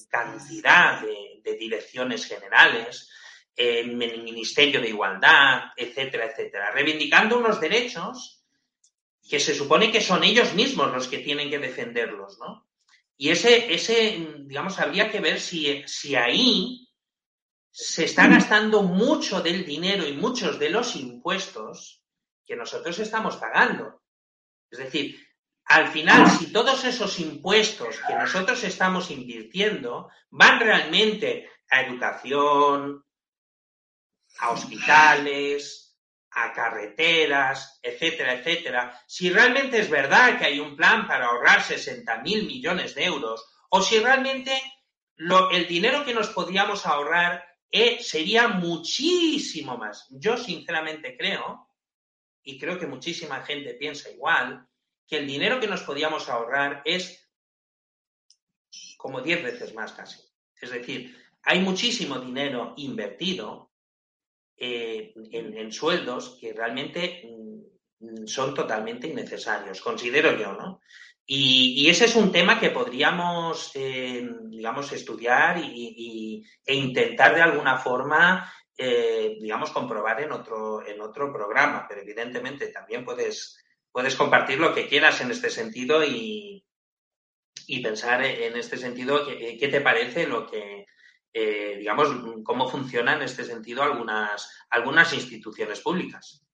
cantidad 0.09 1.01
de, 1.01 1.41
de, 1.43 1.57
direcciones 1.57 2.27
generales, 2.27 3.11
en 3.57 4.03
el 4.03 4.23
Ministerio 4.23 4.81
de 4.81 4.89
Igualdad, 4.89 5.73
etcétera, 5.77 6.27
etcétera, 6.27 6.73
reivindicando 6.73 7.39
unos 7.39 7.61
derechos 7.61 8.45
que 9.29 9.41
se 9.41 9.55
supone 9.55 9.91
que 9.93 10.01
son 10.01 10.25
ellos 10.25 10.55
mismos 10.55 10.93
los 10.93 11.09
que 11.09 11.19
tienen 11.19 11.51
que 11.51 11.59
defenderlos, 11.59 12.39
¿no? 12.39 12.69
Y 13.17 13.31
ese, 13.31 13.73
ese 13.73 14.27
digamos, 14.41 14.79
habría 14.81 15.11
que 15.11 15.21
ver 15.21 15.41
si, 15.41 15.83
si 15.87 16.17
ahí 16.17 16.89
se 17.71 18.05
está 18.05 18.27
gastando 18.27 18.83
mucho 18.83 19.41
del 19.41 19.65
dinero 19.65 20.07
y 20.07 20.13
muchos 20.13 20.59
de 20.59 20.71
los 20.71 20.97
impuestos 20.97 22.03
que 22.45 22.57
nosotros 22.57 22.99
estamos 22.99 23.37
pagando. 23.37 24.03
Es 24.71 24.79
decir, 24.79 25.24
al 25.67 25.89
final, 25.89 26.31
si 26.31 26.53
todos 26.53 26.85
esos 26.85 27.19
impuestos 27.21 27.99
que 28.07 28.15
nosotros 28.15 28.63
estamos 28.65 29.11
invirtiendo 29.11 30.11
van 30.31 30.61
realmente 30.61 31.49
a 31.71 31.83
educación, 31.83 33.05
a 34.39 34.51
hospitales, 34.51 35.97
a 36.33 36.53
carreteras, 36.53 37.79
etcétera, 37.83 38.35
etcétera, 38.35 39.01
si 39.07 39.31
realmente 39.31 39.79
es 39.79 39.89
verdad 39.89 40.39
que 40.39 40.45
hay 40.45 40.61
un 40.61 40.77
plan 40.77 41.07
para 41.07 41.27
ahorrar 41.27 41.63
60 41.63 42.19
mil 42.19 42.47
millones 42.47 42.95
de 42.95 43.05
euros, 43.05 43.45
o 43.71 43.81
si 43.81 43.99
realmente 43.99 44.61
lo, 45.17 45.51
el 45.51 45.67
dinero 45.67 46.05
que 46.05 46.15
nos 46.15 46.29
podíamos 46.29 46.87
ahorrar 46.87 47.45
eh, 47.71 48.03
sería 48.03 48.49
muchísimo 48.49 49.79
más. 49.79 50.07
Yo 50.11 50.37
sinceramente 50.37 51.17
creo, 51.17 51.69
y 52.43 52.59
creo 52.59 52.79
que 52.79 52.87
muchísima 52.87 53.43
gente 53.43 53.75
piensa 53.75 54.11
igual, 54.11 54.69
que 55.07 55.19
el 55.19 55.27
dinero 55.27 55.61
que 55.61 55.67
nos 55.67 55.83
podíamos 55.83 56.29
ahorrar 56.29 56.83
es 56.85 57.31
como 58.97 59.21
10 59.21 59.43
veces 59.43 59.75
más 59.75 59.93
casi. 59.93 60.21
Es 60.61 60.71
decir, 60.71 61.17
hay 61.43 61.61
muchísimo 61.61 62.19
dinero 62.19 62.75
invertido 62.77 63.71
eh, 64.57 65.13
en, 65.33 65.73
sueldos 65.73 66.39
que 66.41 66.53
realmente 66.53 67.23
mm, 68.01 68.27
son 68.27 68.55
totalmente 68.55 69.09
innecesarios, 69.09 69.81
considero 69.81 70.39
yo, 70.39 70.53
¿no? 70.53 70.81
Y, 71.27 71.89
ese 71.89 72.05
es 72.05 72.17
un 72.17 72.31
tema 72.31 72.61
que 72.61 72.71
podríamos, 72.71 73.73
eh, 73.75 74.29
digamos, 74.45 74.93
estudiar 74.93 75.59
y, 75.59 76.45
e 76.65 76.75
intentar 76.75 77.35
de 77.35 77.43
alguna 77.43 77.79
forma, 77.79 78.53
eh, 78.77 79.39
digamos, 79.41 79.71
comprobar 79.71 80.21
en 80.21 80.33
otro, 80.33 80.87
en 80.87 81.01
otro 81.01 81.33
programa, 81.33 81.87
pero 81.89 82.03
evidentemente 82.03 82.69
también 82.69 83.05
puedes, 83.05 83.64
puedes 83.95 84.17
compartir 84.17 84.59
lo 84.59 84.75
que 84.75 84.89
quieras 84.89 85.21
en 85.21 85.31
este 85.31 85.51
sentido 85.51 86.03
y, 86.03 86.67
y 87.69 87.81
pensar 87.81 88.25
en 88.25 88.57
este 88.57 88.77
sentido 88.77 89.25
qué, 89.25 89.57
qué 89.57 89.69
te 89.69 89.81
parece 89.81 90.27
lo 90.27 90.51
que, 90.51 90.87
eh, 91.33 91.77
digamos, 91.79 92.09
cómo 92.43 92.69
funcionan 92.69 93.19
en 93.19 93.27
este 93.27 93.45
sentido 93.45 93.85
algunas, 93.85 94.53
algunas 94.71 95.13
instituciones 95.13 95.81
públicas. 95.81 96.45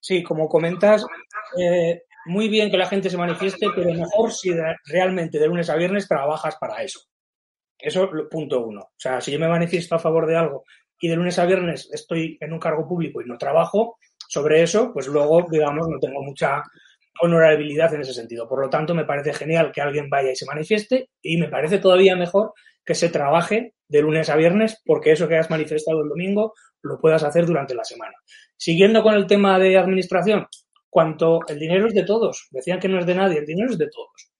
Sí, 0.00 0.24
como 0.24 0.48
comentas, 0.48 1.06
eh, 1.56 2.02
muy 2.26 2.48
bien 2.48 2.72
que 2.72 2.76
la 2.76 2.88
gente 2.88 3.08
se 3.08 3.16
manifieste, 3.16 3.68
pero 3.72 3.94
mejor 3.94 4.32
si 4.32 4.50
realmente 4.86 5.38
de 5.38 5.46
lunes 5.46 5.70
a 5.70 5.76
viernes 5.76 6.08
trabajas 6.08 6.56
para 6.56 6.82
eso. 6.82 7.02
Eso, 7.78 8.10
punto 8.28 8.66
uno. 8.66 8.80
O 8.80 8.98
sea, 8.98 9.20
si 9.20 9.30
yo 9.30 9.38
me 9.38 9.46
manifiesto 9.46 9.94
a 9.94 10.00
favor 10.00 10.26
de 10.26 10.36
algo 10.36 10.64
y 10.98 11.06
de 11.06 11.14
lunes 11.14 11.38
a 11.38 11.46
viernes 11.46 11.88
estoy 11.92 12.36
en 12.40 12.52
un 12.52 12.58
cargo 12.58 12.84
público 12.84 13.22
y 13.22 13.26
no 13.26 13.38
trabajo 13.38 13.98
sobre 14.34 14.62
eso, 14.62 14.92
pues 14.92 15.06
luego, 15.06 15.46
digamos, 15.48 15.88
no 15.88 15.98
tengo 16.00 16.20
mucha 16.22 16.62
honorabilidad 17.20 17.94
en 17.94 18.00
ese 18.00 18.12
sentido. 18.12 18.48
Por 18.48 18.60
lo 18.60 18.68
tanto, 18.68 18.92
me 18.92 19.04
parece 19.04 19.32
genial 19.32 19.70
que 19.72 19.80
alguien 19.80 20.10
vaya 20.10 20.32
y 20.32 20.36
se 20.36 20.44
manifieste 20.44 21.10
y 21.22 21.36
me 21.36 21.48
parece 21.48 21.78
todavía 21.78 22.16
mejor 22.16 22.52
que 22.84 22.96
se 22.96 23.10
trabaje 23.10 23.74
de 23.88 24.02
lunes 24.02 24.28
a 24.28 24.36
viernes 24.36 24.82
porque 24.84 25.12
eso 25.12 25.28
que 25.28 25.38
has 25.38 25.50
manifestado 25.50 26.02
el 26.02 26.08
domingo 26.08 26.54
lo 26.82 26.98
puedas 26.98 27.22
hacer 27.22 27.46
durante 27.46 27.76
la 27.76 27.84
semana. 27.84 28.14
Siguiendo 28.56 29.04
con 29.04 29.14
el 29.14 29.26
tema 29.28 29.56
de 29.60 29.78
administración, 29.78 30.48
cuanto 30.90 31.38
el 31.46 31.60
dinero 31.60 31.86
es 31.86 31.94
de 31.94 32.04
todos, 32.04 32.48
decían 32.50 32.80
que 32.80 32.88
no 32.88 32.98
es 32.98 33.06
de 33.06 33.14
nadie, 33.14 33.38
el 33.38 33.46
dinero 33.46 33.70
es 33.70 33.78
de 33.78 33.88
todos. 33.88 34.32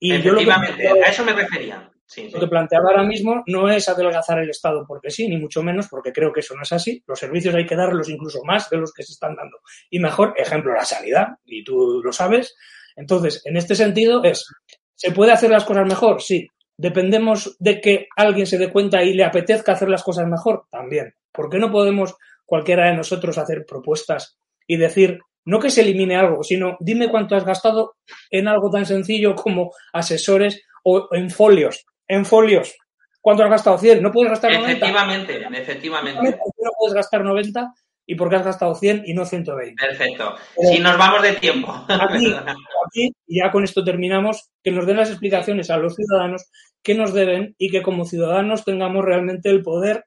Y 0.00 0.12
Efectivamente, 0.14 0.82
yo 0.82 0.88
lo 0.88 0.94
que, 0.96 1.02
a 1.04 1.10
eso 1.10 1.24
me 1.24 1.32
refería. 1.32 1.91
Lo 2.32 2.40
que 2.40 2.46
planteaba 2.46 2.90
ahora 2.90 3.04
mismo 3.04 3.42
no 3.46 3.70
es 3.70 3.88
adelgazar 3.88 4.38
el 4.38 4.50
Estado 4.50 4.84
porque 4.86 5.10
sí, 5.10 5.28
ni 5.28 5.36
mucho 5.36 5.62
menos, 5.62 5.88
porque 5.88 6.12
creo 6.12 6.32
que 6.32 6.40
eso 6.40 6.54
no 6.54 6.62
es 6.62 6.72
así. 6.72 7.02
Los 7.06 7.18
servicios 7.18 7.54
hay 7.54 7.66
que 7.66 7.76
darlos 7.76 8.08
incluso 8.08 8.42
más 8.44 8.68
de 8.70 8.78
los 8.78 8.92
que 8.92 9.02
se 9.02 9.12
están 9.12 9.34
dando. 9.34 9.58
Y 9.90 9.98
mejor, 9.98 10.34
ejemplo, 10.36 10.74
la 10.74 10.84
sanidad, 10.84 11.28
y 11.44 11.64
tú 11.64 12.00
lo 12.02 12.12
sabes. 12.12 12.54
Entonces, 12.96 13.42
en 13.44 13.56
este 13.56 13.74
sentido 13.74 14.22
es, 14.24 14.46
¿se 14.94 15.10
puede 15.12 15.32
hacer 15.32 15.50
las 15.50 15.64
cosas 15.64 15.86
mejor? 15.86 16.20
Sí. 16.20 16.46
¿Dependemos 16.76 17.56
de 17.58 17.80
que 17.80 18.08
alguien 18.16 18.46
se 18.46 18.58
dé 18.58 18.70
cuenta 18.70 19.02
y 19.02 19.14
le 19.14 19.24
apetezca 19.24 19.72
hacer 19.72 19.88
las 19.88 20.02
cosas 20.02 20.26
mejor? 20.26 20.64
También. 20.70 21.14
¿Por 21.30 21.48
qué 21.48 21.58
no 21.58 21.70
podemos 21.70 22.16
cualquiera 22.44 22.88
de 22.88 22.96
nosotros 22.96 23.38
hacer 23.38 23.64
propuestas 23.66 24.36
y 24.66 24.76
decir, 24.76 25.20
no 25.44 25.58
que 25.58 25.70
se 25.70 25.80
elimine 25.80 26.16
algo, 26.16 26.42
sino 26.42 26.76
dime 26.80 27.10
cuánto 27.10 27.34
has 27.34 27.44
gastado 27.44 27.96
en 28.30 28.48
algo 28.48 28.70
tan 28.70 28.86
sencillo 28.86 29.34
como 29.34 29.72
asesores 29.92 30.62
o 30.84 31.08
en 31.12 31.30
folios, 31.30 31.86
en 32.12 32.26
folios. 32.26 32.74
cuánto 33.20 33.44
has 33.44 33.50
gastado 33.50 33.78
100, 33.78 34.02
no 34.02 34.10
puedes 34.12 34.30
gastar 34.30 34.52
90. 34.52 34.70
Efectivamente, 34.70 35.46
efectivamente. 35.58 36.20
No 36.22 36.70
puedes 36.78 36.94
gastar 36.94 37.24
90 37.24 37.72
y 38.04 38.14
porque 38.16 38.36
has 38.36 38.44
gastado 38.44 38.74
100 38.74 39.04
y 39.06 39.14
no 39.14 39.24
120. 39.24 39.74
Perfecto. 39.80 40.34
Si 40.70 40.78
nos 40.80 40.98
vamos 40.98 41.22
de 41.22 41.32
tiempo. 41.34 41.72
Aquí, 41.88 42.26
aquí, 42.86 43.12
y 43.26 43.38
ya 43.38 43.50
con 43.50 43.64
esto 43.64 43.82
terminamos, 43.82 44.50
que 44.62 44.72
nos 44.72 44.86
den 44.86 44.98
las 44.98 45.08
explicaciones 45.08 45.70
a 45.70 45.78
los 45.78 45.94
ciudadanos 45.94 46.50
que 46.82 46.94
nos 46.94 47.14
deben 47.14 47.54
y 47.58 47.70
que 47.70 47.82
como 47.82 48.04
ciudadanos 48.04 48.64
tengamos 48.64 49.04
realmente 49.04 49.48
el 49.48 49.62
poder, 49.62 50.04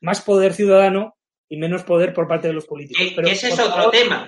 más 0.00 0.22
poder 0.22 0.54
ciudadano 0.54 1.16
y 1.48 1.58
menos 1.58 1.82
poder 1.82 2.14
por 2.14 2.28
parte 2.28 2.48
de 2.48 2.54
los 2.54 2.66
políticos. 2.66 3.12
Pero, 3.14 3.28
ese 3.28 3.48
es 3.48 3.58
otro 3.58 3.90
tema. 3.90 4.26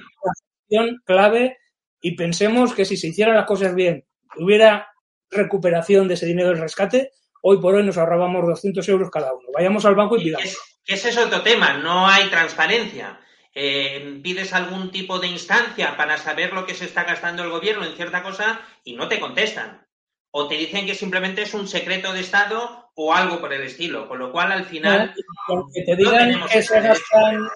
clave 1.07 1.57
y 2.03 2.17
pensemos 2.17 2.75
que 2.75 2.85
si 2.85 2.97
se 2.97 3.09
hicieran 3.09 3.37
las 3.37 3.47
cosas 3.47 3.75
bien, 3.75 4.05
hubiera 4.37 4.89
recuperación 5.31 6.09
de 6.09 6.15
ese 6.15 6.27
dinero 6.27 6.49
del 6.49 6.61
rescate, 6.61 7.13
hoy 7.43 7.59
por 7.59 7.75
hoy 7.75 7.85
nos 7.85 7.99
ahorrábamos 7.99 8.47
200 8.47 8.89
euros 8.89 9.11
cada 9.11 9.33
uno. 9.33 9.49
Vayamos 9.55 9.85
al 9.85 9.95
banco 9.95 10.17
y 10.17 10.25
pidamos. 10.25 10.57
Que 10.85 10.95
ese 10.95 11.11
es 11.11 11.19
otro 11.19 11.43
tema, 11.43 11.75
no 11.75 12.07
hay 12.09 12.29
transparencia. 12.29 13.21
Eh, 13.55 14.21
pides 14.23 14.53
algún 14.53 14.91
tipo 14.91 15.19
de 15.19 15.27
instancia 15.27 15.97
para 15.97 16.17
saber 16.17 16.53
lo 16.53 16.65
que 16.65 16.75
se 16.75 16.85
está 16.85 17.05
gastando 17.05 17.43
el 17.43 17.51
gobierno 17.51 17.85
en 17.85 17.95
cierta 17.95 18.23
cosa 18.23 18.61
y 18.85 18.95
no 18.95 19.09
te 19.09 19.21
contestan. 19.21 19.87
O 20.31 20.47
te 20.47 20.57
dicen 20.57 20.87
que 20.87 20.95
simplemente 20.95 21.43
es 21.43 21.55
un 21.55 21.67
secreto 21.67 22.13
de 22.13 22.21
Estado 22.21 22.91
o 22.95 23.15
algo 23.15 23.41
por 23.41 23.53
el 23.53 23.63
estilo. 23.63 24.07
Con 24.07 24.19
lo 24.19 24.31
cual, 24.31 24.53
al 24.53 24.65
final. 24.65 25.15
aunque 25.49 25.83
te 25.83 25.97
digan 25.97 26.47
que 26.47 26.63
se 26.63 26.81
gastan. 26.81 27.49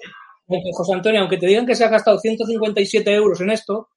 José 0.46 0.94
Antonio, 0.94 1.20
aunque 1.20 1.36
te 1.36 1.46
digan 1.46 1.66
que 1.66 1.74
se 1.74 1.84
ha 1.84 1.88
gastado 1.88 2.18
157 2.18 3.14
euros 3.14 3.40
en 3.40 3.50
esto, 3.50 3.88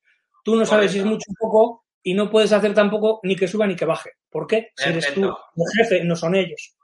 tú 0.43 0.55
no 0.55 0.65
sabes 0.65 0.91
si 0.91 0.99
es 0.99 1.05
mucho 1.05 1.25
o 1.31 1.35
poco 1.39 1.84
y 2.05 2.13
no 2.13 2.29
puedes 2.29 2.51
hacer 2.51 2.75
tampoco 2.75 3.19
ni 3.23 3.35
que 3.35 3.47
suba 3.47 3.65
ni 3.65 3.75
que 3.75 3.83
baje. 3.83 4.11
¿Por 4.29 4.45
qué? 4.45 4.71
Si 4.75 4.89
eres 4.89 5.11
tú 5.15 5.23
el 5.23 5.63
jefe, 5.75 6.03
no 6.03 6.15
son 6.15 6.35
ellos. 6.35 6.75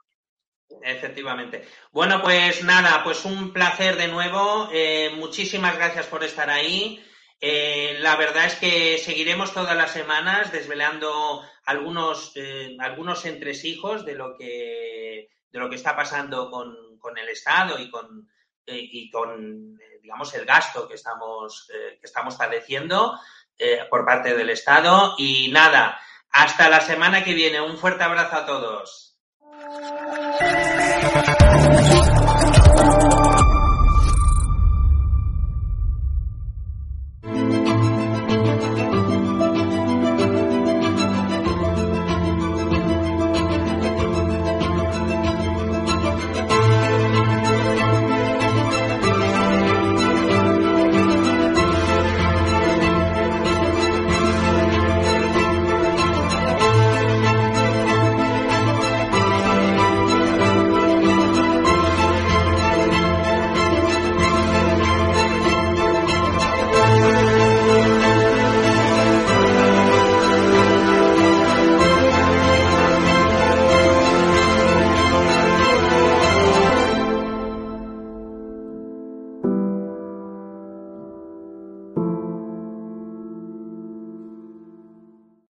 Efectivamente. 0.82 1.64
Bueno, 1.92 2.20
pues 2.20 2.64
nada, 2.64 3.04
pues 3.04 3.24
un 3.24 3.52
placer 3.52 3.96
de 3.96 4.08
nuevo. 4.08 4.68
Eh, 4.72 5.10
muchísimas 5.14 5.76
gracias 5.76 6.06
por 6.06 6.24
estar 6.24 6.50
ahí. 6.50 7.00
Eh, 7.40 7.98
la 8.00 8.16
verdad 8.16 8.46
es 8.46 8.56
que 8.56 8.98
seguiremos 8.98 9.54
todas 9.54 9.76
las 9.76 9.92
semanas 9.92 10.50
desvelando 10.50 11.40
algunos, 11.66 12.32
eh, 12.34 12.76
algunos 12.80 13.24
entresijos 13.24 14.04
de 14.04 14.14
lo 14.16 14.36
que 14.36 15.28
de 15.52 15.58
lo 15.58 15.68
que 15.68 15.76
está 15.76 15.94
pasando 15.94 16.50
con, 16.50 16.98
con 16.98 17.16
el 17.16 17.28
Estado 17.28 17.78
y 17.78 17.90
con, 17.90 18.28
y 18.66 19.08
con 19.10 19.78
digamos 20.00 20.34
el 20.34 20.46
gasto 20.46 20.88
que 20.88 20.94
estamos, 20.94 21.68
que 21.68 22.06
estamos 22.06 22.36
padeciendo 22.36 23.14
por 23.90 24.04
parte 24.04 24.34
del 24.34 24.50
Estado. 24.50 25.14
Y 25.18 25.50
nada, 25.52 26.00
hasta 26.30 26.68
la 26.68 26.80
semana 26.80 27.24
que 27.24 27.34
viene. 27.34 27.60
Un 27.60 27.78
fuerte 27.78 28.04
abrazo 28.04 28.36
a 28.36 28.46
todos. 28.46 29.01